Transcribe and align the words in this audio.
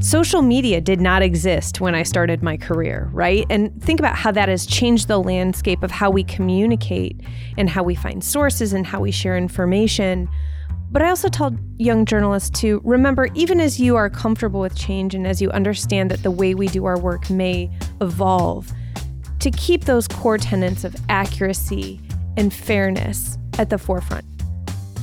Social 0.00 0.42
media 0.42 0.80
did 0.80 1.00
not 1.00 1.22
exist 1.22 1.80
when 1.80 1.96
I 1.96 2.04
started 2.04 2.40
my 2.40 2.56
career, 2.56 3.10
right? 3.12 3.44
And 3.50 3.82
think 3.82 3.98
about 3.98 4.14
how 4.14 4.30
that 4.30 4.48
has 4.48 4.64
changed 4.64 5.08
the 5.08 5.18
landscape 5.18 5.82
of 5.82 5.90
how 5.90 6.08
we 6.08 6.22
communicate 6.22 7.20
and 7.56 7.68
how 7.68 7.82
we 7.82 7.96
find 7.96 8.22
sources 8.22 8.72
and 8.72 8.86
how 8.86 9.00
we 9.00 9.10
share 9.10 9.36
information. 9.36 10.28
But 10.92 11.02
I 11.02 11.08
also 11.08 11.28
tell 11.28 11.56
young 11.78 12.04
journalists 12.04 12.48
to 12.60 12.80
remember, 12.84 13.28
even 13.34 13.60
as 13.60 13.80
you 13.80 13.96
are 13.96 14.08
comfortable 14.08 14.60
with 14.60 14.76
change 14.76 15.16
and 15.16 15.26
as 15.26 15.42
you 15.42 15.50
understand 15.50 16.12
that 16.12 16.22
the 16.22 16.30
way 16.30 16.54
we 16.54 16.68
do 16.68 16.84
our 16.84 16.98
work 16.98 17.28
may 17.28 17.68
evolve, 18.00 18.72
to 19.40 19.50
keep 19.50 19.84
those 19.84 20.06
core 20.06 20.38
tenets 20.38 20.84
of 20.84 20.94
accuracy 21.08 22.00
and 22.36 22.54
fairness 22.54 23.36
at 23.58 23.68
the 23.68 23.78
forefront. 23.78 24.24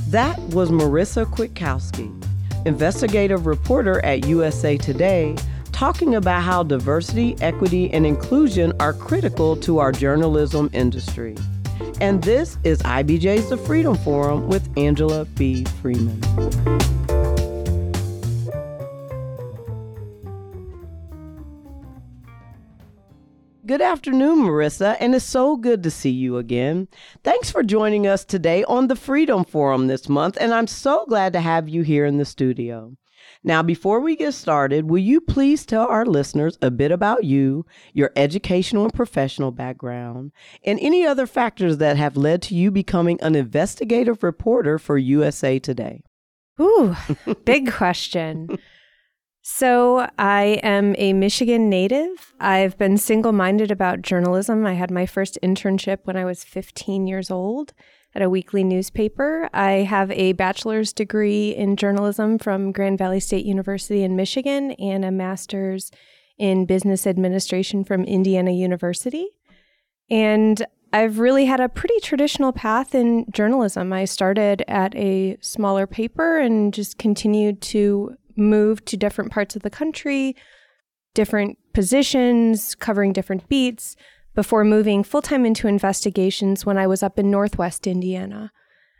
That 0.08 0.38
was 0.54 0.70
Marisa 0.70 1.26
Kwiatkowski, 1.26 2.25
investigative 2.66 3.46
reporter 3.46 4.04
at 4.04 4.26
USA 4.26 4.76
Today, 4.76 5.36
talking 5.72 6.14
about 6.14 6.42
how 6.42 6.62
diversity, 6.62 7.36
equity, 7.40 7.90
and 7.92 8.06
inclusion 8.06 8.72
are 8.80 8.92
critical 8.92 9.56
to 9.58 9.78
our 9.78 9.92
journalism 9.92 10.68
industry. 10.72 11.36
And 12.00 12.22
this 12.22 12.58
is 12.64 12.82
IBJ's 12.82 13.50
The 13.50 13.56
Freedom 13.56 13.94
Forum 13.96 14.48
with 14.48 14.68
Angela 14.76 15.24
B. 15.24 15.64
Freeman. 15.80 16.20
Good 23.66 23.82
afternoon, 23.82 24.44
Marisa, 24.44 24.96
and 25.00 25.12
it's 25.12 25.24
so 25.24 25.56
good 25.56 25.82
to 25.82 25.90
see 25.90 26.10
you 26.10 26.36
again. 26.36 26.86
Thanks 27.24 27.50
for 27.50 27.64
joining 27.64 28.06
us 28.06 28.24
today 28.24 28.62
on 28.62 28.86
the 28.86 28.94
Freedom 28.94 29.44
Forum 29.44 29.88
this 29.88 30.08
month, 30.08 30.38
and 30.40 30.54
I'm 30.54 30.68
so 30.68 31.04
glad 31.06 31.32
to 31.32 31.40
have 31.40 31.68
you 31.68 31.82
here 31.82 32.04
in 32.04 32.16
the 32.16 32.24
studio. 32.24 32.96
Now, 33.42 33.64
before 33.64 33.98
we 33.98 34.14
get 34.14 34.34
started, 34.34 34.88
will 34.88 34.98
you 34.98 35.20
please 35.20 35.66
tell 35.66 35.88
our 35.88 36.06
listeners 36.06 36.56
a 36.62 36.70
bit 36.70 36.92
about 36.92 37.24
you, 37.24 37.66
your 37.92 38.12
educational 38.14 38.84
and 38.84 38.94
professional 38.94 39.50
background, 39.50 40.30
and 40.64 40.78
any 40.80 41.04
other 41.04 41.26
factors 41.26 41.78
that 41.78 41.96
have 41.96 42.16
led 42.16 42.42
to 42.42 42.54
you 42.54 42.70
becoming 42.70 43.20
an 43.20 43.34
investigative 43.34 44.22
reporter 44.22 44.78
for 44.78 44.96
USA 44.96 45.58
Today? 45.58 46.04
Ooh, 46.60 46.94
big 47.44 47.72
question. 47.72 48.58
So, 49.48 50.08
I 50.18 50.58
am 50.64 50.96
a 50.98 51.12
Michigan 51.12 51.70
native. 51.70 52.34
I've 52.40 52.76
been 52.78 52.98
single 52.98 53.30
minded 53.30 53.70
about 53.70 54.02
journalism. 54.02 54.66
I 54.66 54.72
had 54.72 54.90
my 54.90 55.06
first 55.06 55.38
internship 55.40 55.98
when 56.02 56.16
I 56.16 56.24
was 56.24 56.42
15 56.42 57.06
years 57.06 57.30
old 57.30 57.72
at 58.12 58.22
a 58.22 58.28
weekly 58.28 58.64
newspaper. 58.64 59.48
I 59.54 59.84
have 59.84 60.10
a 60.10 60.32
bachelor's 60.32 60.92
degree 60.92 61.50
in 61.50 61.76
journalism 61.76 62.40
from 62.40 62.72
Grand 62.72 62.98
Valley 62.98 63.20
State 63.20 63.46
University 63.46 64.02
in 64.02 64.16
Michigan 64.16 64.72
and 64.72 65.04
a 65.04 65.12
master's 65.12 65.92
in 66.38 66.66
business 66.66 67.06
administration 67.06 67.84
from 67.84 68.02
Indiana 68.02 68.50
University. 68.50 69.28
And 70.10 70.66
I've 70.92 71.20
really 71.20 71.44
had 71.44 71.60
a 71.60 71.68
pretty 71.68 72.00
traditional 72.00 72.50
path 72.50 72.96
in 72.96 73.26
journalism. 73.30 73.92
I 73.92 74.06
started 74.06 74.64
at 74.66 74.92
a 74.96 75.36
smaller 75.40 75.86
paper 75.86 76.36
and 76.36 76.74
just 76.74 76.98
continued 76.98 77.62
to 77.62 78.16
move 78.36 78.84
to 78.86 78.96
different 78.96 79.30
parts 79.30 79.56
of 79.56 79.62
the 79.62 79.70
country, 79.70 80.36
different 81.14 81.58
positions, 81.72 82.74
covering 82.74 83.12
different 83.12 83.48
beats 83.48 83.96
before 84.34 84.64
moving 84.64 85.02
full 85.02 85.22
time 85.22 85.46
into 85.46 85.66
investigations 85.66 86.64
when 86.66 86.78
I 86.78 86.86
was 86.86 87.02
up 87.02 87.18
in 87.18 87.30
Northwest 87.30 87.86
Indiana. 87.86 88.52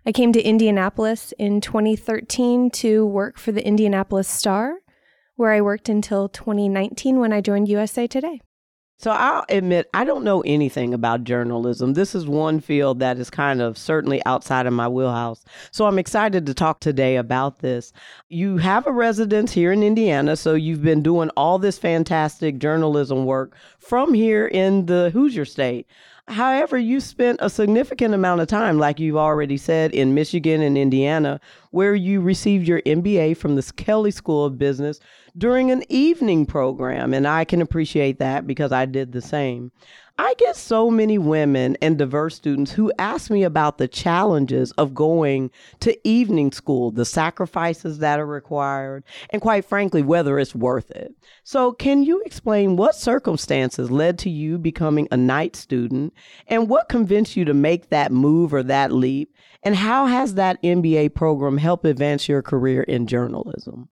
I 0.06 0.12
came 0.12 0.32
to 0.32 0.42
Indianapolis 0.42 1.32
in 1.38 1.60
2013 1.60 2.70
to 2.70 3.04
work 3.04 3.38
for 3.38 3.52
the 3.52 3.66
Indianapolis 3.66 4.28
Star, 4.28 4.76
where 5.34 5.52
I 5.52 5.60
worked 5.60 5.88
until 5.88 6.28
2019 6.28 7.18
when 7.18 7.32
I 7.32 7.40
joined 7.40 7.68
USA 7.68 8.06
Today. 8.06 8.40
So 8.98 9.10
I'll 9.10 9.44
admit, 9.50 9.90
I 9.92 10.04
don't 10.04 10.24
know 10.24 10.40
anything 10.42 10.94
about 10.94 11.24
journalism. 11.24 11.92
This 11.92 12.14
is 12.14 12.26
one 12.26 12.60
field 12.60 12.98
that 13.00 13.18
is 13.18 13.28
kind 13.28 13.60
of 13.60 13.76
certainly 13.76 14.24
outside 14.24 14.64
of 14.64 14.72
my 14.72 14.88
wheelhouse. 14.88 15.44
So 15.70 15.86
I'm 15.86 15.98
excited 15.98 16.46
to 16.46 16.54
talk 16.54 16.80
today 16.80 17.16
about 17.16 17.58
this. 17.58 17.92
You 18.30 18.56
have 18.56 18.86
a 18.86 18.92
residence 18.92 19.52
here 19.52 19.70
in 19.70 19.82
Indiana, 19.82 20.34
so 20.34 20.54
you've 20.54 20.82
been 20.82 21.02
doing 21.02 21.28
all 21.36 21.58
this 21.58 21.76
fantastic 21.76 22.58
journalism 22.58 23.26
work 23.26 23.54
from 23.78 24.14
here 24.14 24.46
in 24.46 24.86
the 24.86 25.10
Hoosier 25.10 25.44
State. 25.44 25.86
However, 26.28 26.76
you 26.76 26.98
spent 26.98 27.38
a 27.40 27.48
significant 27.48 28.12
amount 28.12 28.40
of 28.40 28.48
time, 28.48 28.78
like 28.78 28.98
you've 28.98 29.16
already 29.16 29.56
said, 29.56 29.94
in 29.94 30.14
Michigan 30.14 30.60
and 30.60 30.76
Indiana, 30.76 31.38
where 31.70 31.94
you 31.94 32.20
received 32.20 32.66
your 32.66 32.80
MBA 32.82 33.36
from 33.36 33.54
the 33.54 33.72
Kelley 33.76 34.10
School 34.10 34.44
of 34.44 34.58
Business 34.58 34.98
during 35.36 35.70
an 35.70 35.82
evening 35.88 36.46
program. 36.46 37.12
And 37.12 37.26
I 37.26 37.44
can 37.44 37.60
appreciate 37.60 38.18
that 38.18 38.46
because 38.46 38.72
I 38.72 38.86
did 38.86 39.12
the 39.12 39.22
same. 39.22 39.70
I 40.18 40.32
get 40.38 40.56
so 40.56 40.90
many 40.90 41.18
women 41.18 41.76
and 41.82 41.98
diverse 41.98 42.36
students 42.36 42.72
who 42.72 42.90
ask 42.98 43.30
me 43.30 43.42
about 43.42 43.76
the 43.76 43.86
challenges 43.86 44.72
of 44.72 44.94
going 44.94 45.50
to 45.80 46.08
evening 46.08 46.52
school, 46.52 46.90
the 46.90 47.04
sacrifices 47.04 47.98
that 47.98 48.18
are 48.18 48.26
required, 48.26 49.04
and 49.28 49.42
quite 49.42 49.66
frankly, 49.66 50.00
whether 50.00 50.38
it's 50.38 50.54
worth 50.54 50.90
it. 50.90 51.14
So, 51.44 51.72
can 51.72 52.02
you 52.02 52.22
explain 52.22 52.76
what 52.76 52.94
circumstances 52.94 53.90
led 53.90 54.18
to 54.20 54.30
you 54.30 54.56
becoming 54.56 55.06
a 55.10 55.18
night 55.18 55.54
student 55.54 56.14
and 56.46 56.70
what 56.70 56.88
convinced 56.88 57.36
you 57.36 57.44
to 57.44 57.54
make 57.54 57.90
that 57.90 58.10
move 58.10 58.54
or 58.54 58.62
that 58.62 58.92
leap? 58.92 59.34
And 59.62 59.76
how 59.76 60.06
has 60.06 60.34
that 60.34 60.62
MBA 60.62 61.14
program 61.14 61.58
helped 61.58 61.84
advance 61.84 62.26
your 62.26 62.40
career 62.40 62.82
in 62.84 63.06
journalism? 63.06 63.90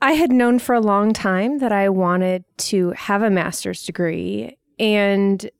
I 0.00 0.12
had 0.12 0.30
known 0.30 0.58
for 0.58 0.74
a 0.74 0.80
long 0.80 1.12
time 1.12 1.58
that 1.58 1.72
I 1.72 1.88
wanted 1.88 2.44
to 2.58 2.90
have 2.90 3.22
a 3.22 3.30
master's 3.30 3.84
degree. 3.84 4.58
And 4.78 5.50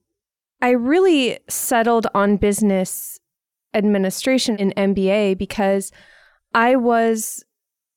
I 0.61 0.71
really 0.71 1.39
settled 1.49 2.07
on 2.15 2.37
business 2.37 3.19
administration 3.75 4.57
in 4.57 4.73
MBA 4.77 5.39
because 5.39 5.93
I 6.55 6.77
was 6.77 7.45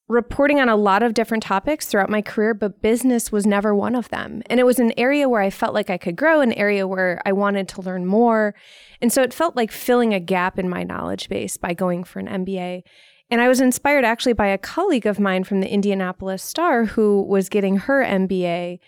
reporting 0.09 0.59
on 0.59 0.67
a 0.67 0.75
lot 0.75 1.03
of 1.03 1.13
different 1.13 1.43
topics 1.43 1.85
throughout 1.85 2.09
my 2.09 2.21
career, 2.21 2.53
but 2.53 2.81
business 2.81 3.31
was 3.31 3.45
never 3.45 3.75
one 3.75 3.95
of 3.95 4.09
them. 4.09 4.41
And 4.47 4.59
it 4.59 4.65
was 4.65 4.79
an 4.79 4.91
area 4.97 5.29
where 5.29 5.41
I 5.41 5.51
felt 5.51 5.75
like 5.75 5.91
I 5.91 5.99
could 5.99 6.15
grow, 6.15 6.41
an 6.41 6.51
area 6.53 6.87
where 6.87 7.21
I 7.25 7.31
wanted 7.31 7.67
to 7.69 7.81
learn 7.81 8.07
more. 8.07 8.55
And 9.01 9.13
so 9.13 9.21
it 9.21 9.33
felt 9.33 9.55
like 9.55 9.71
filling 9.71 10.13
a 10.13 10.19
gap 10.19 10.57
in 10.57 10.67
my 10.67 10.83
knowledge 10.83 11.29
base 11.29 11.57
by 11.57 11.75
going 11.75 12.03
for 12.03 12.19
an 12.19 12.27
MBA. 12.27 12.81
And 13.31 13.41
I 13.41 13.47
was 13.47 13.61
inspired 13.61 14.05
actually 14.05 14.33
by 14.33 14.47
a 14.47 14.57
colleague 14.57 15.05
of 15.05 15.19
mine 15.19 15.43
from 15.43 15.61
the 15.61 15.71
Indianapolis 15.71 16.43
Star 16.43 16.85
who 16.85 17.21
was 17.21 17.49
getting 17.49 17.77
her 17.77 18.03
MBA. 18.03 18.79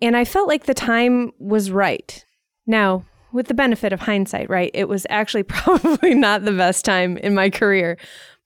And 0.00 0.16
I 0.16 0.24
felt 0.24 0.48
like 0.48 0.64
the 0.64 0.74
time 0.74 1.32
was 1.38 1.70
right 1.70 2.24
now, 2.66 3.04
with 3.32 3.48
the 3.48 3.54
benefit 3.54 3.92
of 3.92 4.00
hindsight, 4.00 4.50
right? 4.50 4.70
It 4.74 4.88
was 4.88 5.06
actually 5.08 5.42
probably 5.44 6.14
not 6.14 6.44
the 6.44 6.52
best 6.52 6.84
time 6.84 7.16
in 7.16 7.34
my 7.34 7.50
career. 7.50 7.96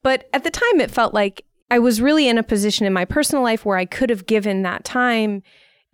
But 0.03 0.29
at 0.33 0.45
the 0.45 0.51
time, 0.51 0.81
it 0.81 0.91
felt 0.91 1.13
like 1.13 1.45
I 1.71 1.81
was 1.81 2.01
really 2.01 2.29
in 2.29 2.39
a 2.39 2.45
position 2.45 2.87
in 2.87 2.93
my 2.93 3.05
personal 3.05 3.43
life 3.43 3.65
where 3.65 3.77
I 3.77 3.85
could 3.85 4.11
have 4.11 4.27
given 4.27 4.63
that 4.63 4.85
time. 4.85 5.43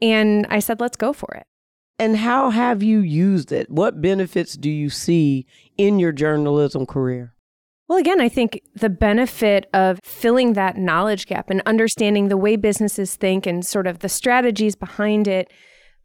And 0.02 0.46
I 0.50 0.58
said, 0.58 0.80
let's 0.80 0.96
go 0.96 1.12
for 1.12 1.34
it. 1.34 1.46
And 1.98 2.16
how 2.16 2.50
have 2.50 2.82
you 2.82 2.98
used 2.98 3.52
it? 3.52 3.70
What 3.70 4.02
benefits 4.02 4.54
do 4.54 4.68
you 4.68 4.90
see 4.90 5.46
in 5.78 5.98
your 5.98 6.12
journalism 6.12 6.84
career? 6.84 7.34
Well, 7.92 8.00
again, 8.00 8.22
I 8.22 8.30
think 8.30 8.62
the 8.74 8.88
benefit 8.88 9.68
of 9.74 10.00
filling 10.02 10.54
that 10.54 10.78
knowledge 10.78 11.26
gap 11.26 11.50
and 11.50 11.60
understanding 11.66 12.28
the 12.28 12.38
way 12.38 12.56
businesses 12.56 13.16
think 13.16 13.46
and 13.46 13.66
sort 13.66 13.86
of 13.86 13.98
the 13.98 14.08
strategies 14.08 14.74
behind 14.74 15.28
it 15.28 15.52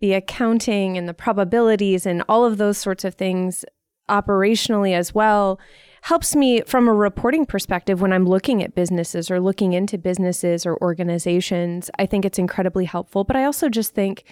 the 0.01 0.11
accounting 0.11 0.97
and 0.97 1.07
the 1.07 1.13
probabilities 1.13 2.05
and 2.05 2.25
all 2.27 2.43
of 2.43 2.57
those 2.57 2.77
sorts 2.77 3.05
of 3.05 3.15
things 3.15 3.63
operationally 4.09 4.93
as 4.93 5.15
well 5.15 5.61
helps 6.01 6.35
me 6.35 6.59
from 6.67 6.89
a 6.89 6.93
reporting 6.93 7.45
perspective 7.45 8.01
when 8.01 8.11
I'm 8.11 8.25
looking 8.25 8.61
at 8.61 8.75
businesses 8.75 9.31
or 9.31 9.39
looking 9.39 9.71
into 9.71 9.97
businesses 9.97 10.65
or 10.65 10.77
organizations. 10.81 11.89
I 11.97 12.05
think 12.05 12.25
it's 12.25 12.37
incredibly 12.37 12.83
helpful, 12.83 13.23
but 13.23 13.37
I 13.37 13.45
also 13.45 13.69
just 13.69 13.95
think 13.95 14.25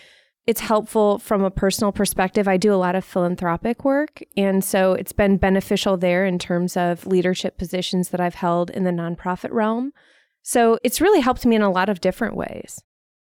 it's 0.47 0.62
helpful 0.62 1.18
from 1.19 1.44
a 1.44 1.51
personal 1.51 1.92
perspective. 1.92 2.47
I 2.47 2.57
do 2.57 2.74
a 2.74 2.77
lot 2.77 2.95
of 2.95 3.03
philanthropic 3.03 3.83
work, 3.83 4.21
and 4.38 4.63
so 4.63 4.94
it's 4.94 5.12
been 5.12 5.38
beneficial 5.38 5.97
there 5.97 6.25
in 6.25 6.38
terms 6.38 6.77
of 6.77 7.07
leadership 7.07 7.57
positions 7.57 8.09
that 8.09 8.21
I've 8.21 8.36
held 8.36 8.69
in 8.69 8.83
the 8.83 8.92
nonprofit 8.92 9.51
realm. 9.51 9.92
So 10.44 10.77
it's 10.83 11.01
really 11.01 11.21
helped 11.21 11.45
me 11.45 11.56
in 11.56 11.63
a 11.63 11.71
lot 11.71 11.89
of 11.89 12.01
different 12.01 12.36
ways. 12.36 12.83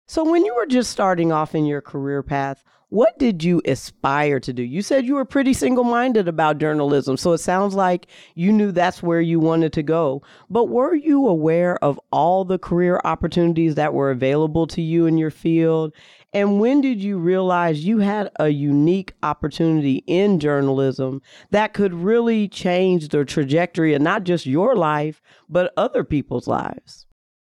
So, 0.07 0.29
when 0.29 0.45
you 0.45 0.53
were 0.53 0.67
just 0.67 0.91
starting 0.91 1.31
off 1.31 1.55
in 1.55 1.65
your 1.65 1.81
career 1.81 2.21
path, 2.21 2.63
what 2.89 3.17
did 3.17 3.43
you 3.43 3.61
aspire 3.65 4.39
to 4.39 4.53
do? 4.53 4.61
You 4.61 4.83
said 4.83 5.05
you 5.05 5.15
were 5.15 5.25
pretty 5.25 5.53
single 5.53 5.83
minded 5.83 6.27
about 6.27 6.59
journalism, 6.59 7.17
so 7.17 7.33
it 7.33 7.39
sounds 7.39 7.73
like 7.73 8.07
you 8.35 8.51
knew 8.53 8.71
that's 8.71 9.01
where 9.01 9.21
you 9.21 9.39
wanted 9.39 9.73
to 9.73 9.83
go. 9.83 10.21
But 10.49 10.65
were 10.65 10.93
you 10.93 11.27
aware 11.27 11.83
of 11.83 11.99
all 12.11 12.45
the 12.45 12.59
career 12.59 13.01
opportunities 13.03 13.73
that 13.75 13.95
were 13.95 14.11
available 14.11 14.67
to 14.67 14.81
you 14.81 15.07
in 15.07 15.17
your 15.17 15.31
field? 15.31 15.93
And 16.35 16.59
when 16.59 16.81
did 16.81 17.01
you 17.01 17.17
realize 17.17 17.85
you 17.85 17.99
had 17.99 18.29
a 18.37 18.49
unique 18.49 19.13
opportunity 19.23 20.03
in 20.05 20.41
journalism 20.41 21.21
that 21.51 21.73
could 21.73 21.93
really 21.93 22.49
change 22.49 23.07
the 23.07 23.23
trajectory 23.23 23.93
of 23.93 24.01
not 24.01 24.25
just 24.25 24.45
your 24.45 24.75
life, 24.75 25.21
but 25.47 25.71
other 25.77 26.03
people's 26.03 26.45
lives? 26.45 27.05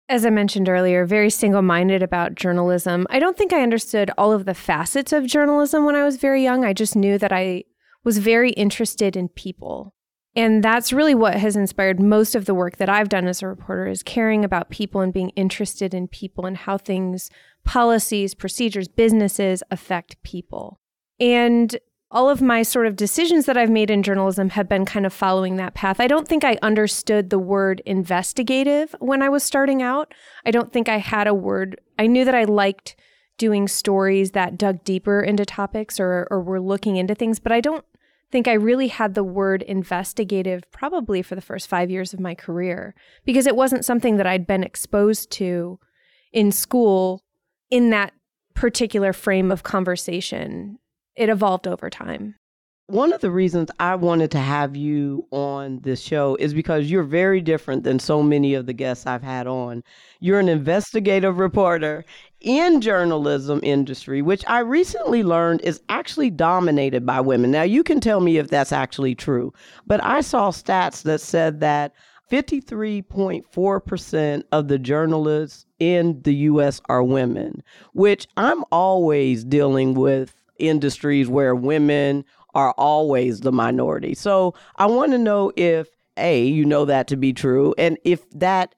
As 0.09 0.25
I 0.25 0.31
mentioned 0.31 0.67
earlier, 0.67 1.05
very 1.05 1.29
single 1.29 1.61
minded 1.61 2.03
about 2.03 2.35
journalism. 2.35 3.07
I 3.09 3.19
don't 3.19 3.37
think 3.37 3.53
I 3.53 3.63
understood 3.63 4.11
all 4.17 4.33
of 4.33 4.43
the 4.43 4.53
facets 4.53 5.13
of 5.13 5.27
journalism 5.27 5.85
when 5.85 5.95
I 5.95 6.03
was 6.03 6.17
very 6.17 6.43
young. 6.43 6.65
I 6.65 6.73
just 6.73 6.93
knew 6.93 7.17
that 7.19 7.31
I 7.31 7.63
was 8.03 8.17
very 8.17 8.51
interested 8.51 9.15
in 9.15 9.29
people. 9.29 9.95
And 10.35 10.63
that's 10.63 10.91
really 10.91 11.13
what 11.13 11.35
has 11.35 11.55
inspired 11.55 11.99
most 11.99 12.33
of 12.33 12.45
the 12.45 12.55
work 12.55 12.77
that 12.77 12.89
I've 12.89 13.09
done 13.09 13.27
as 13.27 13.41
a 13.41 13.47
reporter 13.47 13.87
is 13.87 14.01
caring 14.01 14.43
about 14.43 14.71
people 14.71 15.01
and 15.01 15.13
being 15.13 15.29
interested 15.31 15.93
in 15.93 16.07
people 16.07 16.45
and 16.45 16.57
how 16.57 16.77
things, 16.77 17.29
policies, 17.63 18.33
procedures, 18.33 18.87
businesses 18.87 19.61
affect 19.69 20.21
people. 20.23 20.79
And 21.19 21.77
all 22.09 22.29
of 22.29 22.41
my 22.41 22.61
sort 22.61 22.85
of 22.85 22.95
decisions 22.95 23.47
that 23.47 23.57
I've 23.57 23.71
made 23.71 23.89
in 23.89 24.03
journalism 24.03 24.49
have 24.49 24.69
been 24.69 24.85
kind 24.85 25.05
of 25.05 25.13
following 25.13 25.55
that 25.55 25.73
path. 25.73 25.99
I 25.99 26.07
don't 26.07 26.27
think 26.27 26.43
I 26.43 26.59
understood 26.61 27.29
the 27.29 27.39
word 27.39 27.81
investigative 27.85 28.95
when 28.99 29.23
I 29.23 29.29
was 29.29 29.43
starting 29.43 29.81
out. 29.81 30.13
I 30.45 30.51
don't 30.51 30.71
think 30.71 30.87
I 30.89 30.97
had 30.97 31.27
a 31.27 31.33
word. 31.33 31.79
I 31.97 32.07
knew 32.07 32.23
that 32.25 32.35
I 32.35 32.43
liked 32.43 32.95
doing 33.39 33.67
stories 33.67 34.31
that 34.31 34.59
dug 34.59 34.83
deeper 34.83 35.21
into 35.21 35.43
topics 35.43 35.99
or, 35.99 36.27
or 36.29 36.41
were 36.41 36.61
looking 36.61 36.97
into 36.97 37.15
things, 37.15 37.39
but 37.39 37.51
I 37.51 37.61
don't 37.61 37.83
think 38.33 38.47
I 38.47 38.53
really 38.53 38.87
had 38.87 39.13
the 39.13 39.23
word 39.23 39.61
investigative 39.61 40.63
probably 40.71 41.21
for 41.21 41.35
the 41.35 41.41
first 41.41 41.67
five 41.67 41.91
years 41.91 42.15
of 42.15 42.19
my 42.19 42.33
career 42.33 42.95
because 43.25 43.45
it 43.45 43.55
wasn't 43.55 43.85
something 43.85 44.17
that 44.17 44.25
I'd 44.25 44.47
been 44.47 44.63
exposed 44.63 45.29
to 45.33 45.79
in 46.31 46.51
school 46.51 47.21
in 47.69 47.91
that 47.91 48.11
particular 48.55 49.13
frame 49.13 49.51
of 49.51 49.61
conversation 49.61 50.79
it 51.15 51.29
evolved 51.29 51.67
over 51.67 51.91
time. 51.91 52.33
One 52.93 53.11
of 53.11 53.21
the 53.21 53.31
reasons 53.31 53.71
I 53.79 53.95
wanted 53.95 54.29
to 54.31 54.39
have 54.39 54.75
you 54.75 55.25
on 55.31 55.79
this 55.79 55.99
show 55.99 56.35
is 56.35 56.53
because 56.53 56.91
you're 56.91 57.01
very 57.01 57.41
different 57.41 57.83
than 57.83 57.97
so 57.97 58.21
many 58.21 58.53
of 58.53 58.67
the 58.67 58.73
guests 58.73 59.07
I've 59.07 59.23
had 59.23 59.47
on. 59.47 59.83
You're 60.19 60.39
an 60.39 60.47
investigative 60.47 61.39
reporter 61.39 62.05
in 62.39 62.81
journalism 62.81 63.61
industry, 63.63 64.21
which 64.21 64.43
I 64.45 64.59
recently 64.59 65.23
learned 65.23 65.61
is 65.61 65.81
actually 65.89 66.29
dominated 66.29 67.03
by 67.03 67.19
women. 67.19 67.49
Now 67.49 67.63
you 67.63 67.81
can 67.81 67.99
tell 67.99 68.19
me 68.19 68.37
if 68.37 68.49
that's 68.49 68.71
actually 68.71 69.15
true, 69.15 69.51
but 69.87 70.03
I 70.03 70.21
saw 70.21 70.51
stats 70.51 71.01
that 71.01 71.19
said 71.19 71.61
that 71.61 71.95
53.4% 72.31 74.43
of 74.51 74.67
the 74.67 74.77
journalists 74.77 75.65
in 75.79 76.21
the 76.21 76.35
US 76.35 76.79
are 76.89 77.01
women, 77.01 77.63
which 77.93 78.27
I'm 78.37 78.63
always 78.71 79.43
dealing 79.43 79.95
with 79.95 80.35
industries 80.59 81.27
where 81.27 81.55
women 81.55 82.23
are 82.53 82.71
always 82.73 83.41
the 83.41 83.51
minority. 83.51 84.13
So 84.13 84.53
I 84.77 84.85
want 84.85 85.11
to 85.11 85.17
know 85.17 85.51
if 85.55 85.87
A, 86.17 86.45
you 86.45 86.65
know 86.65 86.85
that 86.85 87.07
to 87.07 87.17
be 87.17 87.33
true, 87.33 87.73
and 87.77 87.97
if 88.03 88.29
that 88.31 88.75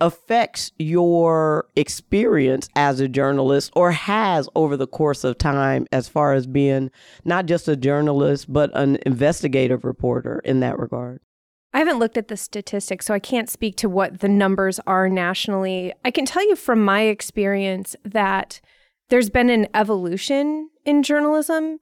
affects 0.00 0.72
your 0.78 1.66
experience 1.74 2.68
as 2.76 3.00
a 3.00 3.08
journalist 3.08 3.72
or 3.74 3.92
has 3.92 4.48
over 4.54 4.76
the 4.76 4.86
course 4.86 5.24
of 5.24 5.38
time 5.38 5.86
as 5.90 6.06
far 6.06 6.34
as 6.34 6.46
being 6.46 6.90
not 7.24 7.46
just 7.46 7.66
a 7.66 7.76
journalist, 7.76 8.52
but 8.52 8.70
an 8.74 8.98
investigative 9.06 9.84
reporter 9.84 10.40
in 10.44 10.60
that 10.60 10.78
regard. 10.78 11.20
I 11.72 11.78
haven't 11.78 11.98
looked 11.98 12.16
at 12.16 12.28
the 12.28 12.36
statistics, 12.36 13.06
so 13.06 13.14
I 13.14 13.18
can't 13.18 13.50
speak 13.50 13.76
to 13.76 13.88
what 13.88 14.20
the 14.20 14.28
numbers 14.28 14.80
are 14.86 15.08
nationally. 15.08 15.92
I 16.04 16.10
can 16.10 16.24
tell 16.24 16.46
you 16.46 16.56
from 16.56 16.82
my 16.82 17.02
experience 17.02 17.96
that 18.04 18.60
there's 19.08 19.30
been 19.30 19.50
an 19.50 19.66
evolution 19.74 20.70
in 20.84 21.02
journalism. 21.02 21.78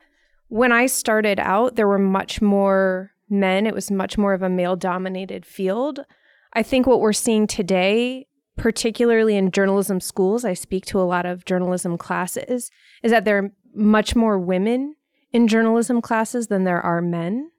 When 0.49 0.73
I 0.73 0.87
started 0.87 1.41
out, 1.41 1.77
there 1.77 1.89
were 1.89 1.99
much 1.99 2.41
more 2.41 3.13
men, 3.29 3.67
it 3.67 3.75
was 3.75 3.91
much 3.91 4.19
more 4.19 4.35
of 4.35 4.43
a 4.43 4.49
male 4.49 4.77
dominated 4.77 5.45
field. 5.47 6.01
I 6.53 6.63
think 6.63 6.87
what 6.87 7.01
we're 7.01 7.13
seeing 7.13 7.47
today, 7.47 8.27
particularly 8.57 9.37
in 9.37 9.51
journalism 9.51 10.01
schools, 10.01 10.45
I 10.45 10.55
speak 10.55 10.87
to 10.87 11.01
a 11.01 11.03
lot 11.03 11.27
of 11.27 11.45
journalism 11.45 11.99
classes, 11.99 12.71
is 13.03 13.11
that 13.11 13.25
there 13.25 13.39
are 13.39 13.51
much 13.75 14.15
more 14.15 14.39
women 14.39 14.95
in 15.33 15.49
journalism 15.49 16.01
classes 16.01 16.47
than 16.47 16.65
there 16.65 16.81
are 16.81 17.03
men. 17.03 17.51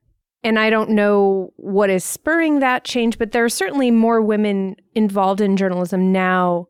And 0.43 0.59
I 0.59 0.69
don't 0.69 0.91
know 0.91 1.51
what 1.57 1.89
is 1.89 2.03
spurring 2.03 2.59
that 2.59 2.83
change, 2.83 3.17
but 3.17 3.31
there 3.31 3.43
are 3.43 3.49
certainly 3.49 3.91
more 3.91 4.21
women 4.21 4.75
involved 4.93 5.41
in 5.41 5.57
journalism 5.57 6.11
now 6.11 6.67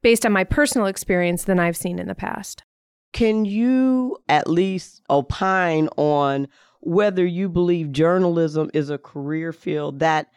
based 0.00 0.24
on 0.24 0.32
my 0.32 0.44
personal 0.44 0.86
experience 0.86 1.44
than 1.44 1.58
I've 1.58 1.76
seen 1.76 1.98
in 1.98 2.06
the 2.06 2.14
past. 2.14 2.62
Can 3.16 3.46
you 3.46 4.18
at 4.28 4.46
least 4.46 5.00
opine 5.08 5.88
on 5.96 6.48
whether 6.80 7.24
you 7.24 7.48
believe 7.48 7.90
journalism 7.90 8.70
is 8.74 8.90
a 8.90 8.98
career 8.98 9.54
field 9.54 10.00
that 10.00 10.30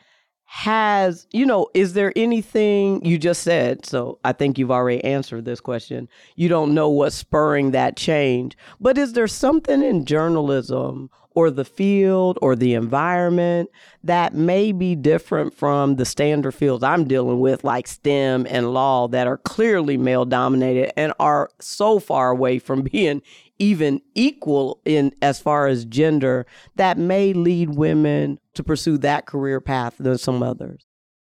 has, 0.46 1.28
you 1.34 1.46
know, 1.46 1.68
is 1.74 1.92
there 1.92 2.14
anything 2.16 3.04
you 3.04 3.18
just 3.18 3.44
said? 3.44 3.86
So 3.86 4.18
I 4.24 4.32
think 4.32 4.58
you've 4.58 4.72
already 4.72 5.04
answered 5.04 5.44
this 5.44 5.60
question. 5.60 6.08
You 6.38 6.48
don't 6.48 6.74
know 6.74 6.90
what's 6.90 7.18
spurring 7.18 7.72
that 7.72 7.98
change, 7.98 8.58
but 8.80 8.98
is 8.98 9.12
there 9.12 9.28
something 9.28 9.84
in 9.84 10.06
journalism 10.06 11.10
or 11.40 11.50
the 11.50 11.64
field 11.64 12.38
or 12.42 12.54
the 12.54 12.74
environment 12.74 13.70
that 14.04 14.34
may 14.34 14.74
be 14.74 14.94
different 14.94 15.54
from 15.54 15.96
the 15.96 16.04
standard 16.04 16.52
fields 16.52 16.84
I'm 16.84 17.06
dealing 17.06 17.40
with, 17.40 17.64
like 17.64 17.88
STEM 17.88 18.46
and 18.50 18.74
law, 18.74 19.08
that 19.08 19.26
are 19.26 19.38
clearly 19.38 19.96
male 19.96 20.26
dominated 20.26 20.92
and 21.00 21.14
are 21.18 21.50
so 21.62 21.98
far 21.98 22.32
away 22.32 22.60
from 22.60 22.82
being 22.92 23.22
even 23.58 24.02
equal 24.16 24.82
in 24.84 25.14
as 25.22 25.40
far 25.40 25.68
as 25.68 25.86
gender 25.86 26.46
that 26.76 26.98
may 26.98 27.32
lead 27.32 27.70
women 27.70 28.38
to 28.54 28.62
pursue 28.62 28.98
that 28.98 29.26
career 29.26 29.62
path 29.62 29.96
than 29.98 30.18
some 30.18 30.44
others? 30.44 30.86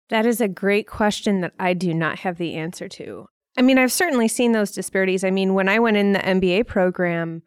That 0.10 0.26
is 0.26 0.42
a 0.42 0.50
great 0.50 0.88
question 0.88 1.40
that 1.40 1.54
I 1.58 1.74
do 1.74 1.94
not 1.94 2.20
have 2.20 2.38
the 2.38 2.56
answer 2.56 2.90
to. 2.90 3.28
I 3.58 3.62
mean, 3.62 3.78
I've 3.78 3.94
certainly 3.94 4.28
seen 4.28 4.52
those 4.52 4.72
disparities. 4.72 5.24
I 5.24 5.32
mean, 5.32 5.54
when 5.54 5.70
I 5.70 5.80
went 5.80 5.96
in 5.96 6.12
the 6.12 6.20
MBA 6.20 6.68
program, 6.68 7.44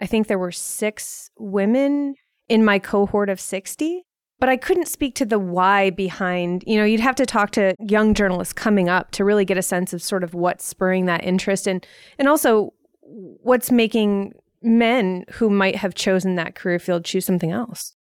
I 0.00 0.06
think 0.06 0.26
there 0.26 0.38
were 0.38 0.52
six 0.52 1.30
women 1.38 2.14
in 2.48 2.64
my 2.64 2.78
cohort 2.78 3.28
of 3.28 3.40
60. 3.40 4.02
But 4.38 4.50
I 4.50 4.58
couldn't 4.58 4.88
speak 4.88 5.14
to 5.14 5.24
the 5.24 5.38
why 5.38 5.88
behind, 5.88 6.62
you 6.66 6.76
know, 6.76 6.84
you'd 6.84 7.00
have 7.00 7.16
to 7.16 7.24
talk 7.24 7.52
to 7.52 7.74
young 7.80 8.12
journalists 8.12 8.52
coming 8.52 8.88
up 8.88 9.10
to 9.12 9.24
really 9.24 9.46
get 9.46 9.56
a 9.56 9.62
sense 9.62 9.94
of 9.94 10.02
sort 10.02 10.22
of 10.22 10.34
what's 10.34 10.64
spurring 10.64 11.06
that 11.06 11.24
interest 11.24 11.66
and 11.66 11.86
and 12.18 12.28
also 12.28 12.74
what's 13.00 13.70
making 13.70 14.34
men 14.62 15.24
who 15.32 15.48
might 15.48 15.76
have 15.76 15.94
chosen 15.94 16.34
that 16.34 16.54
career 16.54 16.78
field 16.78 17.04
choose 17.04 17.24
something 17.24 17.50
else. 17.50 17.94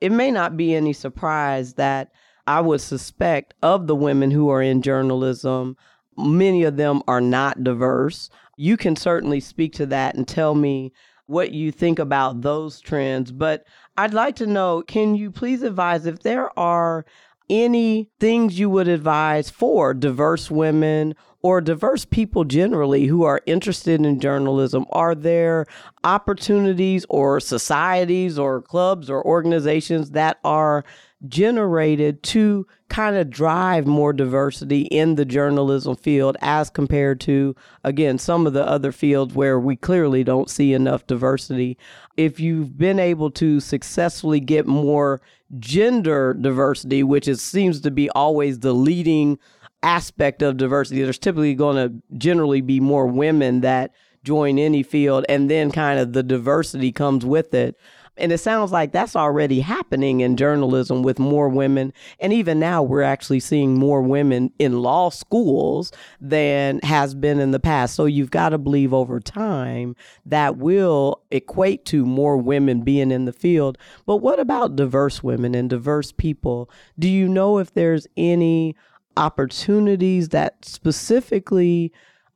It 0.00 0.12
may 0.12 0.30
not 0.30 0.56
be 0.56 0.74
any 0.74 0.94
surprise 0.94 1.74
that 1.74 2.10
I 2.46 2.60
would 2.60 2.80
suspect 2.80 3.54
of 3.62 3.86
the 3.86 3.94
women 3.94 4.30
who 4.30 4.48
are 4.48 4.62
in 4.62 4.82
journalism, 4.82 5.76
many 6.16 6.64
of 6.64 6.76
them 6.76 7.02
are 7.06 7.20
not 7.20 7.62
diverse. 7.62 8.30
You 8.56 8.76
can 8.76 8.96
certainly 8.96 9.40
speak 9.40 9.74
to 9.74 9.86
that 9.86 10.14
and 10.14 10.26
tell 10.26 10.54
me 10.54 10.92
what 11.32 11.50
you 11.50 11.72
think 11.72 11.98
about 11.98 12.42
those 12.42 12.80
trends. 12.80 13.32
But 13.32 13.66
I'd 13.96 14.14
like 14.14 14.36
to 14.36 14.46
know 14.46 14.82
can 14.82 15.14
you 15.16 15.30
please 15.30 15.62
advise 15.62 16.06
if 16.06 16.20
there 16.20 16.56
are 16.58 17.04
any 17.50 18.10
things 18.20 18.58
you 18.58 18.70
would 18.70 18.88
advise 18.88 19.50
for 19.50 19.92
diverse 19.92 20.50
women 20.50 21.14
or 21.42 21.60
diverse 21.60 22.04
people 22.04 22.44
generally 22.44 23.06
who 23.06 23.24
are 23.24 23.42
interested 23.46 24.04
in 24.04 24.20
journalism? 24.20 24.86
Are 24.90 25.14
there 25.14 25.66
opportunities 26.04 27.04
or 27.08 27.40
societies 27.40 28.38
or 28.38 28.62
clubs 28.62 29.10
or 29.10 29.26
organizations 29.26 30.12
that 30.12 30.38
are 30.44 30.84
generated 31.28 32.22
to 32.22 32.66
kind 32.88 33.16
of 33.16 33.30
drive 33.30 33.86
more 33.86 34.12
diversity 34.12 34.82
in 34.82 35.14
the 35.14 35.24
journalism 35.24 35.96
field 35.96 36.36
as 36.40 36.68
compared 36.68 37.20
to, 37.20 37.54
again, 37.84 38.18
some 38.18 38.46
of 38.46 38.52
the 38.52 38.66
other 38.66 38.92
fields 38.92 39.34
where 39.34 39.58
we 39.58 39.76
clearly 39.76 40.24
don't 40.24 40.50
see 40.50 40.72
enough 40.72 41.06
diversity. 41.06 41.78
If 42.16 42.40
you've 42.40 42.76
been 42.76 42.98
able 42.98 43.30
to 43.32 43.60
successfully 43.60 44.40
get 44.40 44.66
more 44.66 45.20
gender 45.58 46.34
diversity, 46.34 47.02
which 47.02 47.28
is, 47.28 47.40
seems 47.40 47.80
to 47.82 47.90
be 47.90 48.10
always 48.10 48.58
the 48.58 48.72
leading 48.74 49.38
aspect 49.82 50.42
of 50.42 50.56
diversity, 50.56 51.02
there's 51.02 51.18
typically 51.18 51.54
going 51.54 51.76
to 51.76 52.16
generally 52.18 52.60
be 52.60 52.80
more 52.80 53.06
women 53.06 53.60
that 53.60 53.92
join 54.24 54.58
any 54.58 54.82
field, 54.82 55.24
and 55.28 55.50
then 55.50 55.70
kind 55.70 55.98
of 55.98 56.12
the 56.12 56.22
diversity 56.22 56.92
comes 56.92 57.24
with 57.24 57.54
it. 57.54 57.76
And 58.18 58.30
it 58.30 58.38
sounds 58.38 58.72
like 58.72 58.92
that's 58.92 59.16
already 59.16 59.60
happening 59.60 60.20
in 60.20 60.36
journalism 60.36 61.02
with 61.02 61.18
more 61.18 61.48
women. 61.48 61.92
And 62.20 62.32
even 62.32 62.60
now, 62.60 62.82
we're 62.82 63.02
actually 63.02 63.40
seeing 63.40 63.78
more 63.78 64.02
women 64.02 64.52
in 64.58 64.82
law 64.82 65.08
schools 65.08 65.92
than 66.20 66.80
has 66.82 67.14
been 67.14 67.40
in 67.40 67.52
the 67.52 67.60
past. 67.60 67.94
So 67.94 68.04
you've 68.04 68.30
got 68.30 68.50
to 68.50 68.58
believe 68.58 68.92
over 68.92 69.18
time 69.18 69.96
that 70.26 70.58
will 70.58 71.22
equate 71.30 71.86
to 71.86 72.04
more 72.04 72.36
women 72.36 72.82
being 72.82 73.10
in 73.10 73.24
the 73.24 73.32
field. 73.32 73.78
But 74.04 74.18
what 74.18 74.38
about 74.38 74.76
diverse 74.76 75.22
women 75.22 75.54
and 75.54 75.70
diverse 75.70 76.12
people? 76.12 76.70
Do 76.98 77.08
you 77.08 77.26
know 77.28 77.58
if 77.58 77.72
there's 77.72 78.06
any 78.16 78.76
opportunities 79.16 80.30
that 80.30 80.64
specifically 80.64 81.92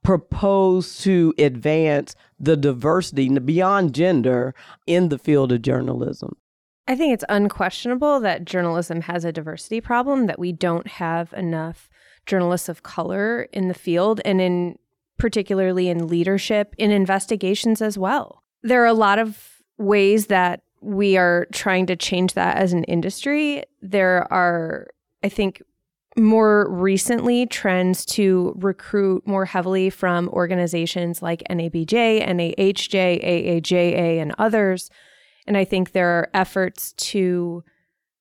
propose 0.06 0.98
to 0.98 1.34
advance 1.36 2.14
the 2.38 2.56
diversity 2.56 3.28
beyond 3.40 3.92
gender 3.92 4.54
in 4.86 5.08
the 5.08 5.18
field 5.18 5.50
of 5.50 5.62
journalism? 5.62 6.36
I 6.86 6.94
think 6.94 7.12
it's 7.12 7.24
unquestionable 7.28 8.20
that 8.20 8.44
journalism 8.44 9.00
has 9.00 9.24
a 9.24 9.32
diversity 9.32 9.80
problem, 9.80 10.26
that 10.26 10.38
we 10.38 10.52
don't 10.52 10.86
have 10.86 11.32
enough 11.32 11.90
journalists 12.24 12.68
of 12.68 12.84
color 12.84 13.48
in 13.52 13.66
the 13.66 13.74
field 13.74 14.20
and 14.24 14.40
in 14.40 14.78
particularly 15.18 15.88
in 15.88 16.06
leadership, 16.06 16.76
in 16.78 16.92
investigations 16.92 17.82
as 17.82 17.98
well. 17.98 18.44
There 18.62 18.84
are 18.84 18.86
a 18.86 18.92
lot 18.92 19.18
of 19.18 19.60
ways 19.76 20.26
that 20.26 20.62
we 20.80 21.16
are 21.16 21.48
trying 21.52 21.86
to 21.86 21.96
change 21.96 22.34
that 22.34 22.58
as 22.58 22.72
an 22.72 22.84
industry. 22.84 23.64
There 23.82 24.32
are, 24.32 24.86
I 25.24 25.28
think, 25.28 25.62
more 26.16 26.68
recently 26.70 27.46
trends 27.46 28.04
to 28.06 28.54
recruit 28.56 29.26
more 29.26 29.44
heavily 29.44 29.90
from 29.90 30.28
organizations 30.30 31.20
like 31.20 31.42
NABJ, 31.50 32.26
NAHJ, 32.26 33.24
AAJA, 33.24 34.20
and 34.22 34.34
others. 34.38 34.90
And 35.46 35.56
I 35.56 35.64
think 35.64 35.92
there 35.92 36.08
are 36.08 36.30
efforts 36.32 36.92
to 36.94 37.62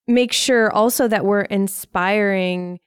make 0.08 0.34
sure 0.34 0.72
also 0.72 1.08
that 1.08 1.25
we're 1.25 1.42
inspiring 1.42 2.80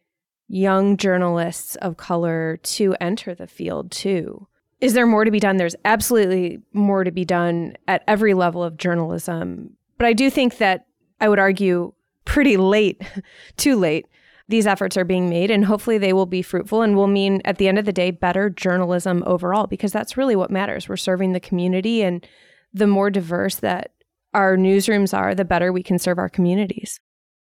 young 0.48 0.96
journalists 0.96 1.76
of 1.76 1.96
color 1.96 2.58
to 2.62 2.94
enter 3.00 3.34
the 3.34 3.46
field 3.46 3.90
too. 3.90 4.46
Is 4.80 4.94
there 4.94 5.06
more 5.06 5.24
to 5.24 5.30
be 5.30 5.40
done? 5.40 5.56
There's 5.56 5.74
absolutely 5.84 6.58
more 6.72 7.02
to 7.02 7.10
be 7.10 7.24
done 7.24 7.76
at 7.88 8.04
every 8.06 8.34
level 8.34 8.62
of 8.62 8.76
journalism. 8.76 9.76
But 9.96 10.06
I 10.06 10.12
do 10.12 10.30
think 10.30 10.58
that 10.58 10.86
I 11.20 11.28
would 11.28 11.40
argue 11.40 11.92
pretty 12.24 12.56
late, 12.56 13.02
too 13.56 13.76
late, 13.76 14.06
these 14.48 14.66
efforts 14.66 14.96
are 14.96 15.04
being 15.04 15.28
made 15.28 15.50
and 15.50 15.64
hopefully 15.64 15.98
they 15.98 16.12
will 16.12 16.26
be 16.26 16.42
fruitful 16.42 16.82
and 16.82 16.96
will 16.96 17.06
mean 17.06 17.42
at 17.44 17.58
the 17.58 17.68
end 17.68 17.78
of 17.78 17.84
the 17.84 17.92
day 17.92 18.10
better 18.10 18.48
journalism 18.48 19.22
overall 19.26 19.66
because 19.66 19.92
that's 19.92 20.16
really 20.16 20.34
what 20.34 20.50
matters. 20.50 20.88
We're 20.88 20.96
serving 20.96 21.32
the 21.32 21.40
community 21.40 22.02
and 22.02 22.26
the 22.72 22.86
more 22.86 23.10
diverse 23.10 23.56
that 23.56 23.92
our 24.34 24.56
newsrooms 24.56 25.16
are, 25.16 25.34
the 25.34 25.44
better 25.44 25.72
we 25.72 25.82
can 25.82 25.98
serve 25.98 26.18
our 26.18 26.28
communities. 26.28 27.00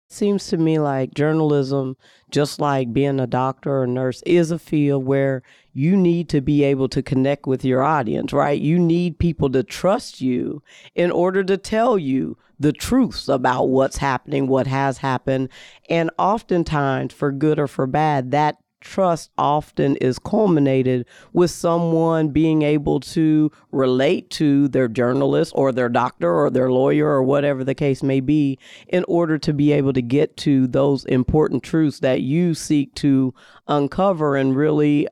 Seems 0.10 0.48
to 0.48 0.58
me 0.58 0.80
like 0.80 1.14
journalism, 1.14 1.98
just 2.32 2.62
like 2.62 2.94
being 2.94 3.20
a 3.20 3.28
doctor 3.28 3.72
or 3.72 3.84
a 3.84 3.88
nurse, 3.88 4.24
is 4.26 4.52
a 4.52 4.60
field 4.60 5.06
where 5.06 5.44
you 5.74 5.98
need 5.98 6.30
to 6.30 6.40
be 6.40 6.64
able 6.64 6.88
to 6.90 7.04
connect 7.04 7.46
with 7.46 7.66
your 7.66 7.84
audience, 7.84 8.32
right? 8.32 8.60
You 8.60 8.80
need 8.80 9.20
people 9.20 9.50
to 9.52 9.64
trust 9.64 10.22
you 10.22 10.64
in 10.96 11.12
order 11.12 11.44
to 11.44 11.58
tell 11.58 11.98
you 11.98 12.38
the 12.60 12.72
truths 12.72 13.28
about 13.28 13.66
what's 13.66 13.98
happening, 13.98 14.48
what 14.48 14.66
has 14.66 15.00
happened. 15.00 15.50
And 15.90 16.10
oftentimes, 16.18 17.14
for 17.14 17.32
good 17.32 17.60
or 17.60 17.68
for 17.68 17.86
bad, 17.86 18.32
that 18.32 18.58
trust 18.82 19.32
often 19.38 19.96
is 19.98 20.20
culminated 20.20 21.06
with 21.34 21.52
someone 21.52 22.30
being 22.30 22.62
able 22.62 23.00
to 23.00 23.52
relate 23.72 24.30
to 24.30 24.68
their 24.68 24.88
journalist 24.88 25.52
or 25.56 25.72
their 25.72 25.90
doctor 25.90 26.34
or 26.34 26.50
their 26.50 26.72
lawyer 26.72 27.08
or 27.08 27.24
whatever 27.24 27.64
the 27.64 27.76
case 27.76 28.04
may 28.04 28.20
be 28.20 28.58
in 28.88 29.04
order 29.08 29.38
to 29.38 29.54
be 29.54 29.72
able 29.72 29.94
to 29.94 30.02
get 30.02 30.38
to 30.38 30.68
those 30.68 31.06
important 31.06 31.64
truths 31.64 32.00
that 32.00 32.22
you 32.22 32.54
seek 32.54 32.94
to 32.96 33.34
uncover 33.68 34.36
and 34.36 34.56
really 34.56 35.08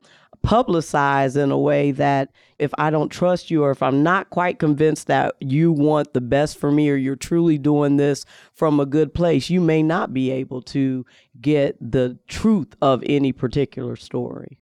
publicize 0.46 1.36
in 1.36 1.50
a 1.50 1.58
way 1.58 1.90
that 1.90 2.30
if 2.60 2.72
I 2.78 2.90
don't 2.90 3.08
trust 3.08 3.50
you 3.50 3.64
or 3.64 3.72
if 3.72 3.82
I'm 3.82 4.04
not 4.04 4.30
quite 4.30 4.60
convinced 4.60 5.08
that 5.08 5.34
you 5.40 5.72
want 5.72 6.12
the 6.12 6.20
best 6.20 6.56
for 6.56 6.70
me 6.70 6.88
or 6.88 6.94
you're 6.94 7.16
truly 7.16 7.58
doing 7.58 7.96
this 7.96 8.24
from 8.54 8.78
a 8.78 8.86
good 8.86 9.12
place, 9.12 9.50
you 9.50 9.60
may 9.60 9.82
not 9.82 10.14
be 10.14 10.30
able 10.30 10.62
to 10.62 11.04
get 11.40 11.76
the 11.80 12.16
truth 12.28 12.76
of 12.80 13.02
any 13.06 13.32
particular 13.32 13.96
story. 13.96 14.60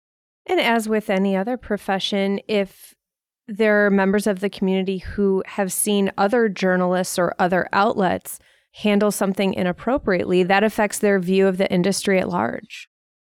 And 0.46 0.60
as 0.60 0.88
with 0.88 1.10
any 1.10 1.36
other 1.36 1.58
profession, 1.58 2.40
if 2.48 2.94
there 3.48 3.84
are 3.86 3.90
members 3.90 4.28
of 4.28 4.40
the 4.40 4.52
community 4.52 5.00
who 5.00 5.42
have 5.48 5.74
seen 5.74 6.12
other 6.16 6.48
journalists 6.48 7.18
or 7.18 7.34
other 7.40 7.68
outlets 7.74 8.38
handle 8.74 9.12
something 9.12 9.56
inappropriately, 9.56 10.44
that 10.44 10.64
affects 10.64 11.00
their 11.00 11.20
view 11.20 11.48
of 11.48 11.58
the 11.58 11.72
industry 11.72 12.20
at 12.20 12.30
large. 12.30 12.88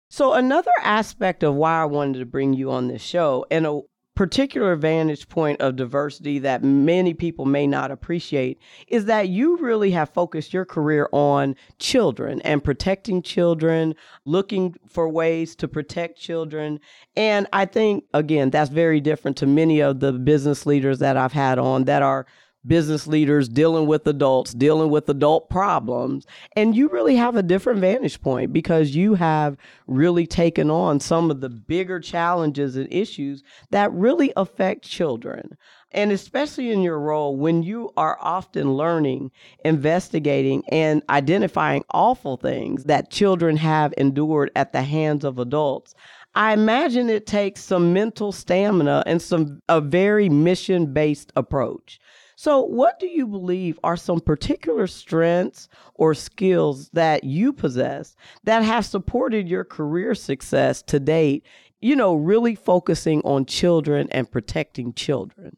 So, 0.10 0.34
another 0.34 0.72
aspect 0.82 1.44
of 1.44 1.56
why 1.56 1.82
I 1.82 1.86
wanted 1.86 2.20
to 2.20 2.26
bring 2.26 2.54
you 2.54 2.72
on 2.72 2.88
this 2.88 3.02
show, 3.02 3.46
and 3.52 3.66
a 3.66 3.82
particular 4.16 4.76
vantage 4.76 5.30
point 5.30 5.62
of 5.62 5.76
diversity 5.76 6.40
that 6.40 6.64
many 6.64 7.14
people 7.14 7.46
may 7.46 7.68
not 7.68 7.92
appreciate, 7.92 8.58
is 8.88 9.06
that 9.06 9.30
you 9.30 9.58
really 9.58 9.92
have 9.92 10.10
focused 10.10 10.54
your 10.54 10.66
career 10.66 11.08
on 11.12 11.56
children 11.78 12.42
and 12.42 12.64
protecting 12.64 13.22
children, 13.22 13.94
looking 14.26 14.74
for 14.88 15.08
ways 15.08 15.56
to 15.56 15.68
protect 15.68 16.18
children. 16.18 16.80
And 17.16 17.46
I 17.54 17.66
think, 17.66 18.06
again, 18.14 18.50
that's 18.50 18.72
very 18.72 19.00
different 19.00 19.38
to 19.38 19.46
many 19.46 19.82
of 19.82 20.00
the 20.00 20.14
business 20.14 20.66
leaders 20.66 20.98
that 20.98 21.16
I've 21.16 21.34
had 21.34 21.60
on 21.60 21.84
that 21.84 22.02
are 22.02 22.26
business 22.68 23.08
leaders 23.08 23.48
dealing 23.48 23.88
with 23.88 24.06
adults, 24.08 24.54
dealing 24.54 24.90
with 24.90 25.10
adult 25.10 25.50
problems. 25.50 26.26
And 26.56 26.76
you 26.76 26.90
really 26.90 27.16
have 27.16 27.36
a 27.36 27.44
different 27.44 27.80
vantage 27.80 28.22
point 28.22 28.54
because 28.54 28.96
you 28.96 29.16
have 29.16 29.58
really 29.88 30.28
taken 30.28 30.70
on 30.70 31.00
some 31.00 31.32
of 31.32 31.42
the 31.42 31.50
bigger 31.50 32.00
challenges 32.00 32.76
and 32.76 32.92
issues 32.92 33.44
that 33.72 33.92
really 33.94 34.34
affect 34.36 34.84
children. 34.84 35.58
And 35.92 36.12
especially 36.12 36.72
in 36.72 36.82
your 36.82 37.00
role 37.00 37.38
when 37.38 37.64
you 37.64 37.92
are 37.96 38.18
often 38.20 38.74
learning, 38.74 39.32
investigating, 39.64 40.64
and 40.70 41.02
identifying 41.10 41.86
awful 41.92 42.36
things 42.36 42.84
that 42.84 43.10
children 43.10 43.56
have 43.58 43.94
endured 43.98 44.52
at 44.56 44.74
the 44.74 44.82
hands 44.82 45.24
of 45.24 45.40
adults. 45.40 45.96
I 46.36 46.54
imagine 46.54 47.10
it 47.10 47.26
takes 47.26 47.64
some 47.64 47.94
mental 47.94 48.32
stamina 48.32 49.02
and 49.08 49.20
some 49.20 49.62
a 49.70 49.82
very 49.82 50.30
mission 50.30 50.94
based 50.94 51.32
approach. 51.36 52.00
So, 52.40 52.62
what 52.62 53.00
do 53.00 53.08
you 53.08 53.26
believe 53.26 53.80
are 53.84 53.98
some 53.98 54.20
particular 54.20 54.86
strengths 54.86 55.68
or 55.96 56.14
skills 56.14 56.92
that 56.94 57.24
you 57.24 57.52
possess 57.52 58.16
that 58.44 58.64
have 58.64 58.86
supported 58.86 59.50
your 59.50 59.64
career 59.64 60.14
success 60.14 60.84
to 60.84 61.00
date? 61.00 61.44
You 61.82 61.96
know, 61.96 62.14
really 62.14 62.54
focusing 62.54 63.22
on 63.22 63.48
children 63.48 64.08
and 64.12 64.30
protecting 64.30 64.94
children. 64.94 65.58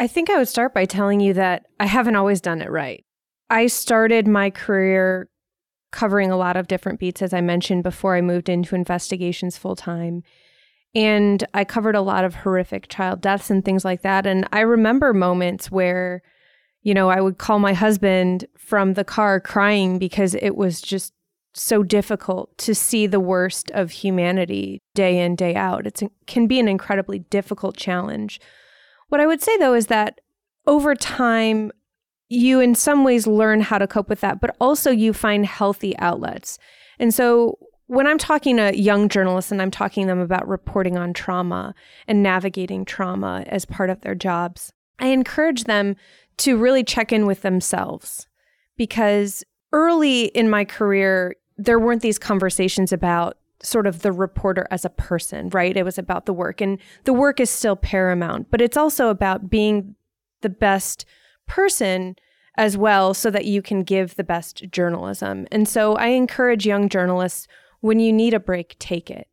I 0.00 0.08
think 0.08 0.28
I 0.28 0.38
would 0.38 0.48
start 0.48 0.74
by 0.74 0.84
telling 0.84 1.20
you 1.20 1.32
that 1.34 1.66
I 1.78 1.86
haven't 1.86 2.16
always 2.16 2.40
done 2.40 2.60
it 2.60 2.72
right. 2.72 3.04
I 3.48 3.68
started 3.68 4.26
my 4.26 4.50
career 4.50 5.30
covering 5.92 6.32
a 6.32 6.36
lot 6.36 6.56
of 6.56 6.66
different 6.66 6.98
beats, 6.98 7.22
as 7.22 7.32
I 7.32 7.40
mentioned 7.40 7.84
before 7.84 8.16
I 8.16 8.20
moved 8.20 8.48
into 8.48 8.74
investigations 8.74 9.56
full 9.56 9.76
time. 9.76 10.24
And 10.96 11.44
I 11.52 11.64
covered 11.64 11.94
a 11.94 12.00
lot 12.00 12.24
of 12.24 12.34
horrific 12.34 12.88
child 12.88 13.20
deaths 13.20 13.50
and 13.50 13.62
things 13.62 13.84
like 13.84 14.00
that. 14.00 14.26
And 14.26 14.48
I 14.50 14.60
remember 14.60 15.12
moments 15.12 15.70
where, 15.70 16.22
you 16.82 16.94
know, 16.94 17.10
I 17.10 17.20
would 17.20 17.36
call 17.36 17.58
my 17.58 17.74
husband 17.74 18.46
from 18.56 18.94
the 18.94 19.04
car 19.04 19.38
crying 19.38 19.98
because 19.98 20.34
it 20.36 20.56
was 20.56 20.80
just 20.80 21.12
so 21.52 21.82
difficult 21.82 22.56
to 22.58 22.74
see 22.74 23.06
the 23.06 23.20
worst 23.20 23.70
of 23.72 23.90
humanity 23.90 24.80
day 24.94 25.18
in, 25.18 25.36
day 25.36 25.54
out. 25.54 25.86
It 25.86 26.02
can 26.26 26.46
be 26.46 26.58
an 26.58 26.66
incredibly 26.66 27.18
difficult 27.18 27.76
challenge. 27.76 28.40
What 29.10 29.20
I 29.20 29.26
would 29.26 29.42
say 29.42 29.54
though 29.58 29.74
is 29.74 29.88
that 29.88 30.22
over 30.66 30.94
time, 30.94 31.72
you 32.30 32.58
in 32.58 32.74
some 32.74 33.04
ways 33.04 33.26
learn 33.26 33.60
how 33.60 33.76
to 33.76 33.86
cope 33.86 34.08
with 34.08 34.20
that, 34.20 34.40
but 34.40 34.56
also 34.62 34.90
you 34.90 35.12
find 35.12 35.44
healthy 35.44 35.96
outlets. 35.98 36.58
And 36.98 37.12
so 37.12 37.58
when 37.86 38.06
I'm 38.06 38.18
talking 38.18 38.56
to 38.56 38.76
young 38.76 39.08
journalists 39.08 39.52
and 39.52 39.62
I'm 39.62 39.70
talking 39.70 40.04
to 40.04 40.08
them 40.08 40.20
about 40.20 40.48
reporting 40.48 40.96
on 40.96 41.12
trauma 41.12 41.74
and 42.08 42.22
navigating 42.22 42.84
trauma 42.84 43.44
as 43.46 43.64
part 43.64 43.90
of 43.90 44.00
their 44.00 44.14
jobs, 44.14 44.72
I 44.98 45.08
encourage 45.08 45.64
them 45.64 45.96
to 46.38 46.56
really 46.56 46.84
check 46.84 47.12
in 47.12 47.26
with 47.26 47.42
themselves 47.42 48.26
because 48.76 49.44
early 49.72 50.26
in 50.26 50.50
my 50.50 50.64
career, 50.64 51.36
there 51.56 51.78
weren't 51.78 52.02
these 52.02 52.18
conversations 52.18 52.92
about 52.92 53.38
sort 53.62 53.86
of 53.86 54.02
the 54.02 54.12
reporter 54.12 54.66
as 54.70 54.84
a 54.84 54.90
person, 54.90 55.48
right? 55.50 55.76
It 55.76 55.84
was 55.84 55.98
about 55.98 56.26
the 56.26 56.32
work, 56.32 56.60
and 56.60 56.78
the 57.04 57.14
work 57.14 57.40
is 57.40 57.50
still 57.50 57.76
paramount, 57.76 58.50
but 58.50 58.60
it's 58.60 58.76
also 58.76 59.08
about 59.08 59.48
being 59.48 59.94
the 60.42 60.50
best 60.50 61.06
person 61.46 62.16
as 62.58 62.76
well 62.76 63.14
so 63.14 63.30
that 63.30 63.44
you 63.46 63.62
can 63.62 63.82
give 63.82 64.16
the 64.16 64.24
best 64.24 64.64
journalism. 64.70 65.46
And 65.50 65.68
so 65.68 65.94
I 65.94 66.08
encourage 66.08 66.66
young 66.66 66.88
journalists 66.88 67.46
when 67.86 68.00
you 68.00 68.12
need 68.12 68.34
a 68.34 68.40
break, 68.40 68.76
take 68.78 69.10
it. 69.10 69.28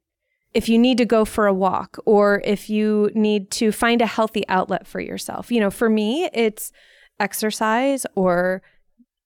If 0.53 0.69
you 0.69 0.77
need 0.77 0.99
to 0.99 1.05
go 1.05 1.25
for 1.25 1.47
a 1.47 1.53
walk 1.53 1.97
or 2.05 2.41
if 2.45 2.69
you 2.69 3.09
need 3.15 3.49
to 3.51 3.71
find 3.71 4.01
a 4.01 4.05
healthy 4.05 4.47
outlet 4.47 4.85
for 4.85 4.99
yourself. 4.99 5.51
You 5.51 5.59
know, 5.59 5.71
for 5.71 5.89
me, 5.89 6.29
it's 6.31 6.71
exercise 7.19 8.05
or 8.15 8.61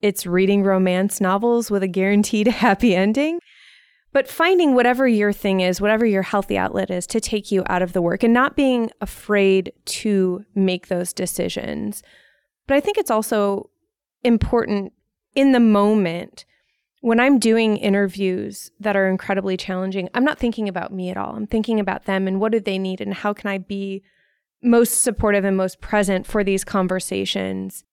it's 0.01 0.25
reading 0.25 0.63
romance 0.63 1.19
novels 1.19 1.69
with 1.69 1.84
a 1.84 1.88
guaranteed 1.88 2.48
happy 2.63 2.96
ending. 2.96 3.39
But 4.13 4.29
finding 4.29 4.74
whatever 4.74 5.05
your 5.07 5.34
thing 5.34 5.60
is, 5.60 5.81
whatever 5.81 6.05
your 6.05 6.24
healthy 6.24 6.57
outlet 6.57 6.89
is 6.89 7.05
to 7.07 7.19
take 7.19 7.51
you 7.51 7.63
out 7.67 7.81
of 7.81 7.93
the 7.93 8.01
work 8.01 8.24
and 8.24 8.34
not 8.34 8.55
being 8.55 8.89
afraid 9.01 9.74
to 9.86 10.46
make 10.55 10.88
those 10.88 11.12
decisions. 11.12 12.01
But 12.67 12.77
I 12.77 12.79
think 12.79 12.98
it's 12.98 13.12
also 13.12 13.69
important 14.24 14.93
in 15.36 15.51
the 15.51 15.60
moment 15.60 16.46
when 17.01 17.20
I'm 17.20 17.39
doing 17.39 17.77
interviews 17.77 18.72
that 18.80 18.96
are 18.96 19.08
incredibly 19.08 19.56
challenging, 19.56 20.10
I'm 20.13 20.24
not 20.24 20.39
thinking 20.39 20.68
about 20.68 20.92
me 20.92 21.10
at 21.10 21.18
all. 21.18 21.36
I'm 21.36 21.48
thinking 21.48 21.80
about 21.80 22.06
them 22.06 22.27
and 22.27 22.39
what 22.39 22.51
do 22.51 22.60
they 22.60 22.80
need 22.80 23.01
and 23.01 23.13
how 23.13 23.34
can 23.34 23.50
I 23.50 23.60
be 23.60 24.04
most 24.63 25.04
supportive 25.04 25.46
and 25.46 25.56
most 25.56 25.80
present 25.80 26.25
for 26.25 26.44
these 26.44 26.63
conversations. 26.63 27.84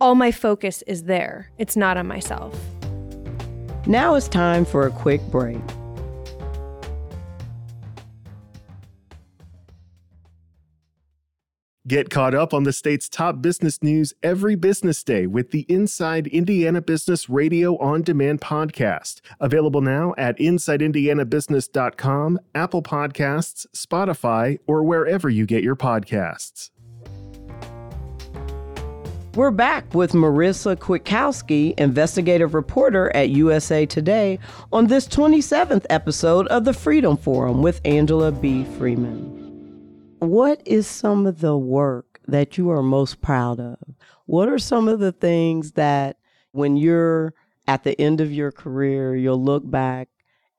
All 0.00 0.14
my 0.14 0.32
focus 0.32 0.82
is 0.86 1.04
there, 1.04 1.50
it's 1.58 1.76
not 1.76 1.96
on 1.96 2.06
myself. 2.06 2.58
Now 3.86 4.14
it's 4.14 4.28
time 4.28 4.64
for 4.64 4.86
a 4.86 4.90
quick 4.90 5.22
break. 5.30 5.60
Get 11.90 12.08
caught 12.08 12.34
up 12.36 12.54
on 12.54 12.62
the 12.62 12.72
state's 12.72 13.08
top 13.08 13.42
business 13.42 13.82
news 13.82 14.14
every 14.22 14.54
business 14.54 15.02
day 15.02 15.26
with 15.26 15.50
the 15.50 15.66
Inside 15.68 16.28
Indiana 16.28 16.80
Business 16.80 17.28
Radio 17.28 17.76
on 17.78 18.02
Demand 18.02 18.40
podcast. 18.40 19.20
Available 19.40 19.80
now 19.80 20.14
at 20.16 20.38
InsideIndianaBusiness.com, 20.38 22.38
Apple 22.54 22.84
Podcasts, 22.84 23.66
Spotify, 23.74 24.60
or 24.68 24.84
wherever 24.84 25.28
you 25.28 25.46
get 25.46 25.64
your 25.64 25.74
podcasts. 25.74 26.70
We're 29.34 29.50
back 29.50 29.92
with 29.92 30.12
Marisa 30.12 30.76
Kwiatkowski, 30.76 31.74
investigative 31.76 32.54
reporter 32.54 33.10
at 33.16 33.30
USA 33.30 33.84
Today, 33.84 34.38
on 34.72 34.86
this 34.86 35.08
27th 35.08 35.86
episode 35.90 36.46
of 36.46 36.64
the 36.64 36.72
Freedom 36.72 37.16
Forum 37.16 37.62
with 37.62 37.80
Angela 37.84 38.30
B. 38.30 38.62
Freeman. 38.78 39.39
What 40.20 40.62
is 40.66 40.86
some 40.86 41.26
of 41.26 41.40
the 41.40 41.56
work 41.56 42.20
that 42.28 42.58
you 42.58 42.70
are 42.70 42.82
most 42.82 43.22
proud 43.22 43.58
of? 43.58 43.78
What 44.26 44.50
are 44.50 44.58
some 44.58 44.86
of 44.86 45.00
the 45.00 45.12
things 45.12 45.72
that 45.72 46.18
when 46.52 46.76
you're 46.76 47.32
at 47.66 47.84
the 47.84 47.98
end 47.98 48.20
of 48.20 48.30
your 48.30 48.52
career, 48.52 49.16
you'll 49.16 49.42
look 49.42 49.68
back 49.68 50.08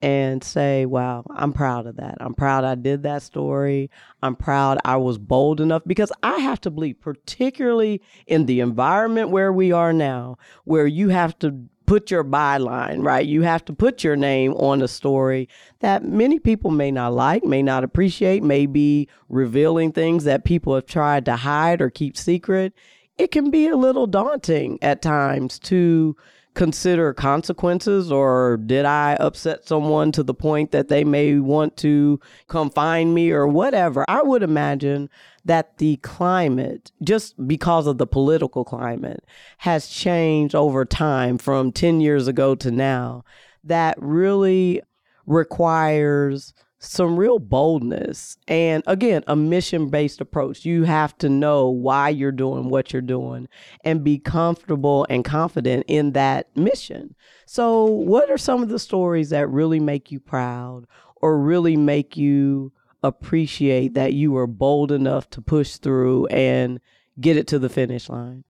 and 0.01 0.43
say, 0.43 0.87
wow, 0.87 1.23
I'm 1.29 1.53
proud 1.53 1.85
of 1.85 1.97
that. 1.97 2.17
I'm 2.19 2.33
proud 2.33 2.63
I 2.63 2.73
did 2.73 3.03
that 3.03 3.21
story. 3.21 3.91
I'm 4.23 4.35
proud 4.35 4.79
I 4.83 4.97
was 4.97 5.19
bold 5.19 5.61
enough 5.61 5.83
because 5.85 6.11
I 6.23 6.39
have 6.39 6.59
to 6.61 6.71
believe, 6.71 6.99
particularly 6.99 8.01
in 8.25 8.47
the 8.47 8.61
environment 8.61 9.29
where 9.29 9.53
we 9.53 9.71
are 9.71 9.93
now, 9.93 10.39
where 10.63 10.87
you 10.87 11.09
have 11.09 11.37
to 11.39 11.65
put 11.91 12.09
your 12.09 12.23
byline, 12.23 13.03
right? 13.03 13.27
You 13.27 13.41
have 13.41 13.65
to 13.65 13.73
put 13.73 14.01
your 14.01 14.15
name 14.15 14.53
on 14.53 14.81
a 14.81 14.87
story 14.87 15.49
that 15.81 16.05
many 16.05 16.39
people 16.39 16.71
may 16.71 16.89
not 16.89 17.11
like, 17.11 17.43
may 17.43 17.61
not 17.61 17.83
appreciate, 17.83 18.43
may 18.43 18.65
be 18.65 19.09
revealing 19.27 19.91
things 19.91 20.23
that 20.23 20.45
people 20.45 20.73
have 20.73 20.85
tried 20.85 21.25
to 21.25 21.35
hide 21.35 21.81
or 21.81 21.89
keep 21.89 22.15
secret. 22.15 22.71
It 23.17 23.31
can 23.31 23.51
be 23.51 23.67
a 23.67 23.75
little 23.75 24.07
daunting 24.07 24.79
at 24.81 25.01
times 25.01 25.59
to 25.59 26.15
consider 26.53 27.13
consequences 27.13 28.11
or 28.11 28.57
did 28.57 28.85
I 28.85 29.13
upset 29.15 29.67
someone 29.67 30.11
to 30.11 30.23
the 30.23 30.33
point 30.33 30.71
that 30.71 30.89
they 30.89 31.03
may 31.03 31.39
want 31.39 31.77
to 31.77 32.19
come 32.47 32.69
find 32.69 33.13
me 33.13 33.31
or 33.31 33.47
whatever. 33.47 34.03
I 34.07 34.21
would 34.21 34.43
imagine 34.43 35.09
that 35.45 35.77
the 35.77 35.97
climate, 35.97 36.91
just 37.01 37.47
because 37.47 37.87
of 37.87 37.97
the 37.97 38.07
political 38.07 38.65
climate, 38.65 39.23
has 39.59 39.87
changed 39.87 40.53
over 40.53 40.85
time 40.85 41.37
from 41.37 41.71
10 41.71 42.01
years 42.01 42.27
ago 42.27 42.53
to 42.55 42.69
now, 42.69 43.23
that 43.63 43.95
really 43.99 44.81
requires 45.25 46.53
some 46.83 47.15
real 47.15 47.37
boldness 47.37 48.37
and 48.47 48.81
again 48.87 49.23
a 49.27 49.35
mission 49.35 49.89
based 49.89 50.19
approach. 50.19 50.65
You 50.65 50.83
have 50.83 51.15
to 51.19 51.29
know 51.29 51.69
why 51.69 52.09
you're 52.09 52.31
doing 52.31 52.69
what 52.69 52.91
you're 52.91 53.03
doing 53.03 53.47
and 53.83 54.03
be 54.03 54.17
comfortable 54.17 55.05
and 55.09 55.23
confident 55.23 55.85
in 55.87 56.13
that 56.13 56.55
mission. 56.57 57.15
So 57.45 57.85
what 57.85 58.31
are 58.31 58.37
some 58.37 58.63
of 58.63 58.69
the 58.69 58.79
stories 58.79 59.29
that 59.29 59.47
really 59.47 59.79
make 59.79 60.11
you 60.11 60.19
proud 60.19 60.87
or 61.17 61.37
really 61.37 61.77
make 61.77 62.17
you 62.17 62.73
appreciate 63.03 63.93
that 63.93 64.13
you 64.13 64.31
were 64.31 64.47
bold 64.47 64.91
enough 64.91 65.29
to 65.31 65.41
push 65.41 65.75
through 65.75 66.25
and 66.27 66.79
get 67.19 67.37
it 67.37 67.47
to 67.47 67.59
the 67.59 67.69
finish 67.69 68.09
line? 68.09 68.43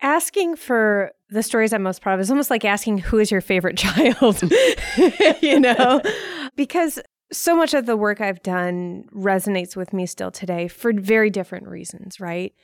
Asking 0.00 0.56
for 0.56 1.12
the 1.30 1.42
stories 1.42 1.72
I'm 1.72 1.82
most 1.82 2.00
proud 2.00 2.14
of 2.14 2.20
is 2.20 2.30
almost 2.30 2.50
like 2.50 2.64
asking 2.64 2.98
who 2.98 3.18
is 3.18 3.30
your 3.30 3.40
favorite 3.40 3.76
child, 3.78 4.42
you 5.42 5.60
know, 5.60 6.00
because 6.56 6.98
so 7.32 7.56
much 7.56 7.74
of 7.74 7.86
the 7.86 7.96
work 7.96 8.20
I've 8.20 8.42
done 8.42 9.04
resonates 9.12 9.76
with 9.76 9.92
me 9.92 10.06
still 10.06 10.30
today 10.30 10.68
for 10.68 10.92
very 10.92 11.30
different 11.30 11.66
reasons, 11.66 12.20
right? 12.20 12.54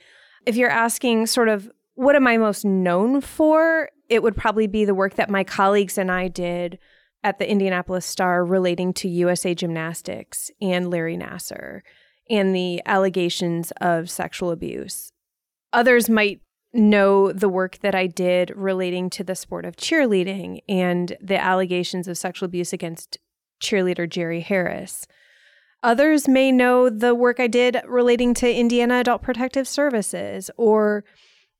If 0.45 0.55
you're 0.55 0.69
asking 0.69 1.27
sort 1.27 1.49
of 1.49 1.69
what 1.95 2.15
am 2.15 2.27
I 2.27 2.37
most 2.37 2.63
known 2.65 3.21
for, 3.21 3.89
it 4.09 4.23
would 4.23 4.35
probably 4.35 4.67
be 4.67 4.85
the 4.85 4.95
work 4.95 5.15
that 5.15 5.29
my 5.29 5.43
colleagues 5.43 5.97
and 5.97 6.11
I 6.11 6.27
did 6.27 6.79
at 7.23 7.37
the 7.37 7.49
Indianapolis 7.49 8.05
Star 8.05 8.43
relating 8.43 8.93
to 8.93 9.07
USA 9.07 9.53
Gymnastics 9.53 10.49
and 10.61 10.89
Larry 10.89 11.17
Nassar 11.17 11.81
and 12.29 12.55
the 12.55 12.81
allegations 12.85 13.71
of 13.81 14.09
sexual 14.09 14.51
abuse. 14.51 15.11
Others 15.73 16.09
might 16.09 16.41
know 16.73 17.31
the 17.31 17.49
work 17.49 17.79
that 17.79 17.93
I 17.93 18.07
did 18.07 18.51
relating 18.55 19.09
to 19.11 19.23
the 19.23 19.35
sport 19.35 19.65
of 19.65 19.75
cheerleading 19.75 20.61
and 20.69 21.17
the 21.21 21.37
allegations 21.37 22.07
of 22.07 22.17
sexual 22.17 22.45
abuse 22.45 22.71
against 22.71 23.17
cheerleader 23.61 24.09
Jerry 24.09 24.41
Harris. 24.41 25.07
Others 25.83 26.27
may 26.27 26.51
know 26.51 26.89
the 26.89 27.15
work 27.15 27.39
I 27.39 27.47
did 27.47 27.77
relating 27.87 28.33
to 28.35 28.53
Indiana 28.53 28.99
Adult 28.99 29.21
Protective 29.23 29.67
Services 29.67 30.51
or 30.57 31.03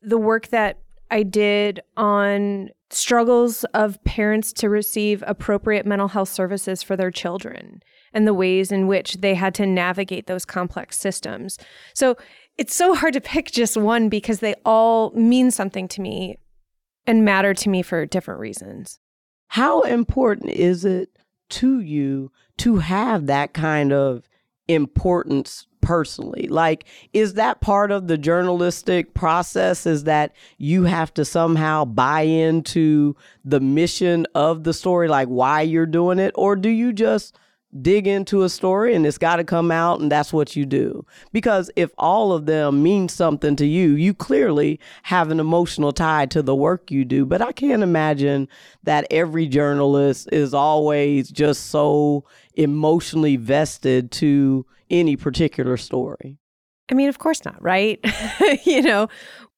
the 0.02 0.18
work 0.18 0.50
that 0.50 0.80
I 1.10 1.24
did 1.24 1.82
on 1.98 2.70
struggles 2.90 3.64
of 3.74 4.04
parents 4.04 4.54
to 4.54 4.70
receive 4.70 5.24
appropriate 5.26 5.86
mental 5.86 6.10
health 6.10 6.30
services 6.30 6.84
for 6.84 6.96
their 6.96 7.12
children 7.12 7.82
and 8.14 8.28
the 8.28 8.34
ways 8.34 8.72
in 8.72 8.88
which 8.88 9.16
they 9.16 9.34
had 9.34 9.56
to 9.56 9.66
navigate 9.66 10.28
those 10.28 10.46
complex 10.46 11.00
systems. 11.00 11.58
So 11.94 12.18
it's 12.58 12.76
so 12.76 12.94
hard 12.94 13.14
to 13.14 13.22
pick 13.22 13.52
just 13.52 13.78
one 13.78 14.10
because 14.10 14.40
they 14.40 14.56
all 14.66 15.12
mean 15.12 15.52
something 15.52 15.88
to 15.90 16.02
me 16.02 16.38
and 17.08 17.26
matter 17.26 17.54
to 17.54 17.70
me 17.70 17.82
for 17.82 18.06
different 18.06 18.40
reasons. 18.40 19.00
How 19.48 19.82
important 19.82 20.52
is 20.52 20.86
it 20.86 21.10
to 21.52 21.80
you 21.80 22.32
to 22.58 22.78
have 22.78 23.28
that 23.28 23.54
kind 23.54 23.94
of 23.94 24.28
importance 24.68 25.68
personally? 25.82 26.48
Like, 26.48 26.86
is 27.14 27.34
that 27.36 27.62
part 27.62 27.92
of 27.92 28.08
the 28.08 28.18
journalistic 28.18 29.14
process? 29.14 29.86
Is 29.86 30.06
that 30.06 30.34
you 30.58 30.84
have 30.84 31.14
to 31.16 31.26
somehow 31.26 31.86
buy 31.86 32.22
into 32.22 33.16
the 33.44 33.60
mission 33.60 34.28
of 34.36 34.64
the 34.64 34.74
story, 34.74 35.08
like 35.08 35.28
why 35.28 35.62
you're 35.62 35.86
doing 35.86 36.20
it? 36.20 36.32
Or 36.36 36.56
do 36.56 36.70
you 36.70 36.94
just 36.94 37.38
dig 37.80 38.08
into 38.08 38.44
a 38.44 38.50
story 38.50 38.94
and 38.94 39.06
it's 39.06 39.18
got 39.18 39.38
to 39.38 39.44
come 39.44 39.72
out 39.72 40.00
and 40.00 40.12
that's 40.12 40.34
what 40.34 40.56
you 40.56 40.66
do. 40.66 41.06
Because 41.32 41.72
if 41.76 41.92
all 41.98 42.34
of 42.34 42.46
them 42.46 42.84
mean 42.84 43.08
something 43.08 43.56
to 43.56 43.66
you, 43.66 43.92
you 43.92 44.14
clearly 44.14 44.80
have 45.04 45.32
an 45.32 45.40
emotional 45.40 45.92
tie 45.92 46.26
to 46.28 46.42
the 46.42 46.56
work 46.56 46.92
you 46.92 47.06
do. 47.06 47.26
But 47.26 47.42
I 47.42 47.52
can't 47.52 47.84
imagine 47.84 48.48
that 48.84 49.08
every 49.10 49.48
journalist 49.48 50.30
is 50.32 50.54
always 50.54 51.30
just 51.30 51.68
so 51.68 52.26
emotionally 52.56 53.38
vested 53.38 54.12
to 54.12 54.66
any 54.90 55.16
particular 55.16 55.78
story. 55.78 56.38
I 56.90 56.94
mean, 56.94 57.08
of 57.08 57.20
course 57.20 57.46
not, 57.46 57.62
right? 57.62 58.04
you 58.66 58.82
know, 58.82 59.08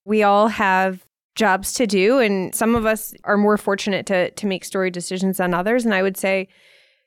we 0.06 0.22
all 0.22 0.50
have 0.50 1.04
jobs 1.36 1.74
to 1.74 1.88
do 1.88 2.20
and 2.20 2.54
some 2.54 2.76
of 2.76 2.86
us 2.86 3.12
are 3.24 3.38
more 3.38 3.58
fortunate 3.58 4.06
to 4.06 4.30
to 4.32 4.46
make 4.46 4.64
story 4.64 4.92
decisions 4.92 5.38
than 5.38 5.52
others 5.52 5.84
and 5.84 5.92
I 5.92 6.04
would 6.04 6.16
say 6.16 6.48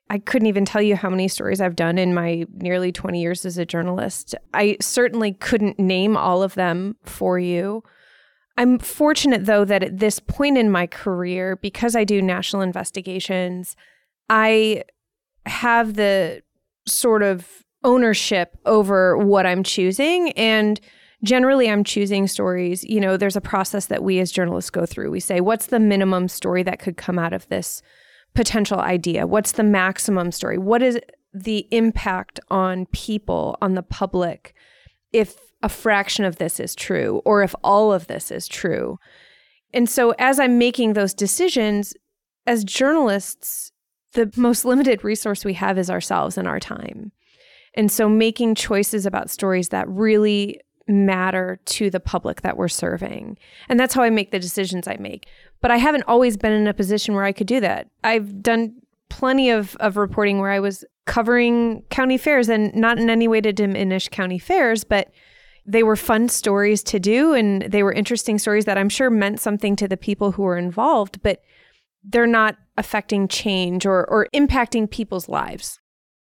I 0.09 0.19
couldn't 0.19 0.47
even 0.47 0.65
tell 0.65 0.83
you 0.83 0.95
how 0.95 1.11
many 1.11 1.27
stories 1.27 1.61
I've 1.61 1.75
done 1.75 1.99
in 1.99 2.15
my 2.15 2.47
nearly 2.55 2.93
20 2.93 3.21
years 3.21 3.45
as 3.45 3.59
a 3.59 3.67
journalist. 3.67 4.35
I 4.55 4.77
certainly 4.81 5.33
couldn't 5.33 5.79
name 5.79 6.17
all 6.17 6.43
of 6.43 6.55
them 6.55 6.97
for 7.03 7.39
you. 7.39 7.83
I'm 8.57 8.79
fortunate, 8.79 9.47
though, 9.47 9.65
that 9.65 9.83
at 9.83 9.99
this 9.99 10.21
point 10.21 10.59
in 10.59 10.71
my 10.71 10.87
career, 10.87 11.57
because 11.57 11.97
I 11.97 12.05
do 12.05 12.23
national 12.23 12.63
investigations, 12.63 13.77
I 14.31 14.85
have 15.45 15.95
the 15.95 16.43
sort 16.87 17.23
of 17.23 17.65
ownership 17.85 18.57
over 18.65 19.19
what 19.19 19.45
I'm 19.45 19.63
choosing. 19.63 20.31
And 20.33 20.81
generally, 21.23 21.69
I'm 21.69 21.85
choosing 21.85 22.27
stories. 22.29 22.85
You 22.85 23.01
know, 23.01 23.17
there's 23.17 23.37
a 23.37 23.41
process 23.41 23.87
that 23.87 24.03
we 24.03 24.21
as 24.21 24.33
journalists 24.33 24.71
go 24.71 24.87
through. 24.87 25.11
We 25.11 25.21
say, 25.21 25.41
what's 25.41 25.67
the 25.67 25.81
minimum 25.81 26.29
story 26.29 26.63
that 26.63 26.79
could 26.79 26.97
come 26.97 27.19
out 27.19 27.33
of 27.33 27.49
this? 27.49 27.83
Potential 28.37 28.79
idea? 28.79 29.27
What's 29.27 29.53
the 29.53 29.65
maximum 29.65 30.31
story? 30.31 30.59
What 30.59 30.83
is 30.83 31.01
the 31.33 31.67
impact 31.71 32.39
on 32.51 32.87
people, 32.87 33.59
on 33.61 33.75
the 33.75 33.83
public, 33.83 34.55
if 35.13 35.37
a 35.63 35.69
fraction 35.69 36.25
of 36.25 36.37
this 36.37 36.61
is 36.61 36.75
true 36.75 37.23
or 37.25 37.43
if 37.43 37.55
all 37.65 37.93
of 37.93 38.07
this 38.07 38.31
is 38.31 38.47
true? 38.47 38.99
And 39.73 39.89
so, 39.89 40.13
as 40.19 40.39
I'm 40.39 40.59
making 40.59 40.93
those 40.93 41.15
decisions, 41.15 41.95
as 42.47 42.65
journalists, 42.65 43.73
the 44.13 44.33
most 44.37 44.65
limited 44.65 45.03
resource 45.03 45.45
we 45.45 45.55
have 45.55 45.79
is 45.79 45.91
ourselves 45.91 46.39
and 46.39 46.47
our 46.47 46.61
time. 46.61 47.13
And 47.75 47.91
so, 47.91 48.09
making 48.09 48.55
choices 48.55 49.07
about 49.07 49.31
stories 49.31 49.71
that 49.71 49.89
really 49.89 50.61
matter 50.89 51.59
to 51.65 51.91
the 51.91 52.01
public 52.01 52.43
that 52.43 52.57
we're 52.57 52.69
serving. 52.69 53.37
And 53.69 53.79
that's 53.79 53.95
how 53.95 54.03
I 54.03 54.11
make 54.11 54.31
the 54.31 54.39
decisions 54.39 54.87
I 54.87 54.97
make. 54.99 55.27
But 55.61 55.71
I 55.71 55.77
haven't 55.79 56.05
always 56.07 56.37
been 56.37 56.53
in 56.53 56.67
a 56.67 56.75
position 56.75 57.15
where 57.15 57.25
I 57.25 57.33
could 57.33 57.47
do 57.47 57.61
that. 57.61 57.89
I've 58.05 58.43
done 58.43 58.75
plenty 59.09 59.51
of, 59.51 59.77
of 59.77 59.97
reporting 59.97 60.39
where 60.39 60.51
I 60.51 60.61
was 60.61 60.85
covering 61.07 61.83
county 61.91 62.19
fairs 62.19 62.49
and 62.49 62.75
not 62.75 62.99
in 62.99 63.09
any 63.09 63.29
way 63.29 63.41
to 63.41 63.53
diminish 63.53 64.09
county 64.09 64.39
fairs, 64.39 64.85
but 64.85 65.11
they 65.65 65.83
were 65.83 65.97
fun 65.97 66.29
stories 66.29 66.83
to 66.85 67.01
do 67.01 67.33
and 67.33 67.63
they 67.63 67.83
were 67.83 67.93
interesting 67.93 68.39
stories 68.39 68.65
that 68.67 68.79
I'm 68.79 68.89
sure 68.89 69.11
meant 69.11 69.41
something 69.41 69.77
to 69.77 69.89
the 69.89 69.97
people 69.97 70.33
who 70.33 70.43
were 70.43 70.59
involved, 70.59 71.23
but 71.23 71.43
they're 72.05 72.27
not 72.27 72.57
affecting 72.77 73.27
change 73.27 73.87
or, 73.87 74.09
or 74.09 74.29
impacting 74.35 74.91
people's 74.91 75.29
lives. 75.29 75.81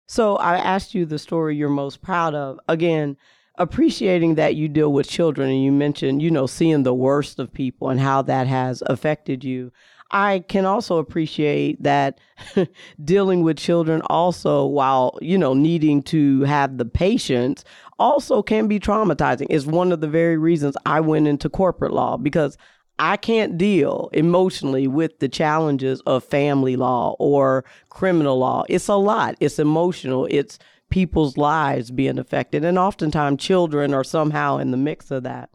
So 0.07 0.35
I 0.37 0.57
asked 0.57 0.93
you 0.93 1.05
the 1.05 1.19
story 1.19 1.57
you're 1.57 1.69
most 1.69 2.01
proud 2.01 2.35
of. 2.35 2.59
Again, 2.67 3.17
appreciating 3.55 4.35
that 4.35 4.55
you 4.55 4.67
deal 4.67 4.91
with 4.91 5.07
children 5.07 5.49
and 5.49 5.63
you 5.63 5.71
mentioned, 5.71 6.21
you 6.21 6.31
know, 6.31 6.47
seeing 6.47 6.83
the 6.83 6.93
worst 6.93 7.39
of 7.39 7.53
people 7.53 7.89
and 7.89 7.99
how 7.99 8.21
that 8.23 8.47
has 8.47 8.81
affected 8.87 9.43
you. 9.43 9.71
I 10.11 10.43
can 10.47 10.65
also 10.65 10.97
appreciate 10.97 11.81
that 11.81 12.19
dealing 13.03 13.41
with 13.41 13.57
children 13.57 14.01
also 14.07 14.65
while, 14.65 15.17
you 15.21 15.37
know, 15.37 15.55
needing 15.55 16.03
to 16.03 16.41
have 16.41 16.77
the 16.77 16.85
patience 16.85 17.63
also 17.97 18.43
can 18.43 18.67
be 18.67 18.79
traumatizing. 18.79 19.47
It's 19.49 19.65
one 19.65 19.91
of 19.91 20.01
the 20.01 20.07
very 20.07 20.37
reasons 20.37 20.77
I 20.85 20.99
went 20.99 21.27
into 21.27 21.49
corporate 21.49 21.93
law 21.93 22.17
because 22.17 22.57
I 22.99 23.17
can't 23.17 23.57
deal 23.57 24.09
emotionally 24.13 24.87
with 24.87 25.17
the 25.17 25.27
challenges 25.27 25.99
of 26.01 26.23
family 26.23 26.75
law 26.75 27.15
or 27.17 27.65
criminal 27.89 28.37
law. 28.37 28.65
It's 28.69 28.87
a 28.87 28.95
lot. 28.95 29.35
It's 29.39 29.57
emotional. 29.57 30.27
It's 30.29 30.59
people's 30.93 31.38
lives 31.38 31.89
being 31.89 32.19
affected. 32.19 32.63
And 32.63 32.77
oftentimes 32.77 33.41
children 33.41 33.95
are 33.95 34.03
somehow 34.03 34.60
in 34.60 34.69
the 34.69 34.77
mix 34.77 35.10
of 35.10 35.23
that. 35.23 35.49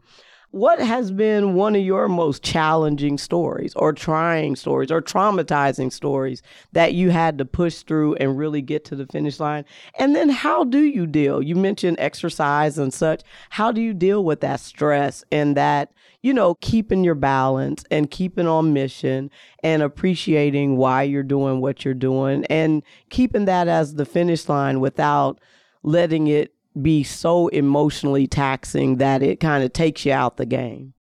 What 0.51 0.79
has 0.79 1.11
been 1.11 1.53
one 1.53 1.75
of 1.75 1.83
your 1.83 2.07
most 2.07 2.41
challenging 2.41 3.19
stories 3.19 3.71
or 3.75 3.93
trying 3.93 4.55
stories 4.55 4.89
or 4.89 4.99
traumatizing 4.99 5.93
stories 5.93 6.41
that 6.71 6.95
you 6.95 7.11
had 7.11 7.37
to 7.37 7.45
push 7.45 7.83
through 7.83 8.15
and 8.15 8.35
really 8.35 8.63
get 8.63 8.83
to 8.85 8.95
the 8.95 9.05
finish 9.05 9.39
line? 9.39 9.63
And 9.99 10.15
then 10.15 10.29
how 10.29 10.63
do 10.63 10.79
you 10.79 11.05
deal? 11.05 11.43
You 11.43 11.55
mentioned 11.55 11.97
exercise 11.99 12.79
and 12.79 12.91
such. 12.91 13.21
How 13.51 13.71
do 13.71 13.79
you 13.79 13.93
deal 13.93 14.25
with 14.25 14.41
that 14.41 14.59
stress 14.59 15.23
and 15.31 15.55
that, 15.55 15.91
you 16.23 16.33
know, 16.33 16.55
keeping 16.61 17.03
your 17.03 17.15
balance 17.15 17.83
and 17.91 18.09
keeping 18.09 18.47
on 18.47 18.73
mission 18.73 19.29
and 19.61 19.83
appreciating 19.83 20.77
why 20.77 21.03
you're 21.03 21.21
doing 21.21 21.61
what 21.61 21.85
you're 21.85 21.93
doing 21.93 22.43
and 22.45 22.81
keeping 23.11 23.45
that 23.45 23.67
as 23.67 23.93
the 23.93 24.05
finish 24.05 24.49
line 24.49 24.79
without 24.79 25.39
letting 25.83 26.27
it 26.27 26.55
be 26.83 27.03
so 27.03 27.47
emotionally 27.49 28.27
taxing 28.27 28.97
that 28.97 29.21
it 29.21 29.39
kind 29.39 29.63
of 29.63 29.73
takes 29.73 30.05
you 30.05 30.13
out 30.13 30.37
the 30.37 30.45
game? 30.45 30.93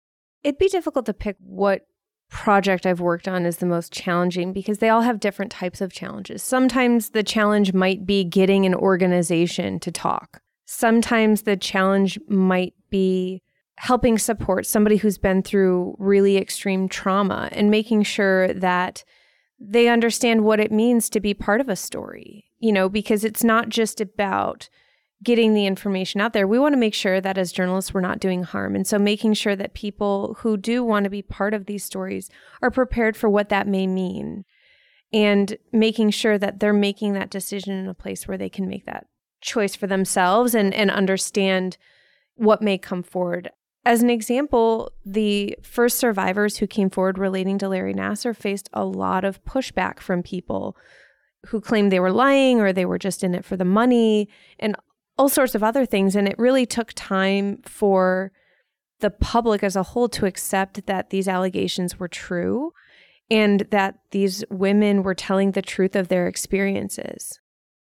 It'd 0.43 0.59
be 0.59 0.69
difficult 0.69 1.07
to 1.07 1.15
pick 1.15 1.37
what 1.41 1.87
project 2.31 2.87
I've 2.87 3.01
worked 3.01 3.27
on 3.27 3.47
is 3.47 3.57
the 3.57 3.67
most 3.67 3.93
challenging 3.93 4.53
because 4.53 4.79
they 4.79 4.89
all 4.89 5.01
have 5.01 5.21
different 5.21 5.51
types 5.51 5.81
of 5.81 5.93
challenges. 5.93 6.43
Sometimes 6.43 7.11
the 7.11 7.23
challenge 7.23 7.73
might 7.73 8.05
be 8.05 8.25
getting 8.25 8.67
an 8.67 8.75
organization 8.75 9.81
to 9.81 9.91
talk. 9.91 10.43
Sometimes 10.67 11.43
the 11.43 11.57
challenge 11.57 12.19
might 12.29 12.75
be 12.91 13.43
helping 13.77 14.19
support 14.19 14.67
somebody 14.67 14.97
who's 14.97 15.19
been 15.19 15.43
through 15.43 15.97
really 15.99 16.37
extreme 16.37 16.89
trauma 16.89 17.49
and 17.53 17.71
making 17.71 18.03
sure 18.03 18.53
that 18.53 19.05
they 19.61 19.89
understand 19.89 20.45
what 20.45 20.61
it 20.61 20.71
means 20.71 21.09
to 21.09 21.21
be 21.21 21.33
part 21.33 21.61
of 21.61 21.69
a 21.69 21.77
story, 21.77 22.45
you 22.59 22.73
know, 22.73 22.89
because 22.89 23.25
it's 23.25 23.45
not 23.45 23.69
just 23.69 24.01
about 24.01 24.69
getting 25.23 25.55
the 25.55 25.67
information 25.67 26.21
out 26.21 26.33
there, 26.33 26.47
we 26.47 26.59
want 26.59 26.73
to 26.73 26.79
make 26.79 26.95
sure 26.95 27.21
that 27.21 27.39
as 27.39 27.53
journalists, 27.53 27.93
we're 27.93 28.01
not 28.01 28.21
doing 28.21 28.45
harm. 28.45 28.75
And 28.75 28.87
so 28.87 28.99
making 28.99 29.35
sure 29.35 29.57
that 29.57 29.75
people 29.75 30.37
who 30.41 30.57
do 30.57 30.85
want 30.85 31.05
to 31.05 31.11
be 31.11 31.23
part 31.23 31.55
of 31.55 31.67
these 31.67 31.85
stories 31.85 32.31
are 32.63 32.71
prepared 32.71 33.17
for 33.17 33.29
what 33.29 33.49
that 33.49 33.67
may 33.67 33.87
mean 33.87 34.45
and 35.13 35.57
making 35.73 36.11
sure 36.11 36.39
that 36.39 36.61
they're 36.61 36.73
making 36.73 37.15
that 37.15 37.31
decision 37.31 37.73
in 37.73 37.89
a 37.89 37.95
place 37.95 38.29
where 38.29 38.39
they 38.39 38.51
can 38.51 38.69
make 38.69 38.85
that 38.87 39.07
choice 39.41 39.75
for 39.75 39.87
themselves 39.87 40.55
and, 40.55 40.75
and 40.75 40.91
understand 40.91 41.79
what 42.35 42.63
may 42.63 42.79
come 42.79 43.03
forward. 43.03 43.51
As 43.85 44.03
an 44.03 44.11
example, 44.11 44.93
the 45.05 45.57
first 45.63 45.99
survivors 45.99 46.59
who 46.59 46.67
came 46.67 46.91
forward 46.91 47.19
relating 47.19 47.59
to 47.59 47.69
Larry 47.69 47.95
Nassar 47.95 48.37
faced 48.37 48.69
a 48.73 48.85
lot 48.85 49.25
of 49.25 49.43
pushback 49.45 49.99
from 49.99 50.23
people 50.23 50.77
who 51.47 51.61
claimed 51.61 51.91
they 51.91 52.01
were 52.01 52.13
lying 52.13 52.61
or 52.61 52.73
they 52.73 52.85
were 52.85 52.99
just 52.99 53.25
in 53.25 53.35
it 53.35 53.45
for 53.45 53.57
the 53.57 53.65
money. 53.65 54.29
And 54.59 54.77
all 55.19 55.29
sorts 55.29 55.55
of 55.55 55.63
other 55.63 55.85
things. 55.85 56.15
And 56.17 56.29
it 56.29 56.39
really 56.39 56.65
took 56.65 56.93
time 56.95 57.61
for 57.65 58.33
the 59.01 59.11
public 59.11 59.63
as 59.63 59.77
a 59.77 59.83
whole 59.83 60.09
to 60.09 60.27
accept 60.27 60.87
that 60.87 61.11
these 61.11 61.29
allegations 61.29 61.99
were 61.99 62.09
true 62.09 62.73
and 63.31 63.61
that 63.71 63.99
these 64.11 64.45
women 64.51 65.03
were 65.03 65.15
telling 65.15 65.53
the 65.53 65.63
truth 65.63 65.95
of 65.95 66.09
their 66.09 66.27
experiences. 66.27 67.39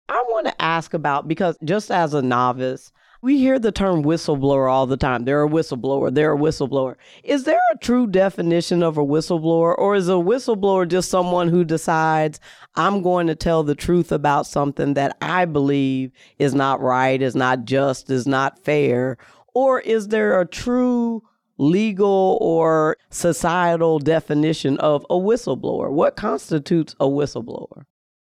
I 0.08 0.22
want 0.28 0.46
to 0.46 0.62
ask 0.62 0.94
about 0.94 1.28
because 1.28 1.56
just 1.64 1.90
as 1.90 2.14
a 2.14 2.22
novice, 2.22 2.92
we 3.24 3.38
hear 3.38 3.58
the 3.58 3.72
term 3.72 4.04
whistleblower 4.04 4.70
all 4.70 4.86
the 4.86 4.98
time. 4.98 5.24
They're 5.24 5.44
a 5.44 5.48
whistleblower. 5.48 6.14
They're 6.14 6.34
a 6.34 6.38
whistleblower. 6.38 6.96
Is 7.22 7.44
there 7.44 7.58
a 7.72 7.78
true 7.78 8.06
definition 8.06 8.82
of 8.82 8.98
a 8.98 9.04
whistleblower, 9.04 9.74
or 9.78 9.94
is 9.94 10.10
a 10.10 10.12
whistleblower 10.12 10.86
just 10.86 11.08
someone 11.08 11.48
who 11.48 11.64
decides, 11.64 12.38
I'm 12.74 13.00
going 13.00 13.26
to 13.28 13.34
tell 13.34 13.62
the 13.62 13.74
truth 13.74 14.12
about 14.12 14.46
something 14.46 14.92
that 14.94 15.16
I 15.22 15.46
believe 15.46 16.12
is 16.38 16.54
not 16.54 16.82
right, 16.82 17.20
is 17.22 17.34
not 17.34 17.64
just, 17.64 18.10
is 18.10 18.26
not 18.26 18.62
fair? 18.62 19.16
Or 19.54 19.80
is 19.80 20.08
there 20.08 20.38
a 20.38 20.46
true 20.46 21.22
legal 21.56 22.36
or 22.42 22.98
societal 23.08 24.00
definition 24.00 24.76
of 24.76 25.06
a 25.08 25.14
whistleblower? 25.14 25.90
What 25.90 26.16
constitutes 26.16 26.94
a 27.00 27.06
whistleblower? 27.06 27.86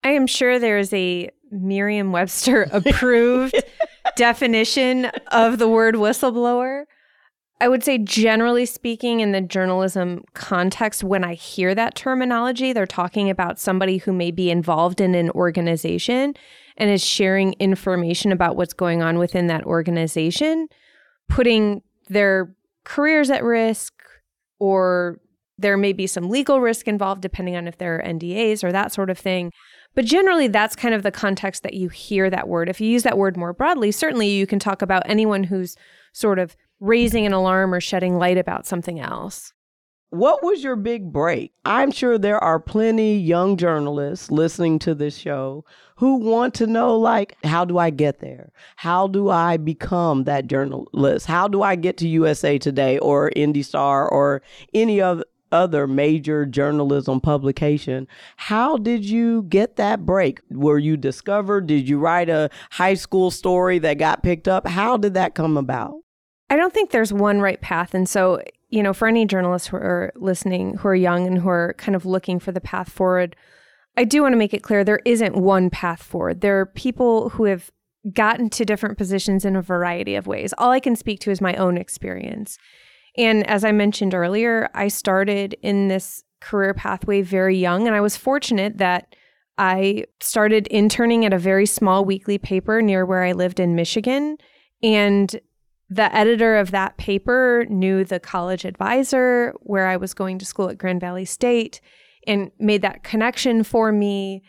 I 0.06 0.12
am 0.12 0.28
sure 0.28 0.60
there 0.60 0.78
is 0.78 0.94
a 0.94 1.30
Merriam 1.52 2.14
Webster 2.14 2.68
approved 2.72 3.54
definition 4.16 5.06
of 5.32 5.58
the 5.58 5.68
word 5.68 5.96
whistleblower. 5.96 6.86
I 7.60 7.68
would 7.68 7.84
say, 7.84 7.98
generally 7.98 8.68
speaking, 8.68 9.20
in 9.20 9.32
the 9.32 9.42
journalism 9.42 10.24
context, 10.36 11.04
when 11.04 11.24
I 11.24 11.34
hear 11.34 11.74
that 11.74 11.96
terminology, 11.96 12.72
they're 12.72 12.86
talking 12.86 13.32
about 13.32 13.60
somebody 13.60 13.98
who 13.98 14.14
may 14.14 14.30
be 14.30 14.52
involved 14.52 15.02
in 15.02 15.16
an 15.16 15.32
organization 15.32 16.36
and 16.78 16.92
is 16.92 17.04
sharing 17.04 17.54
information 17.54 18.32
about 18.32 18.56
what's 18.56 18.74
going 18.74 19.02
on 19.02 19.18
within 19.18 19.48
that 19.48 19.64
organization, 19.64 20.68
putting 21.30 21.82
their 22.10 22.56
careers 22.84 23.32
at 23.32 23.44
risk, 23.44 23.94
or 24.60 25.20
there 25.58 25.78
may 25.78 25.94
be 25.94 26.06
some 26.06 26.30
legal 26.30 26.62
risk 26.62 26.88
involved, 26.88 27.22
depending 27.22 27.56
on 27.56 27.68
if 27.68 27.80
there 27.80 27.96
are 27.96 28.04
NDAs 28.04 28.64
or 28.64 28.72
that 28.72 28.92
sort 28.92 29.10
of 29.10 29.18
thing. 29.18 29.52
But 29.98 30.06
generally, 30.06 30.48
that's 30.48 30.76
kind 30.76 30.94
of 30.94 31.02
the 31.02 31.10
context 31.10 31.64
that 31.64 31.74
you 31.74 31.90
hear 31.90 32.30
that 32.30 32.48
word. 32.48 32.70
If 32.70 32.80
you 32.80 32.88
use 32.88 33.02
that 33.02 33.18
word 33.18 33.36
more 33.36 33.52
broadly, 33.52 33.92
certainly 33.92 34.30
you 34.30 34.46
can 34.46 34.60
talk 34.60 34.84
about 34.84 35.02
anyone 35.08 35.44
who's 35.44 35.76
sort 36.14 36.38
of 36.38 36.56
raising 36.80 37.26
an 37.26 37.34
alarm 37.34 37.74
or 37.74 37.82
shedding 37.82 38.20
light 38.20 38.38
about 38.38 38.68
something 38.68 39.00
else. 39.00 39.54
What 40.12 40.44
was 40.44 40.64
your 40.64 40.76
big 40.76 41.12
break? 41.12 41.52
I'm 41.66 41.90
sure 41.90 42.20
there 42.20 42.38
are 42.44 42.60
plenty 42.60 43.18
young 43.18 43.58
journalists 43.58 44.30
listening 44.30 44.78
to 44.80 44.94
this 44.94 45.18
show 45.18 45.66
who 45.96 46.18
want 46.18 46.54
to 46.56 46.68
know 46.68 46.96
like 46.96 47.36
how 47.44 47.66
do 47.66 47.80
I 47.80 47.90
get 47.90 48.20
there? 48.20 48.52
How 48.76 49.08
do 49.08 49.32
I 49.32 49.58
become 49.58 50.26
that 50.26 50.46
journalist? 50.46 51.26
How 51.26 51.48
do 51.48 51.64
I 51.64 51.76
get 51.76 51.98
to 51.98 52.08
USA 52.08 52.60
Today 52.60 53.00
or 53.00 53.32
Indy 53.36 53.64
Star 53.64 54.08
or 54.08 54.44
any 54.76 55.02
of 55.02 55.24
other 55.52 55.88
major 55.88 56.46
journalism 56.46 57.22
publication. 57.22 58.08
How 58.36 58.78
did 58.78 59.06
you 59.06 59.44
get 59.44 59.76
that 59.78 60.06
break? 60.06 60.42
Were 60.50 60.80
you 60.80 60.98
discovered? 60.98 61.68
Did 61.68 61.88
you 61.88 62.00
write 62.00 62.30
a 62.30 62.50
high 62.72 62.96
school 62.96 63.32
story 63.32 63.80
that 63.80 63.96
got 63.96 64.24
picked 64.24 64.48
up? 64.48 64.68
How 64.68 64.98
did 64.98 65.14
that 65.16 65.36
come 65.36 65.58
about? 65.58 65.96
I 66.50 66.56
don't 66.56 66.74
think 66.74 66.92
there's 66.92 67.12
one 67.12 67.42
right 67.42 67.60
path. 67.60 67.94
And 67.94 68.08
so, 68.08 68.42
you 68.70 68.82
know, 68.82 68.94
for 68.94 69.08
any 69.08 69.26
journalists 69.26 69.68
who 69.68 69.78
are 69.78 70.14
listening, 70.16 70.78
who 70.78 70.88
are 70.88 70.96
young 70.96 71.28
and 71.28 71.38
who 71.38 71.50
are 71.50 71.76
kind 71.78 71.96
of 71.96 72.06
looking 72.06 72.40
for 72.40 72.52
the 72.52 72.62
path 72.62 72.90
forward, 72.90 73.36
I 73.98 74.04
do 74.04 74.22
want 74.22 74.34
to 74.34 74.38
make 74.38 74.54
it 74.54 74.64
clear 74.64 74.84
there 74.84 75.02
isn't 75.06 75.36
one 75.36 75.70
path 75.70 76.04
forward. 76.04 76.42
There 76.42 76.60
are 76.60 76.66
people 76.66 77.30
who 77.30 77.46
have 77.46 77.72
gotten 78.14 78.50
to 78.52 78.64
different 78.64 78.98
positions 78.98 79.44
in 79.44 79.56
a 79.56 79.62
variety 79.62 80.16
of 80.16 80.28
ways. 80.28 80.54
All 80.58 80.72
I 80.72 80.80
can 80.80 80.96
speak 80.96 81.20
to 81.22 81.32
is 81.32 81.42
my 81.42 81.56
own 81.56 81.78
experience. 81.78 82.58
And 83.18 83.48
as 83.48 83.64
I 83.64 83.72
mentioned 83.72 84.14
earlier, 84.14 84.70
I 84.74 84.90
started 84.90 85.56
in 85.62 85.88
this 85.88 86.24
career 86.40 86.74
pathway 86.74 87.22
very 87.22 87.58
young, 87.58 87.88
and 87.88 87.96
I 87.96 88.02
was 88.02 88.16
fortunate 88.16 88.78
that 88.78 89.16
I 89.58 90.06
started 90.22 90.68
interning 90.68 91.26
at 91.26 91.34
a 91.34 91.40
very 91.40 91.66
small 91.66 92.06
weekly 92.06 92.38
paper 92.38 92.82
near 92.82 93.06
where 93.06 93.24
I 93.24 93.32
lived 93.32 93.60
in 93.60 93.76
Michigan. 93.76 94.38
And 94.84 95.40
the 95.90 96.14
editor 96.16 96.58
of 96.58 96.72
that 96.72 96.98
paper 96.98 97.66
knew 97.70 98.04
the 98.04 98.20
college 98.20 98.66
advisor 98.66 99.54
where 99.62 99.88
I 99.88 99.98
was 99.98 100.14
going 100.14 100.38
to 100.40 100.46
school 100.46 100.70
at 100.70 100.78
Grand 100.78 101.02
Valley 101.02 101.26
State 101.26 101.82
and 102.28 102.52
made 102.60 102.82
that 102.84 103.04
connection 103.04 103.64
for 103.64 103.92
me. 103.92 104.44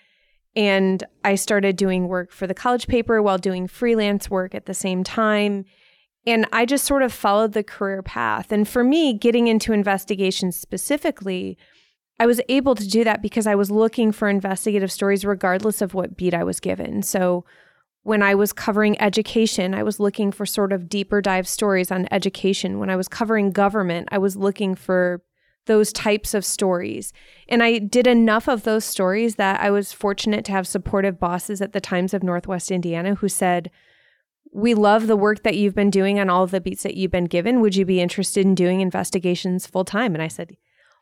And 0.56 1.04
I 1.24 1.36
started 1.36 1.76
doing 1.76 2.08
work 2.08 2.32
for 2.32 2.46
the 2.46 2.54
college 2.54 2.88
paper 2.88 3.22
while 3.22 3.38
doing 3.38 3.68
freelance 3.68 4.28
work 4.28 4.54
at 4.54 4.66
the 4.66 4.74
same 4.74 5.04
time. 5.04 5.64
And 6.28 6.46
I 6.52 6.66
just 6.66 6.84
sort 6.84 7.02
of 7.02 7.12
followed 7.12 7.54
the 7.54 7.62
career 7.62 8.02
path. 8.02 8.52
And 8.52 8.68
for 8.68 8.84
me, 8.84 9.14
getting 9.14 9.48
into 9.48 9.72
investigations 9.72 10.56
specifically, 10.56 11.56
I 12.20 12.26
was 12.26 12.40
able 12.48 12.74
to 12.74 12.86
do 12.86 13.02
that 13.04 13.22
because 13.22 13.46
I 13.46 13.54
was 13.54 13.70
looking 13.70 14.12
for 14.12 14.28
investigative 14.28 14.92
stories 14.92 15.24
regardless 15.24 15.80
of 15.80 15.94
what 15.94 16.16
beat 16.16 16.34
I 16.34 16.44
was 16.44 16.60
given. 16.60 17.02
So 17.02 17.44
when 18.02 18.22
I 18.22 18.34
was 18.34 18.52
covering 18.52 19.00
education, 19.00 19.74
I 19.74 19.82
was 19.82 20.00
looking 20.00 20.30
for 20.30 20.44
sort 20.44 20.72
of 20.72 20.88
deeper 20.88 21.20
dive 21.20 21.48
stories 21.48 21.90
on 21.90 22.08
education. 22.10 22.78
When 22.78 22.90
I 22.90 22.96
was 22.96 23.08
covering 23.08 23.50
government, 23.50 24.08
I 24.10 24.18
was 24.18 24.36
looking 24.36 24.74
for 24.74 25.22
those 25.66 25.92
types 25.92 26.34
of 26.34 26.44
stories. 26.44 27.12
And 27.48 27.62
I 27.62 27.78
did 27.78 28.06
enough 28.06 28.48
of 28.48 28.64
those 28.64 28.84
stories 28.84 29.36
that 29.36 29.60
I 29.60 29.70
was 29.70 29.92
fortunate 29.92 30.44
to 30.46 30.52
have 30.52 30.66
supportive 30.66 31.18
bosses 31.20 31.62
at 31.62 31.72
the 31.72 31.80
Times 31.80 32.12
of 32.12 32.22
Northwest 32.22 32.70
Indiana 32.70 33.14
who 33.14 33.28
said, 33.28 33.70
we 34.52 34.74
love 34.74 35.06
the 35.06 35.16
work 35.16 35.42
that 35.42 35.56
you've 35.56 35.74
been 35.74 35.90
doing 35.90 36.18
on 36.18 36.30
all 36.30 36.44
of 36.44 36.50
the 36.50 36.60
beats 36.60 36.82
that 36.82 36.96
you've 36.96 37.10
been 37.10 37.26
given. 37.26 37.60
Would 37.60 37.76
you 37.76 37.84
be 37.84 38.00
interested 38.00 38.44
in 38.44 38.54
doing 38.54 38.80
investigations 38.80 39.66
full 39.66 39.84
time? 39.84 40.14
And 40.14 40.22
I 40.22 40.28
said, 40.28 40.56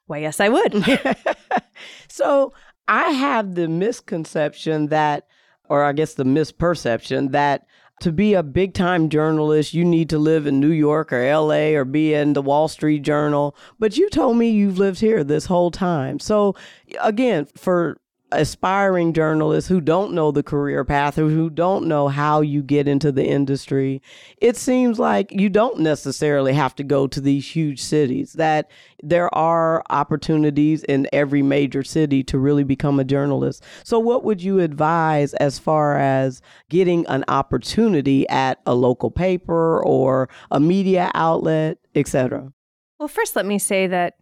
Why, 0.06 0.18
yes, 0.18 0.40
I 0.40 0.48
would. 0.48 0.84
so 2.08 2.52
I 2.88 3.10
have 3.10 3.54
the 3.54 3.68
misconception 3.68 4.88
that, 4.88 5.26
or 5.68 5.84
I 5.84 5.92
guess 5.92 6.14
the 6.14 6.24
misperception 6.24 7.32
that 7.32 7.66
to 8.00 8.12
be 8.12 8.34
a 8.34 8.42
big 8.42 8.74
time 8.74 9.08
journalist, 9.08 9.72
you 9.72 9.84
need 9.84 10.10
to 10.10 10.18
live 10.18 10.46
in 10.46 10.60
New 10.60 10.70
York 10.70 11.12
or 11.12 11.24
LA 11.24 11.70
or 11.70 11.84
be 11.84 12.12
in 12.12 12.34
the 12.34 12.42
Wall 12.42 12.68
Street 12.68 13.00
Journal. 13.00 13.56
But 13.78 13.96
you 13.96 14.10
told 14.10 14.36
me 14.36 14.50
you've 14.50 14.78
lived 14.78 15.00
here 15.00 15.24
this 15.24 15.46
whole 15.46 15.70
time. 15.70 16.18
So, 16.18 16.54
again, 17.00 17.46
for 17.56 17.98
aspiring 18.32 19.12
journalists 19.12 19.68
who 19.68 19.80
don't 19.80 20.12
know 20.12 20.30
the 20.30 20.42
career 20.42 20.84
path 20.84 21.14
who 21.14 21.48
don't 21.48 21.86
know 21.86 22.08
how 22.08 22.40
you 22.40 22.62
get 22.62 22.88
into 22.88 23.12
the 23.12 23.24
industry, 23.24 24.02
it 24.38 24.56
seems 24.56 24.98
like 24.98 25.30
you 25.32 25.48
don't 25.48 25.80
necessarily 25.80 26.52
have 26.52 26.74
to 26.74 26.84
go 26.84 27.06
to 27.06 27.20
these 27.20 27.48
huge 27.48 27.80
cities, 27.80 28.32
that 28.32 28.70
there 29.02 29.32
are 29.34 29.82
opportunities 29.90 30.82
in 30.84 31.08
every 31.12 31.42
major 31.42 31.84
city 31.84 32.24
to 32.24 32.38
really 32.38 32.64
become 32.64 32.98
a 32.98 33.04
journalist. 33.04 33.62
So, 33.84 33.98
what 33.98 34.24
would 34.24 34.42
you 34.42 34.60
advise 34.60 35.34
as 35.34 35.58
far 35.58 35.96
as 35.96 36.42
getting 36.68 37.06
an 37.06 37.24
opportunity 37.28 38.28
at 38.28 38.60
a 38.66 38.74
local 38.74 39.10
paper 39.10 39.82
or 39.84 40.28
a 40.50 40.58
media 40.58 41.10
outlet, 41.14 41.78
etc.? 41.94 42.52
Well, 42.98 43.08
first, 43.08 43.36
let 43.36 43.46
me 43.46 43.58
say 43.58 43.86
that 43.86 44.14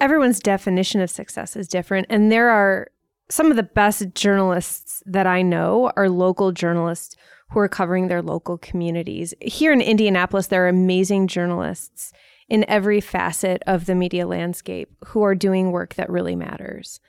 everyone's 0.00 0.40
definition 0.40 1.00
of 1.00 1.10
success 1.10 1.56
is 1.56 1.68
different, 1.68 2.06
and 2.10 2.32
there 2.32 2.50
are 2.50 2.88
some 3.30 3.50
of 3.50 3.56
the 3.56 3.62
best 3.62 4.14
journalists 4.14 5.02
that 5.06 5.26
I 5.26 5.42
know 5.42 5.92
are 5.96 6.08
local 6.08 6.52
journalists 6.52 7.16
who 7.50 7.58
are 7.58 7.68
covering 7.68 8.08
their 8.08 8.22
local 8.22 8.58
communities. 8.58 9.34
Here 9.40 9.72
in 9.72 9.80
Indianapolis, 9.80 10.48
there 10.48 10.64
are 10.64 10.68
amazing 10.68 11.28
journalists 11.28 12.12
in 12.48 12.64
every 12.68 13.00
facet 13.00 13.62
of 13.66 13.86
the 13.86 13.94
media 13.94 14.26
landscape 14.26 14.90
who 15.06 15.22
are 15.22 15.34
doing 15.34 15.70
work 15.70 15.94
that 15.94 16.10
really 16.10 16.36
matters. 16.36 17.00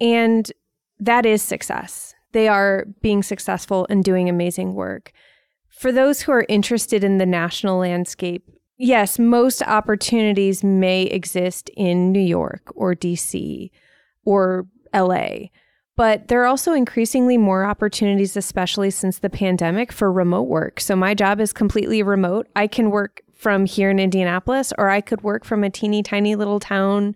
And 0.00 0.50
that 0.98 1.24
is 1.26 1.42
success. 1.42 2.14
They 2.32 2.48
are 2.48 2.86
being 3.00 3.22
successful 3.22 3.86
and 3.88 4.02
doing 4.02 4.28
amazing 4.28 4.74
work. 4.74 5.12
For 5.68 5.92
those 5.92 6.22
who 6.22 6.32
are 6.32 6.46
interested 6.48 7.04
in 7.04 7.18
the 7.18 7.26
national 7.26 7.78
landscape, 7.78 8.48
yes, 8.78 9.18
most 9.18 9.62
opportunities 9.62 10.64
may 10.64 11.02
exist 11.02 11.70
in 11.76 12.12
New 12.12 12.20
York 12.20 12.72
or 12.74 12.94
DC 12.94 13.70
or 14.24 14.66
LA. 14.94 15.48
But 15.96 16.28
there 16.28 16.42
are 16.42 16.46
also 16.46 16.74
increasingly 16.74 17.38
more 17.38 17.64
opportunities, 17.64 18.36
especially 18.36 18.90
since 18.90 19.18
the 19.18 19.30
pandemic, 19.30 19.90
for 19.92 20.12
remote 20.12 20.42
work. 20.42 20.78
So 20.78 20.94
my 20.94 21.14
job 21.14 21.40
is 21.40 21.52
completely 21.54 22.02
remote. 22.02 22.48
I 22.54 22.66
can 22.66 22.90
work 22.90 23.22
from 23.34 23.64
here 23.64 23.90
in 23.90 23.98
Indianapolis, 23.98 24.72
or 24.76 24.90
I 24.90 25.00
could 25.00 25.22
work 25.22 25.44
from 25.44 25.64
a 25.64 25.70
teeny 25.70 26.02
tiny 26.02 26.36
little 26.36 26.60
town 26.60 27.14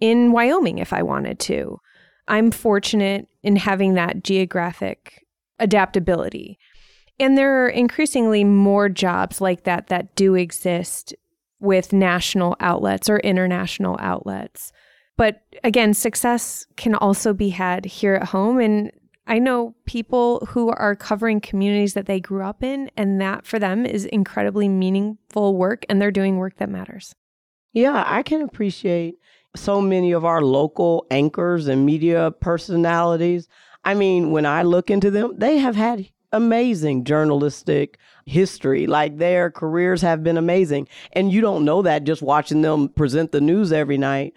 in 0.00 0.32
Wyoming 0.32 0.78
if 0.78 0.92
I 0.92 1.02
wanted 1.02 1.38
to. 1.40 1.80
I'm 2.28 2.50
fortunate 2.50 3.28
in 3.42 3.56
having 3.56 3.94
that 3.94 4.24
geographic 4.24 5.24
adaptability. 5.60 6.58
And 7.18 7.38
there 7.38 7.64
are 7.64 7.68
increasingly 7.68 8.44
more 8.44 8.88
jobs 8.88 9.40
like 9.40 9.64
that 9.64 9.86
that 9.86 10.14
do 10.16 10.34
exist 10.34 11.14
with 11.60 11.92
national 11.92 12.56
outlets 12.60 13.08
or 13.08 13.18
international 13.20 13.96
outlets. 14.00 14.72
But 15.16 15.42
again, 15.64 15.94
success 15.94 16.66
can 16.76 16.94
also 16.94 17.32
be 17.32 17.48
had 17.50 17.84
here 17.84 18.14
at 18.14 18.28
home. 18.28 18.58
And 18.60 18.92
I 19.26 19.38
know 19.38 19.74
people 19.86 20.46
who 20.50 20.68
are 20.70 20.94
covering 20.94 21.40
communities 21.40 21.94
that 21.94 22.06
they 22.06 22.20
grew 22.20 22.44
up 22.44 22.62
in, 22.62 22.90
and 22.96 23.20
that 23.20 23.46
for 23.46 23.58
them 23.58 23.84
is 23.84 24.04
incredibly 24.04 24.68
meaningful 24.68 25.56
work, 25.56 25.84
and 25.88 26.00
they're 26.00 26.10
doing 26.10 26.36
work 26.36 26.56
that 26.58 26.68
matters. 26.68 27.14
Yeah, 27.72 28.04
I 28.06 28.22
can 28.22 28.42
appreciate 28.42 29.16
so 29.56 29.80
many 29.80 30.12
of 30.12 30.24
our 30.24 30.42
local 30.42 31.06
anchors 31.10 31.66
and 31.66 31.84
media 31.84 32.30
personalities. 32.30 33.48
I 33.84 33.94
mean, 33.94 34.30
when 34.30 34.46
I 34.46 34.62
look 34.62 34.90
into 34.90 35.10
them, 35.10 35.34
they 35.36 35.58
have 35.58 35.76
had 35.76 36.08
amazing 36.32 37.04
journalistic 37.04 37.98
history. 38.26 38.86
Like 38.86 39.18
their 39.18 39.50
careers 39.50 40.02
have 40.02 40.22
been 40.22 40.36
amazing. 40.36 40.88
And 41.12 41.32
you 41.32 41.40
don't 41.40 41.64
know 41.64 41.82
that 41.82 42.04
just 42.04 42.22
watching 42.22 42.62
them 42.62 42.88
present 42.90 43.32
the 43.32 43.40
news 43.40 43.72
every 43.72 43.98
night. 43.98 44.34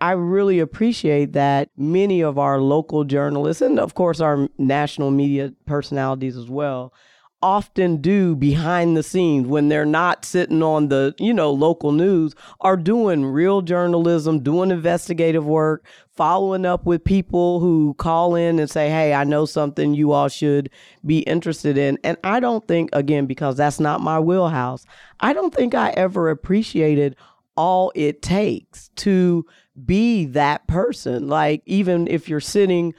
I 0.00 0.12
really 0.12 0.60
appreciate 0.60 1.32
that 1.32 1.70
many 1.76 2.20
of 2.20 2.38
our 2.38 2.60
local 2.60 3.04
journalists, 3.04 3.62
and 3.62 3.78
of 3.78 3.94
course 3.94 4.20
our 4.20 4.48
national 4.58 5.10
media 5.10 5.52
personalities 5.66 6.36
as 6.36 6.48
well, 6.48 6.92
often 7.40 7.98
do 7.98 8.34
behind 8.34 8.96
the 8.96 9.02
scenes 9.02 9.46
when 9.46 9.68
they're 9.68 9.86
not 9.86 10.24
sitting 10.24 10.62
on 10.62 10.88
the, 10.88 11.14
you 11.18 11.32
know, 11.32 11.52
local 11.52 11.92
news, 11.92 12.34
are 12.60 12.76
doing 12.76 13.24
real 13.24 13.62
journalism, 13.62 14.40
doing 14.40 14.70
investigative 14.70 15.46
work, 15.46 15.86
following 16.10 16.66
up 16.66 16.84
with 16.84 17.04
people 17.04 17.60
who 17.60 17.94
call 17.94 18.34
in 18.34 18.58
and 18.58 18.68
say, 18.68 18.90
Hey, 18.90 19.14
I 19.14 19.24
know 19.24 19.44
something 19.44 19.94
you 19.94 20.12
all 20.12 20.28
should 20.28 20.70
be 21.06 21.20
interested 21.20 21.78
in. 21.78 21.98
And 22.02 22.16
I 22.24 22.40
don't 22.40 22.66
think, 22.66 22.90
again, 22.92 23.26
because 23.26 23.56
that's 23.56 23.78
not 23.78 24.00
my 24.00 24.18
wheelhouse, 24.18 24.84
I 25.20 25.32
don't 25.32 25.54
think 25.54 25.74
I 25.74 25.90
ever 25.90 26.30
appreciated 26.30 27.14
all 27.56 27.92
it 27.94 28.22
takes 28.22 28.88
to 28.94 29.44
be 29.86 30.26
that 30.26 30.66
person. 30.66 31.28
Like, 31.28 31.62
even 31.66 32.06
if 32.08 32.28
you're 32.28 32.40
sitting 32.40 32.94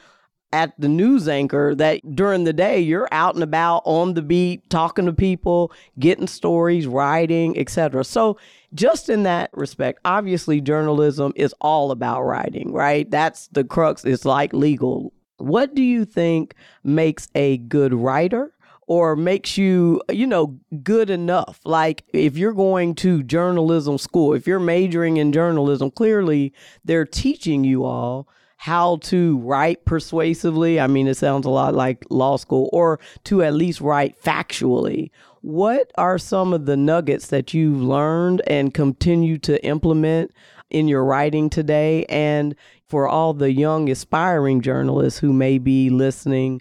at 0.51 0.73
the 0.79 0.87
news 0.87 1.27
anchor, 1.27 1.75
that 1.75 2.15
during 2.15 2.43
the 2.43 2.53
day 2.53 2.79
you're 2.79 3.07
out 3.11 3.35
and 3.35 3.43
about 3.43 3.83
on 3.85 4.15
the 4.15 4.21
beat, 4.21 4.67
talking 4.69 5.05
to 5.05 5.13
people, 5.13 5.71
getting 5.99 6.27
stories, 6.27 6.87
writing, 6.87 7.57
etc. 7.57 8.03
So, 8.03 8.37
just 8.73 9.09
in 9.09 9.23
that 9.23 9.49
respect, 9.53 9.99
obviously, 10.05 10.61
journalism 10.61 11.33
is 11.35 11.53
all 11.61 11.91
about 11.91 12.23
writing, 12.23 12.71
right? 12.71 13.09
That's 13.09 13.47
the 13.47 13.63
crux. 13.63 14.05
It's 14.05 14.25
like 14.25 14.53
legal. 14.53 15.13
What 15.37 15.73
do 15.73 15.81
you 15.81 16.05
think 16.05 16.53
makes 16.83 17.27
a 17.33 17.57
good 17.57 17.93
writer? 17.93 18.51
Or 18.89 19.15
makes 19.15 19.55
you, 19.55 20.01
you 20.09 20.25
know, 20.25 20.59
good 20.81 21.11
enough. 21.11 21.59
Like 21.63 22.03
if 22.11 22.35
you're 22.35 22.53
going 22.53 22.95
to 22.95 23.21
journalism 23.21 23.99
school, 23.99 24.33
if 24.33 24.47
you're 24.47 24.59
majoring 24.59 25.17
in 25.17 25.31
journalism, 25.31 25.91
clearly 25.91 26.53
they're 26.83 27.05
teaching 27.05 27.63
you 27.63 27.85
all 27.85 28.27
how 28.57 28.97
to 29.03 29.37
write 29.37 29.85
persuasively. 29.85 30.79
I 30.79 30.87
mean, 30.87 31.07
it 31.07 31.17
sounds 31.17 31.45
a 31.45 31.51
lot 31.51 31.75
like 31.75 32.03
law 32.09 32.35
school, 32.35 32.67
or 32.73 32.99
to 33.25 33.43
at 33.43 33.53
least 33.53 33.79
write 33.79 34.19
factually. 34.19 35.11
What 35.41 35.91
are 35.95 36.17
some 36.17 36.51
of 36.51 36.65
the 36.65 36.75
nuggets 36.75 37.27
that 37.27 37.53
you've 37.53 37.81
learned 37.81 38.41
and 38.47 38.73
continue 38.73 39.37
to 39.37 39.63
implement 39.63 40.31
in 40.71 40.87
your 40.87 41.05
writing 41.05 41.51
today? 41.51 42.05
And 42.09 42.55
for 42.87 43.07
all 43.07 43.35
the 43.35 43.53
young 43.53 43.87
aspiring 43.87 44.61
journalists 44.61 45.19
who 45.19 45.31
may 45.31 45.59
be 45.59 45.91
listening, 45.91 46.59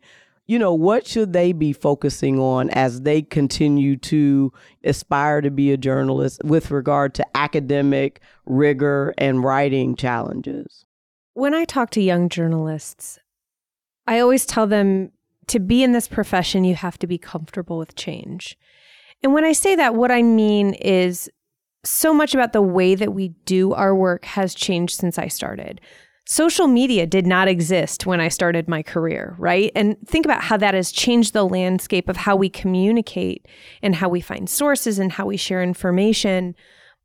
you 0.49 0.59
know, 0.59 0.73
what 0.73 1.07
should 1.07 1.35
they 1.35 1.53
be 1.53 1.75
focusing 1.75 2.41
on 2.41 2.71
as 2.71 3.03
they 3.03 3.21
continue 3.21 3.97
to 3.99 4.51
aspire 4.83 5.43
to 5.43 5.51
be 5.51 5.71
a 5.73 5.77
journalist 5.77 6.43
with 6.43 6.71
regard 6.71 7.15
to 7.15 7.37
academic 7.37 8.23
rigor 8.47 9.15
and 9.19 9.45
writing 9.45 9.95
challenges? 9.95 10.87
When 11.35 11.55
I 11.55 11.67
talk 11.67 11.91
to 11.91 12.01
young 12.01 12.31
journalists, 12.31 13.19
I 14.07 14.21
always 14.21 14.47
tell 14.47 14.67
them 14.67 15.13
to 15.49 15.61
be 15.61 15.83
in 15.83 15.93
this 15.93 16.09
profession, 16.09 16.65
you 16.65 16.75
have 16.75 16.99
to 16.99 17.07
be 17.07 17.19
comfortable 17.19 17.77
with 17.77 17.95
change. 17.95 18.57
And 19.23 19.35
when 19.35 19.45
I 19.45 19.53
say 19.53 19.77
that, 19.77 19.95
what 19.95 20.11
I 20.11 20.23
mean 20.23 20.73
is 20.75 21.29
so 21.85 22.15
much 22.15 22.33
about 22.33 22.55
the 22.55 22.63
way 22.63 22.95
that 22.95 23.13
we 23.13 23.29
do 23.45 23.75
our 23.75 23.95
work 23.95 24.25
has 24.25 24.55
changed 24.55 24.99
since 24.99 25.19
I 25.19 25.29
started 25.29 25.81
social 26.29 26.67
media 26.67 27.07
did 27.07 27.27
not 27.27 27.49
exist 27.49 28.05
when 28.05 28.21
I 28.21 28.29
started 28.29 28.69
my 28.69 28.83
career, 28.83 29.35
right? 29.38 29.73
And 29.75 29.97
think 30.07 30.27
about 30.27 30.43
how 30.43 30.59
that 30.59 30.75
has 30.75 30.93
changed 30.93 31.33
the 31.33 31.49
landscape 31.49 32.07
of 32.07 32.19
how 32.19 32.37
we 32.37 32.51
communicate 32.51 33.49
and 33.83 33.95
how 33.95 34.11
we 34.11 34.21
find 34.21 34.49
sources 34.49 34.99
and 34.99 35.11
how 35.11 35.25
we 35.25 35.38
share 35.38 35.62
information. 35.62 36.55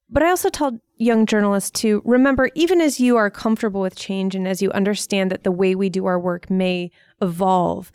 But 0.10 0.24
I 0.24 0.30
also 0.30 0.50
tell 0.50 0.78
young 0.98 1.26
journalists 1.26 1.72
to 1.82 2.02
remember, 2.04 2.50
even 2.54 2.82
as 2.82 3.00
you 3.00 3.16
are 3.16 3.30
comfortable 3.30 3.80
with 3.80 3.96
change 3.96 4.36
and 4.36 4.46
as 4.46 4.62
you 4.62 4.70
understand 4.72 5.32
that 5.32 5.46
the 5.46 5.52
way 5.52 5.74
we 5.74 5.90
do 5.90 6.06
our 6.06 6.20
work 6.20 6.50
may 6.50 6.92
evolve, 7.22 7.94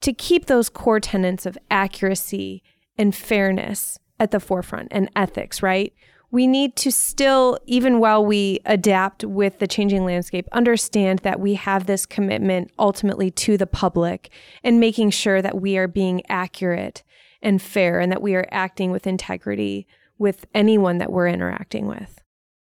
to 0.00 0.14
keep 0.14 0.46
those 0.46 0.70
core 0.70 0.98
tenets 0.98 1.44
of 1.44 1.58
accuracy 1.70 2.62
and 2.96 3.14
fairness 3.14 3.98
at 4.18 4.30
the 4.30 4.40
forefront 4.40 4.88
and 4.92 5.10
ethics, 5.14 5.62
right? 5.62 5.92
We 6.34 6.48
need 6.48 6.74
to 6.74 6.90
still, 6.90 7.56
even 7.64 8.00
while 8.00 8.26
we 8.26 8.58
adapt 8.64 9.22
with 9.22 9.60
the 9.60 9.68
changing 9.68 10.04
landscape, 10.04 10.48
understand 10.50 11.20
that 11.20 11.38
we 11.38 11.54
have 11.54 11.86
this 11.86 12.04
commitment 12.04 12.72
ultimately 12.76 13.30
to 13.30 13.56
the 13.56 13.68
public 13.68 14.30
and 14.64 14.80
making 14.80 15.10
sure 15.10 15.40
that 15.40 15.60
we 15.60 15.78
are 15.78 15.86
being 15.86 16.22
accurate 16.28 17.04
and 17.40 17.62
fair 17.62 18.00
and 18.00 18.10
that 18.10 18.20
we 18.20 18.34
are 18.34 18.48
acting 18.50 18.90
with 18.90 19.06
integrity 19.06 19.86
with 20.18 20.44
anyone 20.52 20.98
that 20.98 21.12
we're 21.12 21.28
interacting 21.28 21.86
with. 21.86 22.20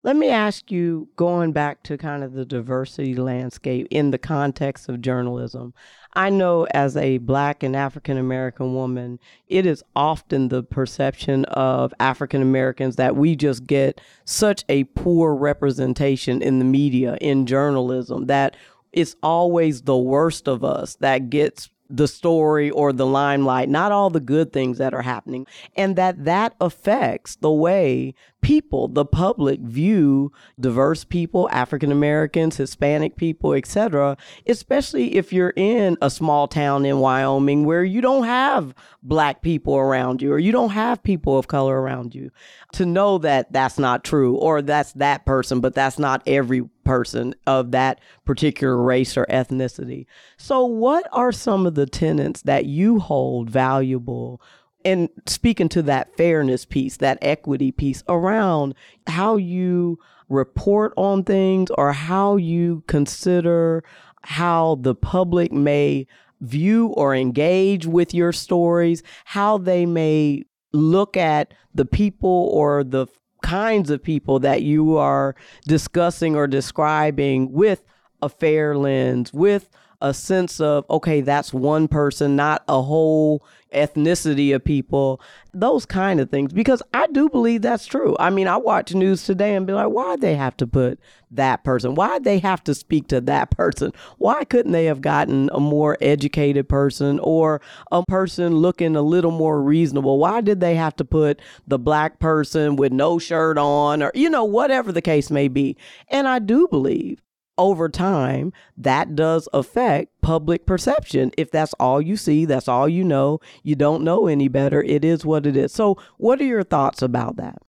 Let 0.03 0.17
me 0.17 0.27
ask 0.27 0.69
you, 0.69 1.07
going 1.15 1.53
back 1.53 1.81
to 1.83 1.97
kind 1.97 2.25
of 2.25 2.33
the 2.33 2.45
diversity 2.45 3.15
landscape 3.15 3.87
in 3.89 4.11
the 4.11 4.17
context 4.17 4.89
of 4.89 4.99
journalism, 4.99 5.73
I 6.15 6.29
know 6.29 6.65
as 6.71 6.95
a 6.95 7.17
black 7.17 7.61
and 7.61 7.75
African 7.75 8.17
American 8.17 8.73
woman, 8.73 9.19
it 9.47 9.65
is 9.65 9.83
often 9.95 10.47
the 10.47 10.63
perception 10.63 11.45
of 11.45 11.93
African 11.99 12.41
Americans 12.41 12.95
that 12.95 13.15
we 13.15 13.35
just 13.35 13.67
get 13.67 13.99
such 14.23 14.63
a 14.69 14.85
poor 14.85 15.35
representation 15.35 16.41
in 16.41 16.59
the 16.59 16.65
media, 16.65 17.17
in 17.19 17.45
journalism, 17.45 18.27
that 18.27 18.55
it's 18.93 19.15
always 19.21 19.81
the 19.81 19.97
worst 19.97 20.47
of 20.47 20.63
us 20.63 20.95
that 20.95 21.29
gets 21.29 21.69
the 21.89 22.07
story 22.07 22.71
or 22.71 22.91
the 22.91 23.05
limelight, 23.05 23.69
not 23.69 23.91
all 23.91 24.09
the 24.09 24.19
good 24.19 24.51
things 24.51 24.77
that 24.77 24.93
are 24.93 25.01
happening, 25.01 25.45
and 25.75 25.95
that 25.95 26.25
that 26.25 26.55
affects 26.59 27.35
the 27.37 27.51
way 27.51 28.13
people, 28.45 28.87
the 28.87 29.03
public 29.03 29.59
view 29.59 30.31
diverse 30.59 31.03
people, 31.03 31.49
African 31.51 31.91
Americans, 31.91 32.57
Hispanic 32.57 33.15
people, 33.15 33.53
etc., 33.53 34.15
especially 34.45 35.15
if 35.15 35.33
you're 35.33 35.53
in 35.55 35.97
a 35.99 36.11
small 36.11 36.47
town 36.47 36.85
in 36.85 36.99
Wyoming 36.99 37.65
where 37.65 37.83
you 37.83 38.01
don't 38.01 38.25
have 38.25 38.75
black 39.01 39.41
people 39.41 39.75
around 39.75 40.21
you 40.21 40.31
or 40.31 40.37
you 40.37 40.51
don't 40.51 40.69
have 40.69 41.01
people 41.01 41.39
of 41.39 41.47
color 41.47 41.81
around 41.81 42.13
you. 42.13 42.29
To 42.73 42.85
know 42.85 43.17
that 43.17 43.51
that's 43.51 43.79
not 43.79 44.03
true 44.03 44.35
or 44.35 44.61
that's 44.61 44.93
that 44.93 45.25
person, 45.25 45.59
but 45.59 45.73
that's 45.73 45.97
not 45.97 46.21
every 46.27 46.69
person 46.83 47.33
of 47.47 47.71
that 47.71 47.99
particular 48.25 48.79
race 48.79 49.17
or 49.17 49.25
ethnicity. 49.25 50.05
So, 50.37 50.65
what 50.65 51.07
are 51.11 51.31
some 51.31 51.65
of 51.65 51.73
the 51.73 51.87
tenets 51.87 52.43
that 52.43 52.65
you 52.65 52.99
hold 52.99 53.49
valuable? 53.49 54.39
And 54.85 55.09
speaking 55.25 55.67
to 55.69 55.81
that 55.83 56.15
fairness 56.15 56.63
piece, 56.63 56.97
that 56.97 57.17
equity 57.21 57.71
piece 57.71 58.03
around 58.07 58.75
how 59.07 59.35
you 59.35 59.99
report 60.29 60.93
on 60.95 61.23
things 61.23 61.71
or 61.71 61.91
how 61.91 62.35
you 62.37 62.83
consider 62.87 63.83
how 64.21 64.77
the 64.81 64.95
public 64.95 65.51
may 65.51 66.07
view 66.41 66.87
or 66.87 67.15
engage 67.15 67.85
with 67.85 68.13
your 68.13 68.31
stories, 68.31 69.01
how 69.25 69.57
they 69.57 69.85
may 69.85 70.43
look 70.71 71.17
at 71.17 71.53
the 71.73 71.85
people 71.85 72.49
or 72.53 72.83
the 72.83 73.07
kinds 73.41 73.89
of 73.89 74.03
people 74.03 74.39
that 74.39 74.63
you 74.63 74.97
are 74.97 75.35
discussing 75.67 76.35
or 76.35 76.47
describing 76.47 77.51
with 77.51 77.83
a 78.21 78.29
fair 78.29 78.77
lens, 78.77 79.31
with 79.33 79.69
a 80.01 80.13
sense 80.13 80.59
of, 80.59 80.85
okay, 80.89 81.21
that's 81.21 81.53
one 81.53 81.87
person, 81.87 82.35
not 82.35 82.63
a 82.67 82.81
whole 82.81 83.43
ethnicity 83.73 84.55
of 84.55 84.63
people, 84.63 85.21
those 85.53 85.85
kind 85.85 86.19
of 86.19 86.29
things. 86.29 86.53
Because 86.53 86.81
I 86.93 87.07
do 87.07 87.29
believe 87.29 87.61
that's 87.61 87.85
true. 87.85 88.15
I 88.19 88.29
mean, 88.29 88.47
I 88.47 88.57
watch 88.57 88.93
news 88.93 89.23
today 89.25 89.55
and 89.55 89.67
be 89.67 89.73
like, 89.73 89.87
why'd 89.87 90.21
they 90.21 90.35
have 90.35 90.55
to 90.57 90.67
put 90.67 90.99
that 91.31 91.63
person? 91.63 91.95
Why'd 91.95 92.23
they 92.23 92.39
have 92.39 92.63
to 92.65 92.73
speak 92.73 93.07
to 93.09 93.19
that 93.21 93.51
person? 93.51 93.91
Why 94.17 94.45
couldn't 94.45 94.71
they 94.71 94.85
have 94.85 95.01
gotten 95.01 95.49
a 95.53 95.59
more 95.59 95.97
educated 95.99 96.69
person 96.69 97.19
or 97.19 97.61
a 97.91 98.03
person 98.03 98.55
looking 98.55 98.95
a 98.95 99.01
little 99.01 99.31
more 99.31 99.61
reasonable? 99.61 100.19
Why 100.19 100.41
did 100.41 100.61
they 100.61 100.75
have 100.75 100.95
to 100.97 101.05
put 101.05 101.41
the 101.67 101.79
black 101.79 102.19
person 102.19 102.77
with 102.77 102.93
no 102.93 103.19
shirt 103.19 103.57
on 103.57 104.01
or, 104.01 104.11
you 104.15 104.29
know, 104.29 104.45
whatever 104.45 104.91
the 104.91 105.01
case 105.01 105.29
may 105.29 105.47
be? 105.47 105.75
And 106.07 106.27
I 106.27 106.39
do 106.39 106.67
believe 106.69 107.21
over 107.57 107.89
time, 107.89 108.51
that 108.77 109.15
does 109.15 109.47
affect 109.53 110.21
public 110.21 110.65
perception. 110.65 111.31
If 111.37 111.51
that's 111.51 111.73
all 111.79 112.01
you 112.01 112.17
see, 112.17 112.45
that's 112.45 112.67
all 112.67 112.89
you 112.89 113.03
know, 113.03 113.39
you 113.63 113.75
don't 113.75 114.03
know 114.03 114.27
any 114.27 114.47
better, 114.47 114.83
it 114.83 115.05
is 115.05 115.25
what 115.25 115.45
it 115.45 115.55
is. 115.55 115.71
So, 115.71 115.97
what 116.17 116.39
are 116.41 116.45
your 116.45 116.63
thoughts 116.63 117.01
about 117.01 117.37
that? 117.37 117.59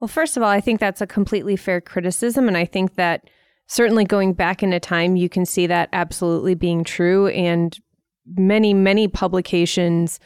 Well, 0.00 0.08
first 0.08 0.36
of 0.36 0.42
all, 0.42 0.48
I 0.48 0.60
think 0.60 0.80
that's 0.80 1.00
a 1.00 1.06
completely 1.06 1.56
fair 1.56 1.80
criticism. 1.80 2.48
And 2.48 2.56
I 2.56 2.64
think 2.64 2.94
that 2.96 3.28
certainly 3.66 4.04
going 4.04 4.34
back 4.34 4.62
into 4.62 4.78
time, 4.78 5.16
you 5.16 5.28
can 5.28 5.46
see 5.46 5.66
that 5.66 5.88
absolutely 5.92 6.54
being 6.54 6.84
true. 6.84 7.28
And 7.28 7.78
many, 8.26 8.74
many 8.74 9.08
publications 9.08 10.20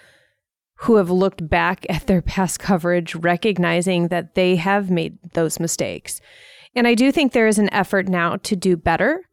who 0.74 0.96
have 0.96 1.10
looked 1.10 1.48
back 1.48 1.86
at 1.88 2.06
their 2.06 2.22
past 2.22 2.58
coverage, 2.58 3.14
recognizing 3.14 4.08
that 4.08 4.34
they 4.34 4.56
have 4.56 4.90
made 4.90 5.18
those 5.34 5.60
mistakes. 5.60 6.20
And 6.74 6.86
I 6.86 6.94
do 6.94 7.10
think 7.10 7.32
there 7.32 7.48
is 7.48 7.58
an 7.58 7.72
effort 7.72 8.08
now 8.08 8.36
to 8.36 8.56
do 8.56 8.76
better. 8.76 9.28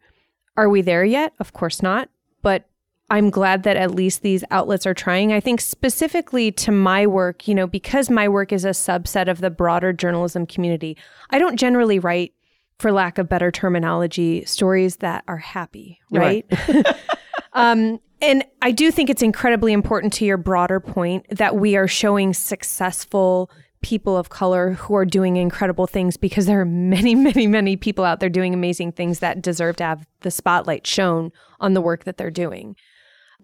Are 0.56 0.70
we 0.70 0.82
there 0.82 1.04
yet? 1.04 1.34
Of 1.40 1.54
course 1.54 1.82
not. 1.82 2.10
But 2.42 2.68
I'm 3.10 3.30
glad 3.30 3.64
that 3.64 3.78
at 3.78 3.96
least 3.96 4.22
these 4.22 4.44
outlets 4.52 4.86
are 4.86 4.94
trying. 4.94 5.32
I 5.32 5.40
think 5.40 5.62
specifically 5.62 6.52
to 6.54 6.72
my 6.72 7.08
work, 7.08 7.48
you 7.48 7.56
know, 7.56 7.68
because 7.68 8.10
my 8.10 8.28
work 8.28 8.52
is 8.52 8.66
a 8.66 8.70
subset 8.70 9.30
of 9.30 9.40
the 9.40 9.50
broader 9.50 9.94
journalism 9.94 10.46
community, 10.46 10.98
I 11.30 11.40
don't 11.40 11.58
generally 11.58 12.00
write, 12.00 12.34
for 12.80 12.92
lack 12.92 13.18
of 13.18 13.30
better 13.30 13.50
terminology, 13.50 14.44
stories 14.46 14.98
that 14.98 15.24
are 15.28 15.38
happy, 15.38 16.00
right? 16.12 16.46
right. 16.68 16.96
um, 17.54 18.00
and 18.22 18.44
I 18.62 18.72
do 18.72 18.92
think 18.92 19.10
it's 19.10 19.22
incredibly 19.22 19.74
important 19.74 20.12
to 20.14 20.26
your 20.26 20.38
broader 20.38 20.80
point 20.80 21.26
that 21.30 21.56
we 21.56 21.76
are 21.76 21.88
showing 21.88 22.34
successful 22.34 23.50
people 23.82 24.18
of 24.18 24.30
color 24.30 24.72
who 24.74 24.96
are 24.96 25.06
doing 25.06 25.38
incredible 25.38 25.88
things 25.88 26.18
because 26.18 26.46
there 26.46 26.60
are 26.60 26.66
many, 26.66 27.16
many, 27.30 27.48
many 27.48 27.76
people 27.76 28.04
out 28.04 28.20
there 28.20 28.30
doing 28.30 28.54
amazing 28.54 28.92
things 28.92 29.20
that 29.20 29.42
deserve 29.42 29.76
to 29.78 29.84
have 29.84 30.08
the 30.22 30.32
spotlight 30.32 30.86
shown 30.86 31.32
on 31.60 31.74
the 31.74 31.82
work 31.82 32.04
that 32.04 32.18
they're 32.18 32.32
doing. 32.32 32.76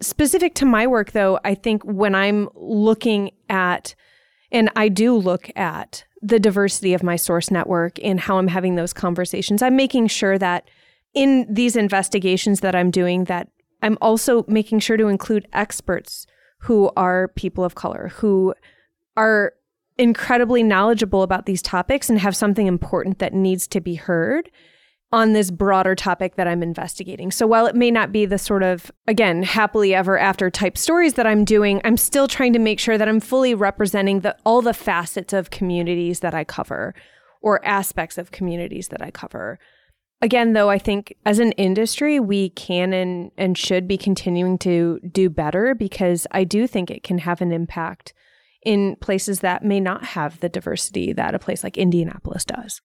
Specific 0.01 0.55
to 0.55 0.65
my 0.65 0.87
work, 0.87 1.11
though, 1.11 1.39
I 1.43 1.55
think 1.55 1.83
when 1.83 2.15
I'm 2.15 2.49
looking 2.55 3.31
at, 3.49 3.93
and 4.51 4.69
I 4.75 4.89
do 4.89 5.15
look 5.15 5.51
at 5.55 6.03
the 6.21 6.39
diversity 6.39 6.93
of 6.93 7.03
my 7.03 7.15
source 7.15 7.51
network 7.51 7.99
and 8.03 8.19
how 8.19 8.37
I'm 8.37 8.47
having 8.47 8.75
those 8.75 8.93
conversations, 8.93 9.61
I'm 9.61 9.75
making 9.75 10.07
sure 10.07 10.37
that 10.39 10.67
in 11.13 11.45
these 11.47 11.75
investigations 11.75 12.61
that 12.61 12.75
I'm 12.75 12.89
doing, 12.89 13.25
that 13.25 13.49
I'm 13.83 13.97
also 14.01 14.45
making 14.47 14.79
sure 14.79 14.97
to 14.97 15.07
include 15.07 15.47
experts 15.53 16.25
who 16.59 16.91
are 16.95 17.27
people 17.29 17.63
of 17.63 17.75
color, 17.75 18.11
who 18.15 18.55
are 19.15 19.53
incredibly 19.97 20.63
knowledgeable 20.63 21.23
about 21.23 21.45
these 21.45 21.61
topics 21.61 22.09
and 22.09 22.19
have 22.19 22.35
something 22.35 22.67
important 22.67 23.19
that 23.19 23.33
needs 23.33 23.67
to 23.67 23.81
be 23.81 23.95
heard 23.95 24.49
on 25.11 25.33
this 25.33 25.51
broader 25.51 25.93
topic 25.93 26.35
that 26.35 26.47
I'm 26.47 26.63
investigating. 26.63 27.29
So 27.29 27.45
while 27.45 27.67
it 27.67 27.75
may 27.75 27.91
not 27.91 28.11
be 28.11 28.25
the 28.25 28.39
sort 28.39 28.63
of, 28.63 28.91
again, 29.07 29.43
happily 29.43 29.93
ever 29.93 30.17
after 30.17 30.49
type 30.49 30.75
stories 30.75 31.13
that 31.13 31.27
I'm 31.27 31.45
doing, 31.45 31.79
I'm 31.83 31.97
still 31.97 32.27
trying 32.27 32.53
to 32.53 32.59
make 32.59 32.79
sure 32.79 32.97
that 32.97 33.07
I'm 33.07 33.19
fully 33.19 33.53
representing 33.53 34.21
the, 34.21 34.35
all 34.43 34.63
the 34.63 34.73
facets 34.73 35.31
of 35.31 35.51
communities 35.51 36.21
that 36.21 36.33
I 36.33 36.43
cover 36.43 36.95
or 37.43 37.63
aspects 37.63 38.17
of 38.17 38.31
communities 38.31 38.87
that 38.87 39.03
I 39.03 39.11
cover. 39.11 39.59
Again, 40.19 40.53
though, 40.53 40.71
I 40.71 40.79
think 40.79 41.13
as 41.27 41.37
an 41.37 41.51
industry, 41.53 42.19
we 42.19 42.49
can 42.49 42.91
and, 42.91 43.29
and 43.37 43.55
should 43.55 43.87
be 43.87 43.97
continuing 43.97 44.57
to 44.59 44.99
do 45.11 45.29
better 45.29 45.75
because 45.75 46.25
I 46.31 46.43
do 46.43 46.65
think 46.65 46.89
it 46.89 47.03
can 47.03 47.19
have 47.19 47.39
an 47.39 47.51
impact 47.51 48.15
in 48.65 48.95
places 48.97 49.39
that 49.41 49.63
may 49.63 49.79
not 49.79 50.03
have 50.03 50.39
the 50.39 50.49
diversity 50.49 51.13
that 51.13 51.35
a 51.35 51.39
place 51.39 51.63
like 51.63 51.77
Indianapolis 51.77 52.45
does. 52.45 52.81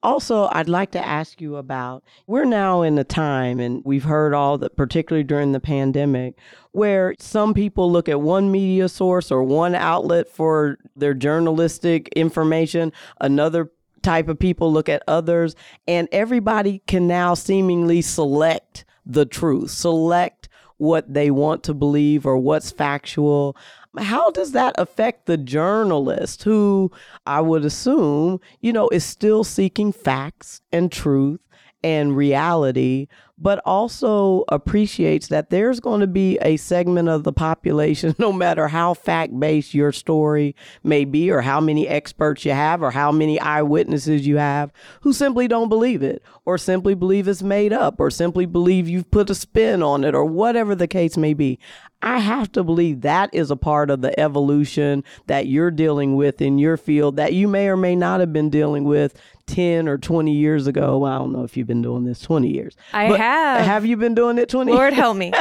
Also, 0.00 0.48
I'd 0.52 0.68
like 0.68 0.92
to 0.92 1.04
ask 1.04 1.40
you 1.40 1.56
about 1.56 2.04
we're 2.28 2.44
now 2.44 2.82
in 2.82 2.98
a 2.98 3.04
time, 3.04 3.58
and 3.58 3.82
we've 3.84 4.04
heard 4.04 4.32
all 4.32 4.56
that, 4.58 4.76
particularly 4.76 5.24
during 5.24 5.50
the 5.50 5.60
pandemic, 5.60 6.38
where 6.70 7.14
some 7.18 7.52
people 7.52 7.90
look 7.90 8.08
at 8.08 8.20
one 8.20 8.52
media 8.52 8.88
source 8.88 9.32
or 9.32 9.42
one 9.42 9.74
outlet 9.74 10.28
for 10.28 10.78
their 10.94 11.14
journalistic 11.14 12.08
information, 12.14 12.92
another 13.20 13.72
type 14.02 14.28
of 14.28 14.38
people 14.38 14.72
look 14.72 14.88
at 14.88 15.02
others, 15.08 15.56
and 15.88 16.08
everybody 16.12 16.80
can 16.86 17.08
now 17.08 17.34
seemingly 17.34 18.00
select 18.00 18.84
the 19.04 19.26
truth, 19.26 19.72
select 19.72 20.48
what 20.76 21.12
they 21.12 21.28
want 21.30 21.64
to 21.64 21.74
believe 21.74 22.24
or 22.24 22.36
what's 22.36 22.70
factual 22.70 23.56
how 23.98 24.30
does 24.30 24.52
that 24.52 24.74
affect 24.78 25.26
the 25.26 25.36
journalist 25.36 26.42
who 26.42 26.90
I 27.26 27.40
would 27.40 27.64
assume, 27.64 28.40
you 28.60 28.72
know, 28.72 28.88
is 28.90 29.04
still 29.04 29.44
seeking 29.44 29.92
facts 29.92 30.60
and 30.72 30.90
truth 30.90 31.40
and 31.82 32.16
reality, 32.16 33.06
but 33.40 33.60
also 33.64 34.44
appreciates 34.48 35.28
that 35.28 35.50
there's 35.50 35.78
going 35.80 36.00
to 36.00 36.06
be 36.06 36.38
a 36.42 36.56
segment 36.56 37.08
of 37.08 37.24
the 37.24 37.32
population, 37.32 38.14
no 38.18 38.32
matter 38.32 38.68
how 38.68 38.94
fact 38.94 39.38
based 39.38 39.74
your 39.74 39.92
story 39.92 40.56
may 40.82 41.04
be, 41.04 41.30
or 41.30 41.40
how 41.40 41.60
many 41.60 41.86
experts 41.86 42.44
you 42.44 42.52
have, 42.52 42.82
or 42.82 42.90
how 42.90 43.12
many 43.12 43.38
eyewitnesses 43.38 44.26
you 44.26 44.38
have, 44.38 44.72
who 45.02 45.12
simply 45.12 45.46
don't 45.46 45.68
believe 45.68 46.02
it, 46.02 46.22
or 46.44 46.58
simply 46.58 46.94
believe 46.94 47.28
it's 47.28 47.42
made 47.42 47.72
up, 47.72 48.00
or 48.00 48.10
simply 48.10 48.46
believe 48.46 48.88
you've 48.88 49.10
put 49.10 49.30
a 49.30 49.34
spin 49.34 49.82
on 49.82 50.04
it, 50.04 50.14
or 50.14 50.24
whatever 50.24 50.74
the 50.74 50.88
case 50.88 51.16
may 51.16 51.34
be. 51.34 51.58
I 52.00 52.18
have 52.18 52.52
to 52.52 52.62
believe 52.62 53.00
that 53.00 53.30
is 53.32 53.50
a 53.50 53.56
part 53.56 53.90
of 53.90 54.02
the 54.02 54.18
evolution 54.18 55.02
that 55.26 55.46
you're 55.46 55.72
dealing 55.72 56.14
with 56.14 56.40
in 56.40 56.58
your 56.58 56.76
field 56.76 57.16
that 57.16 57.32
you 57.32 57.48
may 57.48 57.68
or 57.68 57.76
may 57.76 57.96
not 57.96 58.20
have 58.20 58.32
been 58.32 58.50
dealing 58.50 58.84
with 58.84 59.20
10 59.46 59.88
or 59.88 59.98
20 59.98 60.32
years 60.32 60.66
ago. 60.66 60.98
Well, 60.98 61.12
I 61.12 61.18
don't 61.18 61.32
know 61.32 61.42
if 61.42 61.56
you've 61.56 61.66
been 61.66 61.82
doing 61.82 62.04
this 62.04 62.20
20 62.20 62.48
years. 62.48 62.76
I 62.92 63.08
but 63.08 63.18
have. 63.28 63.66
Have 63.66 63.86
you 63.86 63.96
been 63.96 64.14
doing 64.14 64.38
it 64.38 64.48
20 64.48 64.72
Lord 64.72 64.92
help 64.92 65.16
me. 65.16 65.32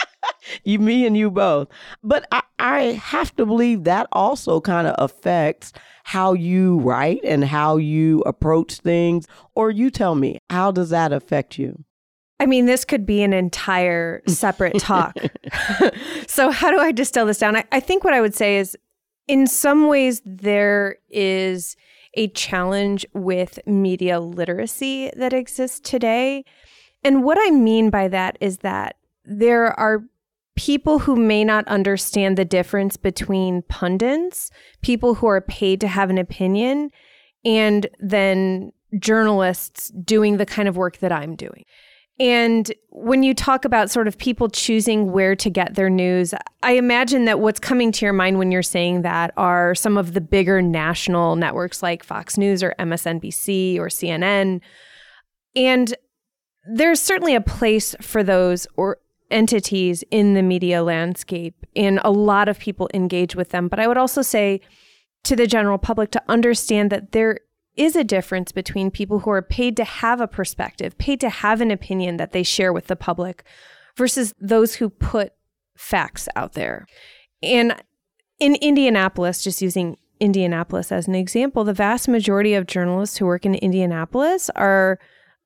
you, 0.64 0.78
me, 0.78 1.06
and 1.06 1.16
you 1.16 1.30
both. 1.30 1.68
But 2.02 2.26
I, 2.32 2.42
I 2.58 2.80
have 3.02 3.34
to 3.36 3.46
believe 3.46 3.84
that 3.84 4.06
also 4.12 4.60
kind 4.60 4.86
of 4.86 4.94
affects 4.98 5.72
how 6.04 6.34
you 6.34 6.78
write 6.80 7.20
and 7.24 7.44
how 7.44 7.76
you 7.76 8.20
approach 8.20 8.76
things. 8.76 9.26
Or 9.54 9.70
you 9.70 9.90
tell 9.90 10.14
me, 10.14 10.38
how 10.50 10.70
does 10.70 10.90
that 10.90 11.12
affect 11.12 11.58
you? 11.58 11.84
I 12.38 12.46
mean, 12.46 12.66
this 12.66 12.84
could 12.84 13.06
be 13.06 13.22
an 13.22 13.32
entire 13.32 14.22
separate 14.26 14.78
talk. 14.78 15.16
so, 16.26 16.50
how 16.50 16.70
do 16.70 16.78
I 16.78 16.92
distill 16.92 17.26
this 17.26 17.38
down? 17.38 17.56
I, 17.56 17.64
I 17.72 17.80
think 17.80 18.04
what 18.04 18.12
I 18.14 18.20
would 18.20 18.34
say 18.34 18.58
is 18.58 18.76
in 19.26 19.46
some 19.46 19.88
ways, 19.88 20.22
there 20.24 20.96
is 21.10 21.76
a 22.14 22.28
challenge 22.28 23.04
with 23.12 23.58
media 23.66 24.20
literacy 24.20 25.10
that 25.16 25.32
exists 25.32 25.80
today. 25.80 26.44
And 27.06 27.22
what 27.22 27.38
I 27.40 27.52
mean 27.52 27.88
by 27.88 28.08
that 28.08 28.36
is 28.40 28.58
that 28.58 28.96
there 29.24 29.78
are 29.78 30.02
people 30.56 30.98
who 30.98 31.14
may 31.14 31.44
not 31.44 31.68
understand 31.68 32.36
the 32.36 32.44
difference 32.44 32.96
between 32.96 33.62
pundits, 33.68 34.50
people 34.82 35.14
who 35.14 35.28
are 35.28 35.40
paid 35.40 35.80
to 35.82 35.86
have 35.86 36.10
an 36.10 36.18
opinion, 36.18 36.90
and 37.44 37.86
then 38.00 38.72
journalists 38.98 39.90
doing 39.90 40.38
the 40.38 40.46
kind 40.46 40.68
of 40.68 40.76
work 40.76 40.98
that 40.98 41.12
I'm 41.12 41.36
doing. 41.36 41.64
And 42.18 42.72
when 42.88 43.22
you 43.22 43.34
talk 43.34 43.64
about 43.64 43.88
sort 43.88 44.08
of 44.08 44.18
people 44.18 44.48
choosing 44.48 45.12
where 45.12 45.36
to 45.36 45.48
get 45.48 45.76
their 45.76 45.90
news, 45.90 46.34
I 46.64 46.72
imagine 46.72 47.26
that 47.26 47.38
what's 47.38 47.60
coming 47.60 47.92
to 47.92 48.04
your 48.04 48.14
mind 48.14 48.38
when 48.38 48.50
you're 48.50 48.64
saying 48.64 49.02
that 49.02 49.32
are 49.36 49.76
some 49.76 49.96
of 49.96 50.12
the 50.12 50.20
bigger 50.20 50.60
national 50.60 51.36
networks 51.36 51.84
like 51.84 52.02
Fox 52.02 52.36
News 52.36 52.64
or 52.64 52.74
MSNBC 52.80 53.78
or 53.78 53.86
CNN. 53.86 54.60
And 55.54 55.94
there's 56.68 57.00
certainly 57.00 57.34
a 57.34 57.40
place 57.40 57.94
for 58.00 58.22
those 58.22 58.66
or 58.76 58.98
entities 59.30 60.04
in 60.10 60.34
the 60.34 60.42
media 60.42 60.82
landscape 60.82 61.66
and 61.74 62.00
a 62.04 62.10
lot 62.10 62.48
of 62.48 62.58
people 62.58 62.88
engage 62.94 63.34
with 63.34 63.50
them. 63.50 63.68
But 63.68 63.80
I 63.80 63.88
would 63.88 63.98
also 63.98 64.22
say 64.22 64.60
to 65.24 65.34
the 65.34 65.46
general 65.46 65.78
public 65.78 66.10
to 66.12 66.22
understand 66.28 66.90
that 66.90 67.12
there 67.12 67.40
is 67.76 67.96
a 67.96 68.04
difference 68.04 68.52
between 68.52 68.90
people 68.90 69.20
who 69.20 69.30
are 69.30 69.42
paid 69.42 69.76
to 69.76 69.84
have 69.84 70.20
a 70.20 70.28
perspective, 70.28 70.96
paid 70.98 71.20
to 71.20 71.28
have 71.28 71.60
an 71.60 71.70
opinion 71.70 72.16
that 72.16 72.32
they 72.32 72.42
share 72.42 72.72
with 72.72 72.86
the 72.86 72.96
public, 72.96 73.44
versus 73.96 74.34
those 74.40 74.76
who 74.76 74.88
put 74.88 75.32
facts 75.76 76.28
out 76.36 76.52
there. 76.52 76.86
And 77.42 77.74
in 78.38 78.54
Indianapolis, 78.56 79.42
just 79.42 79.60
using 79.60 79.96
Indianapolis 80.20 80.92
as 80.92 81.08
an 81.08 81.14
example, 81.14 81.64
the 81.64 81.72
vast 81.72 82.08
majority 82.08 82.54
of 82.54 82.66
journalists 82.66 83.18
who 83.18 83.26
work 83.26 83.44
in 83.44 83.54
Indianapolis 83.54 84.50
are 84.50 84.98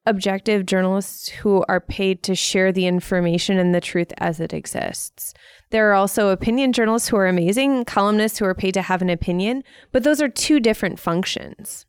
objective 0.07 0.67
journalists 0.67 1.29
who 1.29 1.65
are 1.69 1.81
paid 1.81 2.23
to 2.23 2.35
share 2.35 2.73
the 2.73 2.87
information 2.87 3.59
and 3.59 3.75
the 3.75 3.81
truth 3.81 4.13
as 4.19 4.41
it 4.41 4.53
exists. 4.53 5.35
There 5.71 5.91
are 5.91 5.95
also 5.95 6.29
opinion 6.31 6.73
journalists 6.73 7.09
who 7.09 7.17
are 7.17 7.27
amazing, 7.27 7.85
columnists 7.85 8.39
who 8.39 8.45
are 8.45 8.55
paid 8.55 8.75
to 8.75 8.83
have 8.83 9.03
an 9.03 9.11
opinion, 9.11 9.63
but 9.93 10.03
those 10.03 10.21
are 10.21 10.29
two 10.29 10.59
different 10.59 10.99
functions. 10.99 11.87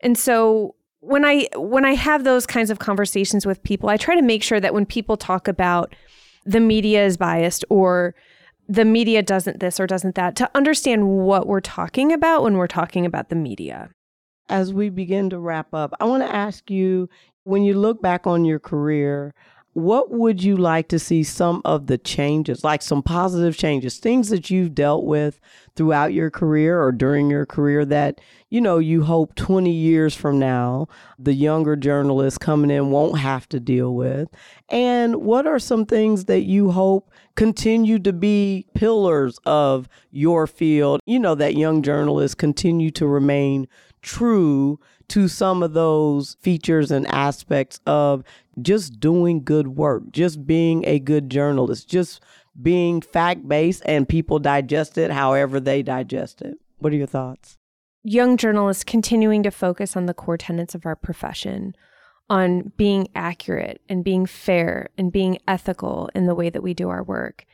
And 0.00 0.16
so 0.16 0.74
when 1.00 1.24
I 1.24 1.46
when 1.54 1.84
I 1.84 1.94
have 1.94 2.24
those 2.24 2.46
kinds 2.46 2.70
of 2.70 2.78
conversations 2.78 3.46
with 3.46 3.62
people, 3.62 3.88
I 3.88 3.96
try 3.96 4.16
to 4.16 4.22
make 4.22 4.42
sure 4.42 4.60
that 4.60 4.74
when 4.74 4.86
people 4.86 5.16
talk 5.16 5.46
about 5.46 5.94
the 6.44 6.60
media 6.60 7.04
is 7.04 7.16
biased 7.16 7.64
or 7.68 8.14
the 8.68 8.84
media 8.84 9.22
doesn't 9.22 9.60
this 9.60 9.78
or 9.78 9.86
doesn't 9.86 10.16
that, 10.16 10.36
to 10.36 10.50
understand 10.54 11.08
what 11.08 11.46
we're 11.46 11.60
talking 11.60 12.12
about 12.12 12.42
when 12.42 12.56
we're 12.56 12.66
talking 12.66 13.06
about 13.06 13.28
the 13.28 13.36
media. 13.36 13.90
As 14.48 14.72
we 14.72 14.90
begin 14.90 15.30
to 15.30 15.38
wrap 15.38 15.74
up, 15.74 15.94
I 16.00 16.04
want 16.04 16.22
to 16.22 16.34
ask 16.34 16.70
you 16.70 17.08
when 17.44 17.64
you 17.64 17.74
look 17.74 18.00
back 18.00 18.26
on 18.26 18.44
your 18.44 18.58
career, 18.58 19.34
what 19.76 20.10
would 20.10 20.42
you 20.42 20.56
like 20.56 20.88
to 20.88 20.98
see 20.98 21.22
some 21.22 21.60
of 21.66 21.86
the 21.86 21.98
changes, 21.98 22.64
like 22.64 22.80
some 22.80 23.02
positive 23.02 23.58
changes, 23.58 23.98
things 23.98 24.30
that 24.30 24.48
you've 24.48 24.74
dealt 24.74 25.04
with 25.04 25.38
throughout 25.74 26.14
your 26.14 26.30
career 26.30 26.82
or 26.82 26.92
during 26.92 27.28
your 27.28 27.44
career 27.44 27.84
that, 27.84 28.18
you 28.48 28.58
know, 28.58 28.78
you 28.78 29.04
hope 29.04 29.34
20 29.34 29.70
years 29.70 30.14
from 30.14 30.38
now, 30.38 30.88
the 31.18 31.34
younger 31.34 31.76
journalists 31.76 32.38
coming 32.38 32.70
in 32.70 32.90
won't 32.90 33.18
have 33.18 33.46
to 33.50 33.60
deal 33.60 33.94
with? 33.94 34.30
And 34.70 35.16
what 35.16 35.46
are 35.46 35.58
some 35.58 35.84
things 35.84 36.24
that 36.24 36.44
you 36.44 36.70
hope 36.70 37.10
continue 37.34 37.98
to 37.98 38.14
be 38.14 38.64
pillars 38.74 39.38
of 39.44 39.90
your 40.10 40.46
field, 40.46 41.00
you 41.04 41.18
know, 41.18 41.34
that 41.34 41.54
young 41.54 41.82
journalists 41.82 42.34
continue 42.34 42.90
to 42.92 43.06
remain 43.06 43.68
true 44.06 44.78
to 45.08 45.28
some 45.28 45.62
of 45.62 45.74
those 45.74 46.36
features 46.40 46.90
and 46.90 47.06
aspects 47.08 47.80
of 47.86 48.24
just 48.62 48.98
doing 48.98 49.44
good 49.44 49.68
work, 49.68 50.04
just 50.10 50.46
being 50.46 50.84
a 50.86 50.98
good 50.98 51.28
journalist, 51.28 51.88
just 51.88 52.22
being 52.60 53.00
fact 53.00 53.46
based 53.46 53.82
and 53.84 54.08
people 54.08 54.38
digest 54.38 54.96
it 54.96 55.10
however 55.10 55.60
they 55.60 55.82
digest 55.82 56.40
it. 56.40 56.56
What 56.78 56.92
are 56.92 56.96
your 56.96 57.06
thoughts? 57.06 57.58
Young 58.02 58.36
journalists 58.36 58.84
continuing 58.84 59.42
to 59.42 59.50
focus 59.50 59.96
on 59.96 60.06
the 60.06 60.14
core 60.14 60.38
tenets 60.38 60.74
of 60.74 60.86
our 60.86 60.96
profession, 60.96 61.74
on 62.30 62.72
being 62.76 63.08
accurate 63.14 63.80
and 63.88 64.04
being 64.04 64.24
fair 64.26 64.88
and 64.96 65.12
being 65.12 65.38
ethical 65.46 66.08
in 66.14 66.26
the 66.26 66.34
way 66.34 66.48
that 66.48 66.62
we 66.62 66.74
do 66.74 66.88
our 66.88 67.02
work. 67.02 67.44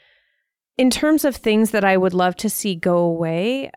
In 0.78 0.90
terms 0.90 1.24
of 1.24 1.36
things 1.36 1.70
that 1.70 1.84
I 1.84 1.96
would 1.96 2.14
love 2.14 2.36
to 2.36 2.50
see 2.50 2.74
go 2.74 2.98
away, 2.98 3.70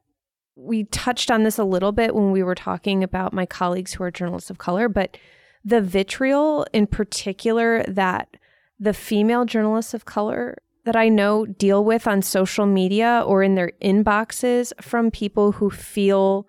we 0.55 0.85
touched 0.85 1.29
on 1.29 1.43
this 1.43 1.57
a 1.57 1.63
little 1.63 1.91
bit 1.91 2.15
when 2.15 2.31
we 2.31 2.43
were 2.43 2.55
talking 2.55 3.03
about 3.03 3.33
my 3.33 3.45
colleagues 3.45 3.93
who 3.93 4.03
are 4.03 4.11
journalists 4.11 4.49
of 4.49 4.57
color, 4.57 4.87
but 4.87 5.17
the 5.63 5.81
vitriol 5.81 6.65
in 6.71 6.87
particular 6.87 7.83
that 7.83 8.37
the 8.79 8.93
female 8.93 9.45
journalists 9.45 9.93
of 9.93 10.05
color 10.05 10.57
that 10.85 10.95
I 10.95 11.09
know 11.09 11.45
deal 11.45 11.83
with 11.83 12.07
on 12.07 12.21
social 12.21 12.65
media 12.65 13.23
or 13.25 13.41
in 13.41 13.55
their 13.55 13.71
inboxes 13.81 14.71
from 14.81 15.11
people 15.11 15.53
who 15.53 15.69
feel 15.69 16.47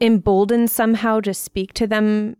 emboldened 0.00 0.70
somehow 0.70 1.20
to 1.20 1.32
speak 1.32 1.72
to 1.74 1.86
them 1.86 2.36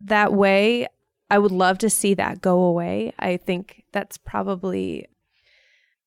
that 0.00 0.32
way. 0.32 0.88
I 1.30 1.38
would 1.38 1.52
love 1.52 1.78
to 1.78 1.90
see 1.90 2.14
that 2.14 2.42
go 2.42 2.62
away. 2.62 3.14
I 3.18 3.36
think 3.36 3.84
that's 3.92 4.18
probably 4.18 5.06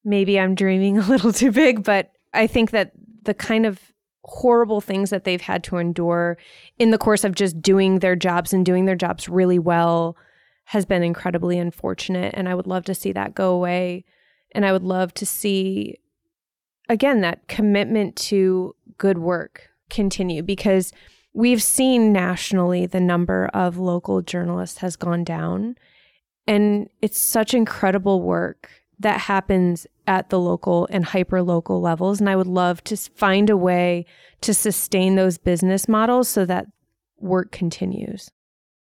maybe 0.04 0.39
I'm 0.39 0.54
dreaming 0.54 0.98
a 1.00 1.08
little 1.08 1.32
too 1.32 1.52
big, 1.52 1.84
but 1.84 2.12
I 2.34 2.46
think 2.48 2.72
that 2.72 2.91
the 3.24 3.34
kind 3.34 3.66
of 3.66 3.80
horrible 4.26 4.82
things 4.82 5.12
that 5.12 5.24
they've 5.24 5.42
had 5.42 5.64
to 5.64 5.78
endure 5.78 6.38
in 6.80 6.90
the 6.90 6.98
course 6.98 7.24
of 7.24 7.36
just 7.36 7.62
doing 7.62 8.00
their 8.00 8.16
jobs 8.16 8.54
and 8.54 8.66
doing 8.66 8.86
their 8.86 8.96
jobs 8.96 9.30
really 9.30 9.60
well 9.60 10.18
has 10.66 10.84
been 10.84 11.04
incredibly 11.04 11.60
unfortunate. 11.60 12.34
And 12.36 12.50
I 12.50 12.56
would 12.56 12.66
love 12.66 12.86
to 12.86 12.96
see 12.96 13.12
that 13.12 13.36
go 13.36 13.54
away. 13.54 14.04
And 14.54 14.66
I 14.66 14.72
would 14.72 14.84
love 14.84 15.14
to 15.16 15.26
see, 15.26 16.00
again, 16.90 17.22
that 17.22 17.48
commitment 17.48 18.16
to 18.16 18.76
good 18.98 19.20
work 19.20 19.70
continue 19.92 20.42
because 20.42 20.92
we've 21.34 21.62
seen 21.62 22.12
nationally 22.12 22.88
the 22.88 23.00
number 23.00 23.48
of 23.54 23.78
local 23.78 24.24
journalists 24.24 24.80
has 24.80 24.96
gone 24.96 25.24
down. 25.24 25.76
And 26.48 26.90
it's 27.02 27.20
such 27.20 27.54
incredible 27.54 28.22
work 28.22 28.72
that 29.00 29.22
happens 29.22 29.86
at 30.08 30.30
the 30.30 30.39
local 30.39 30.88
and 30.91 31.06
hyper 31.06 31.41
local 31.41 31.82
levels. 31.82 32.20
And 32.20 32.30
I 32.30 32.36
would 32.36 32.47
love 32.47 32.84
to 32.86 32.97
find 32.97 33.49
a 33.49 33.58
way 33.58 34.06
to 34.41 34.53
sustain 34.53 35.16
those 35.16 35.38
business 35.38 35.88
models 35.88 36.28
so 36.30 36.45
that 36.45 36.68
work 37.20 37.51
continues. 37.51 38.30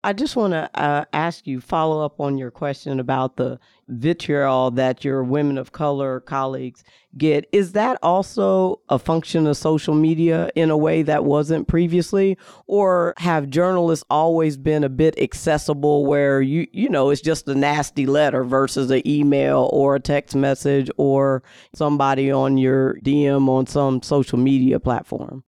I 0.05 0.13
just 0.13 0.35
want 0.35 0.53
to 0.53 0.69
uh, 0.79 1.05
ask 1.13 1.47
you, 1.47 1.59
follow 1.59 2.05
up 2.05 2.19
on 2.19 2.37
your 2.37 2.51
question 2.51 2.99
about 2.99 3.37
the 3.37 3.59
vitriol 3.87 4.69
that 4.69 5.03
your 5.03 5.23
women 5.23 5.57
of 5.57 5.71
color 5.71 6.19
colleagues 6.19 6.83
get. 7.17 7.49
Is 7.51 7.71
that 7.71 7.97
also 8.03 8.81
a 8.87 8.99
function 8.99 9.47
of 9.47 9.57
social 9.57 9.95
media 9.95 10.51
in 10.53 10.69
a 10.69 10.77
way 10.77 11.01
that 11.01 11.25
wasn't 11.25 11.67
previously? 11.67 12.37
Or 12.67 13.15
have 13.17 13.49
journalists 13.49 14.05
always 14.11 14.57
been 14.57 14.83
a 14.83 14.89
bit 14.89 15.19
accessible 15.19 16.05
where 16.05 16.39
you, 16.39 16.67
you 16.71 16.87
know, 16.87 17.09
it's 17.09 17.19
just 17.19 17.47
a 17.47 17.55
nasty 17.55 18.05
letter 18.05 18.43
versus 18.43 18.91
an 18.91 19.01
email 19.07 19.71
or 19.73 19.95
a 19.95 19.99
text 19.99 20.35
message 20.35 20.87
or 20.97 21.41
somebody 21.73 22.31
on 22.31 22.59
your 22.59 22.99
DM 23.03 23.49
on 23.49 23.65
some 23.65 24.03
social 24.03 24.37
media 24.37 24.79
platform? 24.79 25.43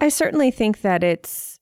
I 0.00 0.10
certainly 0.10 0.52
think 0.52 0.82
that 0.82 1.02
it's 1.02 1.55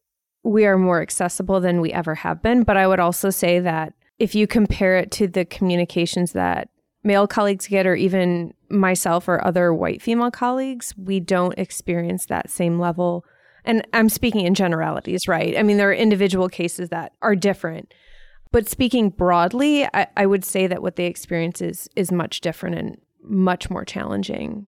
we 0.45 0.67
are 0.67 0.79
more 0.79 1.03
accessible 1.03 1.59
than 1.61 1.81
we 1.81 1.93
ever 1.93 2.15
have 2.15 2.43
been. 2.43 2.63
But 2.63 2.77
I 2.77 2.87
would 2.87 3.01
also 3.01 3.31
say 3.31 3.59
that 3.61 3.95
if 4.19 4.35
you 4.35 4.47
compare 4.47 4.97
it 4.97 5.11
to 5.13 5.27
the 5.27 5.45
communications 5.45 6.33
that 6.33 6.69
male 7.03 7.27
colleagues 7.27 7.67
get, 7.67 7.87
or 7.87 7.95
even 7.95 8.55
myself 8.71 9.27
or 9.27 9.45
other 9.45 9.75
white 9.75 10.03
female 10.03 10.31
colleagues, 10.31 10.95
we 10.97 11.19
don't 11.19 11.59
experience 11.59 12.27
that 12.27 12.51
same 12.51 12.79
level. 12.79 13.25
And 13.65 13.87
I'm 13.93 14.09
speaking 14.09 14.47
in 14.47 14.55
generalities, 14.55 15.27
right? 15.27 15.57
I 15.57 15.63
mean, 15.63 15.79
there 15.79 15.89
are 15.89 15.95
individual 15.95 16.49
cases 16.49 16.91
that 16.91 17.13
are 17.23 17.35
different. 17.35 17.93
But 18.53 18.69
speaking 18.69 19.11
broadly, 19.11 19.85
I, 19.95 20.07
I 20.17 20.27
would 20.27 20.45
say 20.45 20.67
that 20.67 20.83
what 20.83 20.97
they 20.97 21.07
experience 21.07 21.61
is, 21.61 21.89
is 21.97 22.13
much 22.13 22.41
different 22.41 22.77
and 22.77 22.99
much 23.23 23.71
more 23.71 23.85
challenging. 23.85 24.67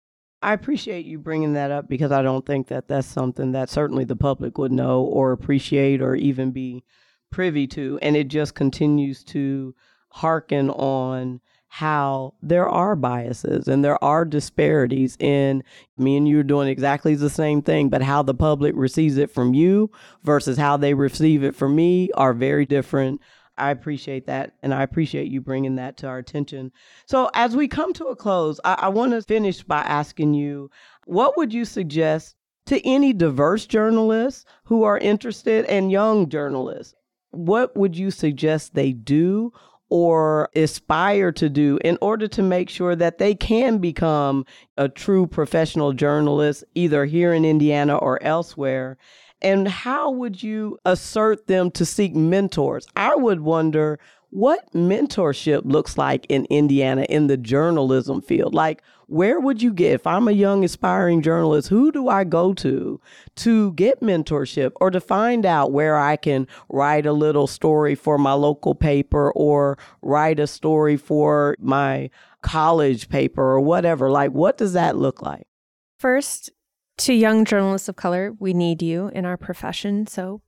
I 0.42 0.54
appreciate 0.54 1.04
you 1.04 1.18
bringing 1.18 1.52
that 1.52 1.70
up 1.70 1.88
because 1.88 2.12
I 2.12 2.22
don't 2.22 2.46
think 2.46 2.68
that 2.68 2.88
that's 2.88 3.06
something 3.06 3.52
that 3.52 3.68
certainly 3.68 4.04
the 4.04 4.16
public 4.16 4.56
would 4.56 4.72
know 4.72 5.02
or 5.02 5.32
appreciate 5.32 6.00
or 6.00 6.14
even 6.14 6.50
be 6.50 6.82
privy 7.30 7.66
to. 7.68 7.98
And 8.00 8.16
it 8.16 8.28
just 8.28 8.54
continues 8.54 9.22
to 9.24 9.74
hearken 10.08 10.70
on 10.70 11.40
how 11.68 12.34
there 12.42 12.68
are 12.68 12.96
biases 12.96 13.68
and 13.68 13.84
there 13.84 14.02
are 14.02 14.24
disparities 14.24 15.16
in 15.20 15.62
me 15.96 16.16
and 16.16 16.26
you 16.26 16.40
are 16.40 16.42
doing 16.42 16.68
exactly 16.68 17.14
the 17.14 17.30
same 17.30 17.62
thing, 17.62 17.88
but 17.88 18.02
how 18.02 18.22
the 18.22 18.34
public 18.34 18.74
receives 18.74 19.18
it 19.18 19.30
from 19.30 19.54
you 19.54 19.88
versus 20.24 20.58
how 20.58 20.76
they 20.76 20.94
receive 20.94 21.44
it 21.44 21.54
from 21.54 21.76
me 21.76 22.10
are 22.14 22.32
very 22.32 22.66
different 22.66 23.20
I 23.58 23.70
appreciate 23.70 24.26
that. 24.26 24.54
And 24.62 24.72
I 24.72 24.82
appreciate 24.82 25.28
you 25.28 25.40
bringing 25.40 25.76
that 25.76 25.96
to 25.98 26.06
our 26.06 26.18
attention. 26.18 26.72
So, 27.06 27.30
as 27.34 27.56
we 27.56 27.68
come 27.68 27.92
to 27.94 28.06
a 28.06 28.16
close, 28.16 28.60
I, 28.64 28.76
I 28.82 28.88
want 28.88 29.12
to 29.12 29.22
finish 29.22 29.62
by 29.62 29.80
asking 29.80 30.34
you 30.34 30.70
what 31.06 31.36
would 31.36 31.52
you 31.52 31.64
suggest 31.64 32.36
to 32.66 32.86
any 32.86 33.12
diverse 33.12 33.66
journalists 33.66 34.44
who 34.64 34.84
are 34.84 34.98
interested 34.98 35.64
and 35.66 35.90
young 35.90 36.28
journalists? 36.28 36.94
What 37.32 37.76
would 37.76 37.96
you 37.96 38.10
suggest 38.10 38.74
they 38.74 38.92
do 38.92 39.52
or 39.88 40.48
aspire 40.54 41.32
to 41.32 41.48
do 41.48 41.78
in 41.84 41.98
order 42.00 42.28
to 42.28 42.42
make 42.42 42.70
sure 42.70 42.94
that 42.94 43.18
they 43.18 43.34
can 43.34 43.78
become 43.78 44.46
a 44.76 44.88
true 44.88 45.26
professional 45.26 45.92
journalist, 45.92 46.62
either 46.74 47.04
here 47.04 47.34
in 47.34 47.44
Indiana 47.44 47.96
or 47.96 48.22
elsewhere? 48.22 48.96
And 49.42 49.68
how 49.68 50.10
would 50.10 50.42
you 50.42 50.78
assert 50.84 51.46
them 51.46 51.70
to 51.72 51.84
seek 51.84 52.14
mentors? 52.14 52.86
I 52.96 53.14
would 53.14 53.40
wonder 53.40 53.98
what 54.30 54.72
mentorship 54.72 55.62
looks 55.64 55.98
like 55.98 56.24
in 56.28 56.46
Indiana 56.46 57.02
in 57.08 57.26
the 57.26 57.36
journalism 57.36 58.22
field. 58.22 58.54
Like, 58.54 58.82
where 59.06 59.40
would 59.40 59.60
you 59.60 59.72
get, 59.72 59.92
if 59.92 60.06
I'm 60.06 60.28
a 60.28 60.32
young 60.32 60.62
aspiring 60.62 61.20
journalist, 61.20 61.68
who 61.68 61.90
do 61.90 62.08
I 62.08 62.22
go 62.22 62.54
to 62.54 63.00
to 63.36 63.72
get 63.72 64.00
mentorship 64.00 64.70
or 64.76 64.92
to 64.92 65.00
find 65.00 65.44
out 65.44 65.72
where 65.72 65.98
I 65.98 66.14
can 66.14 66.46
write 66.68 67.06
a 67.06 67.12
little 67.12 67.48
story 67.48 67.96
for 67.96 68.18
my 68.18 68.34
local 68.34 68.76
paper 68.76 69.32
or 69.32 69.78
write 70.00 70.38
a 70.38 70.46
story 70.46 70.96
for 70.96 71.56
my 71.58 72.08
college 72.42 73.08
paper 73.08 73.42
or 73.42 73.60
whatever? 73.60 74.12
Like, 74.12 74.30
what 74.30 74.56
does 74.56 74.74
that 74.74 74.96
look 74.96 75.22
like? 75.22 75.48
First, 75.98 76.50
to 77.00 77.14
young 77.14 77.44
journalists 77.44 77.88
of 77.88 77.96
color, 77.96 78.34
we 78.38 78.52
need 78.52 78.82
you 78.82 79.08
in 79.08 79.24
our 79.24 79.36
profession. 79.36 80.06
So 80.06 80.42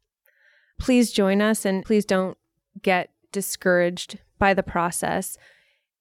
please 0.79 1.13
join 1.13 1.41
us 1.41 1.65
and 1.65 1.85
please 1.85 2.05
don't 2.05 2.37
get 2.83 3.11
discouraged 3.33 4.19
by 4.39 4.55
the 4.55 4.63
process. 4.63 5.39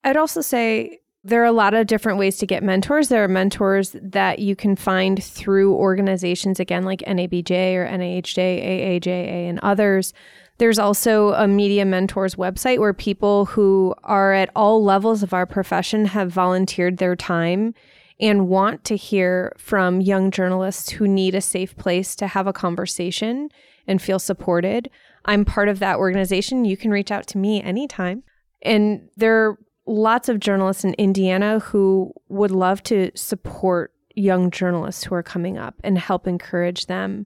I'd 0.04 0.18
also 0.18 0.42
say 0.42 1.00
there 1.24 1.42
are 1.42 1.46
a 1.46 1.52
lot 1.52 1.74
of 1.74 1.88
different 1.88 2.18
ways 2.18 2.38
to 2.38 2.46
get 2.46 2.64
mentors. 2.64 3.08
There 3.08 3.24
are 3.24 3.28
mentors 3.28 3.96
that 4.02 4.40
you 4.40 4.56
can 4.56 4.76
find 4.76 5.24
through 5.24 5.76
organizations, 5.76 6.60
again, 6.60 6.84
like 6.84 7.00
NABJ 7.02 7.76
or 7.76 7.88
NAHJ, 7.88 9.02
AAJA, 9.06 9.50
and 9.50 9.60
others. 9.60 10.14
There's 10.58 10.80
also 10.80 11.34
a 11.34 11.48
Media 11.48 11.86
Mentors 11.86 12.36
website 12.36 12.80
where 12.80 12.94
people 12.94 13.46
who 13.46 13.96
are 14.04 14.34
at 14.34 14.50
all 14.56 14.84
levels 14.84 15.24
of 15.24 15.34
our 15.34 15.46
profession 15.46 16.06
have 16.06 16.32
volunteered 16.32 16.98
their 16.98 17.16
time 17.16 17.74
and 18.22 18.48
want 18.48 18.84
to 18.86 18.96
hear 18.96 19.54
from 19.58 20.00
young 20.00 20.30
journalists 20.30 20.92
who 20.92 21.08
need 21.08 21.34
a 21.34 21.42
safe 21.42 21.76
place 21.76 22.16
to 22.16 22.28
have 22.28 22.46
a 22.46 22.54
conversation 22.54 23.50
and 23.88 24.02
feel 24.02 24.20
supported. 24.20 24.90
I'm 25.26 25.44
part 25.44 25.68
of 25.68 25.80
that 25.80 25.98
organization. 25.98 26.64
You 26.64 26.78
can 26.78 26.92
reach 26.92 27.12
out 27.12 27.26
to 27.28 27.40
me 27.40 27.62
anytime. 27.62 28.24
And 28.62 29.10
there 29.18 29.50
are 29.50 29.58
lots 29.88 30.30
of 30.30 30.40
journalists 30.40 30.84
in 30.84 30.94
Indiana 30.94 31.60
who 31.60 32.14
would 32.30 32.52
love 32.52 32.84
to 32.84 33.12
support 33.16 33.92
young 34.16 34.52
journalists 34.52 35.04
who 35.04 35.16
are 35.16 35.24
coming 35.24 35.58
up 35.58 35.76
and 35.84 35.98
help 35.98 36.28
encourage 36.28 36.86
them. 36.86 37.26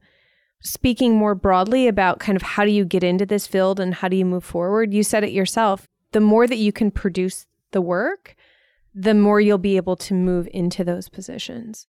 Speaking 0.62 1.16
more 1.16 1.36
broadly 1.36 1.88
about 1.88 2.20
kind 2.20 2.36
of 2.36 2.42
how 2.42 2.64
do 2.64 2.72
you 2.72 2.86
get 2.86 3.04
into 3.04 3.26
this 3.26 3.46
field 3.46 3.80
and 3.80 3.94
how 3.94 4.08
do 4.08 4.16
you 4.16 4.26
move 4.26 4.46
forward, 4.46 4.94
you 4.94 5.04
said 5.04 5.24
it 5.24 5.32
yourself. 5.32 5.88
The 6.14 6.22
more 6.22 6.48
that 6.48 6.58
you 6.58 6.72
can 6.72 6.90
produce 6.90 7.46
the 7.72 7.82
work, 7.82 8.36
the 8.96 9.14
more 9.14 9.42
you'll 9.42 9.58
be 9.58 9.76
able 9.76 9.98
to 9.98 10.14
move 10.14 10.48
into 10.54 10.84
those 10.84 11.10
positions. 11.10 11.86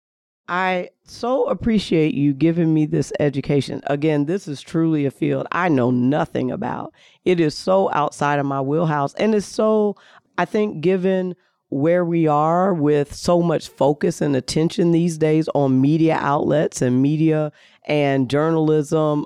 I 0.49 0.91
so 1.05 1.45
appreciate 1.47 2.15
you 2.15 2.35
giving 2.35 2.75
me 2.75 2.87
this 2.87 3.13
education. 3.21 3.81
Again, 3.87 4.27
this 4.27 4.49
is 4.49 4.61
truly 4.61 5.07
a 5.07 5.11
field 5.11 5.47
I 5.53 5.69
know 5.69 5.91
nothing 5.91 6.51
about. 6.51 6.93
It 7.25 7.41
is 7.41 7.57
so 7.57 7.91
outside 7.93 8.39
of 8.39 8.47
my 8.47 8.61
wheelhouse. 8.61 9.15
And 9.15 9.35
it's 9.35 9.47
so, 9.47 9.97
I 10.37 10.45
think, 10.45 10.81
given 10.81 11.35
where 11.71 12.05
we 12.05 12.27
are 12.27 12.75
with 12.75 13.15
so 13.15 13.41
much 13.43 13.69
focus 13.69 14.21
and 14.21 14.37
attention 14.37 14.93
these 14.93 15.17
days 15.19 15.49
on 15.55 15.81
media 15.81 16.19
outlets 16.21 16.83
and 16.83 17.01
media 17.01 17.51
and 17.87 18.29
journalism, 18.31 19.25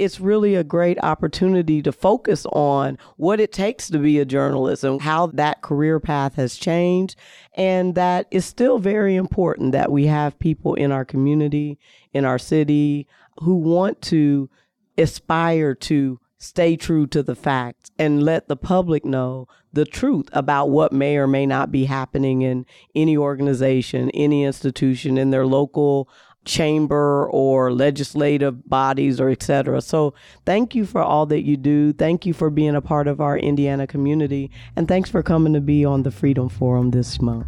it's 0.00 0.18
really 0.18 0.54
a 0.54 0.64
great 0.64 0.98
opportunity 1.02 1.82
to 1.82 1.92
focus 1.92 2.46
on 2.46 2.96
what 3.18 3.38
it 3.38 3.52
takes 3.52 3.90
to 3.90 3.98
be 3.98 4.18
a 4.18 4.24
journalist 4.24 4.82
and 4.82 5.02
how 5.02 5.26
that 5.26 5.60
career 5.60 6.00
path 6.00 6.36
has 6.36 6.56
changed. 6.56 7.16
And 7.54 7.94
that 7.96 8.26
is 8.30 8.46
still 8.46 8.78
very 8.78 9.14
important 9.14 9.72
that 9.72 9.92
we 9.92 10.06
have 10.06 10.38
people 10.38 10.72
in 10.74 10.90
our 10.90 11.04
community, 11.04 11.78
in 12.14 12.24
our 12.24 12.38
city, 12.38 13.08
who 13.40 13.56
want 13.56 14.00
to 14.02 14.48
aspire 14.96 15.74
to 15.74 16.18
stay 16.38 16.76
true 16.76 17.06
to 17.06 17.22
the 17.22 17.34
facts 17.34 17.90
and 17.98 18.22
let 18.22 18.48
the 18.48 18.56
public 18.56 19.04
know 19.04 19.46
the 19.70 19.84
truth 19.84 20.30
about 20.32 20.70
what 20.70 20.94
may 20.94 21.18
or 21.18 21.26
may 21.26 21.44
not 21.44 21.70
be 21.70 21.84
happening 21.84 22.40
in 22.40 22.64
any 22.94 23.18
organization, 23.18 24.10
any 24.12 24.44
institution, 24.44 25.18
in 25.18 25.28
their 25.28 25.46
local 25.46 26.08
chamber 26.44 27.28
or 27.30 27.72
legislative 27.72 28.68
bodies 28.68 29.20
or 29.20 29.30
etc. 29.30 29.80
So 29.80 30.14
thank 30.46 30.74
you 30.74 30.84
for 30.86 31.02
all 31.02 31.26
that 31.26 31.42
you 31.42 31.56
do. 31.56 31.92
Thank 31.92 32.26
you 32.26 32.32
for 32.32 32.50
being 32.50 32.74
a 32.74 32.80
part 32.80 33.08
of 33.08 33.20
our 33.20 33.38
Indiana 33.38 33.86
community 33.86 34.50
and 34.76 34.88
thanks 34.88 35.10
for 35.10 35.22
coming 35.22 35.52
to 35.52 35.60
be 35.60 35.84
on 35.84 36.02
the 36.02 36.10
Freedom 36.10 36.48
Forum 36.48 36.90
this 36.90 37.20
month. 37.20 37.46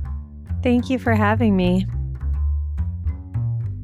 Thank 0.63 0.91
you 0.91 0.99
for 0.99 1.15
having 1.15 1.57
me. 1.57 1.87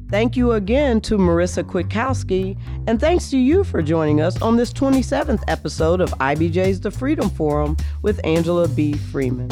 Thank 0.09 0.35
you 0.35 0.53
again 0.53 1.01
to 1.01 1.17
Marisa 1.17 1.63
Kwiatkowski, 1.63 2.57
and 2.87 2.99
thanks 2.99 3.29
to 3.29 3.37
you 3.37 3.63
for 3.63 3.83
joining 3.83 4.21
us 4.21 4.41
on 4.41 4.55
this 4.55 4.73
27th 4.73 5.43
episode 5.47 6.01
of 6.01 6.09
IBJ's 6.13 6.79
The 6.79 6.89
Freedom 6.89 7.29
Forum 7.29 7.77
with 8.01 8.19
Angela 8.23 8.67
B. 8.67 8.93
Freeman. 8.93 9.49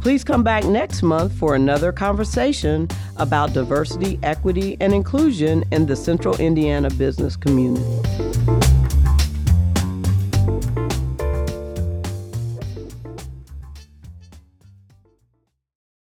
Please 0.00 0.22
come 0.22 0.42
back 0.42 0.64
next 0.64 1.02
month 1.02 1.32
for 1.32 1.54
another 1.54 1.92
conversation 1.92 2.88
about 3.16 3.52
diversity, 3.52 4.18
equity, 4.22 4.76
and 4.80 4.92
inclusion 4.92 5.64
in 5.72 5.86
the 5.86 5.96
Central 5.96 6.36
Indiana 6.36 6.90
business 6.90 7.36
community. 7.36 7.84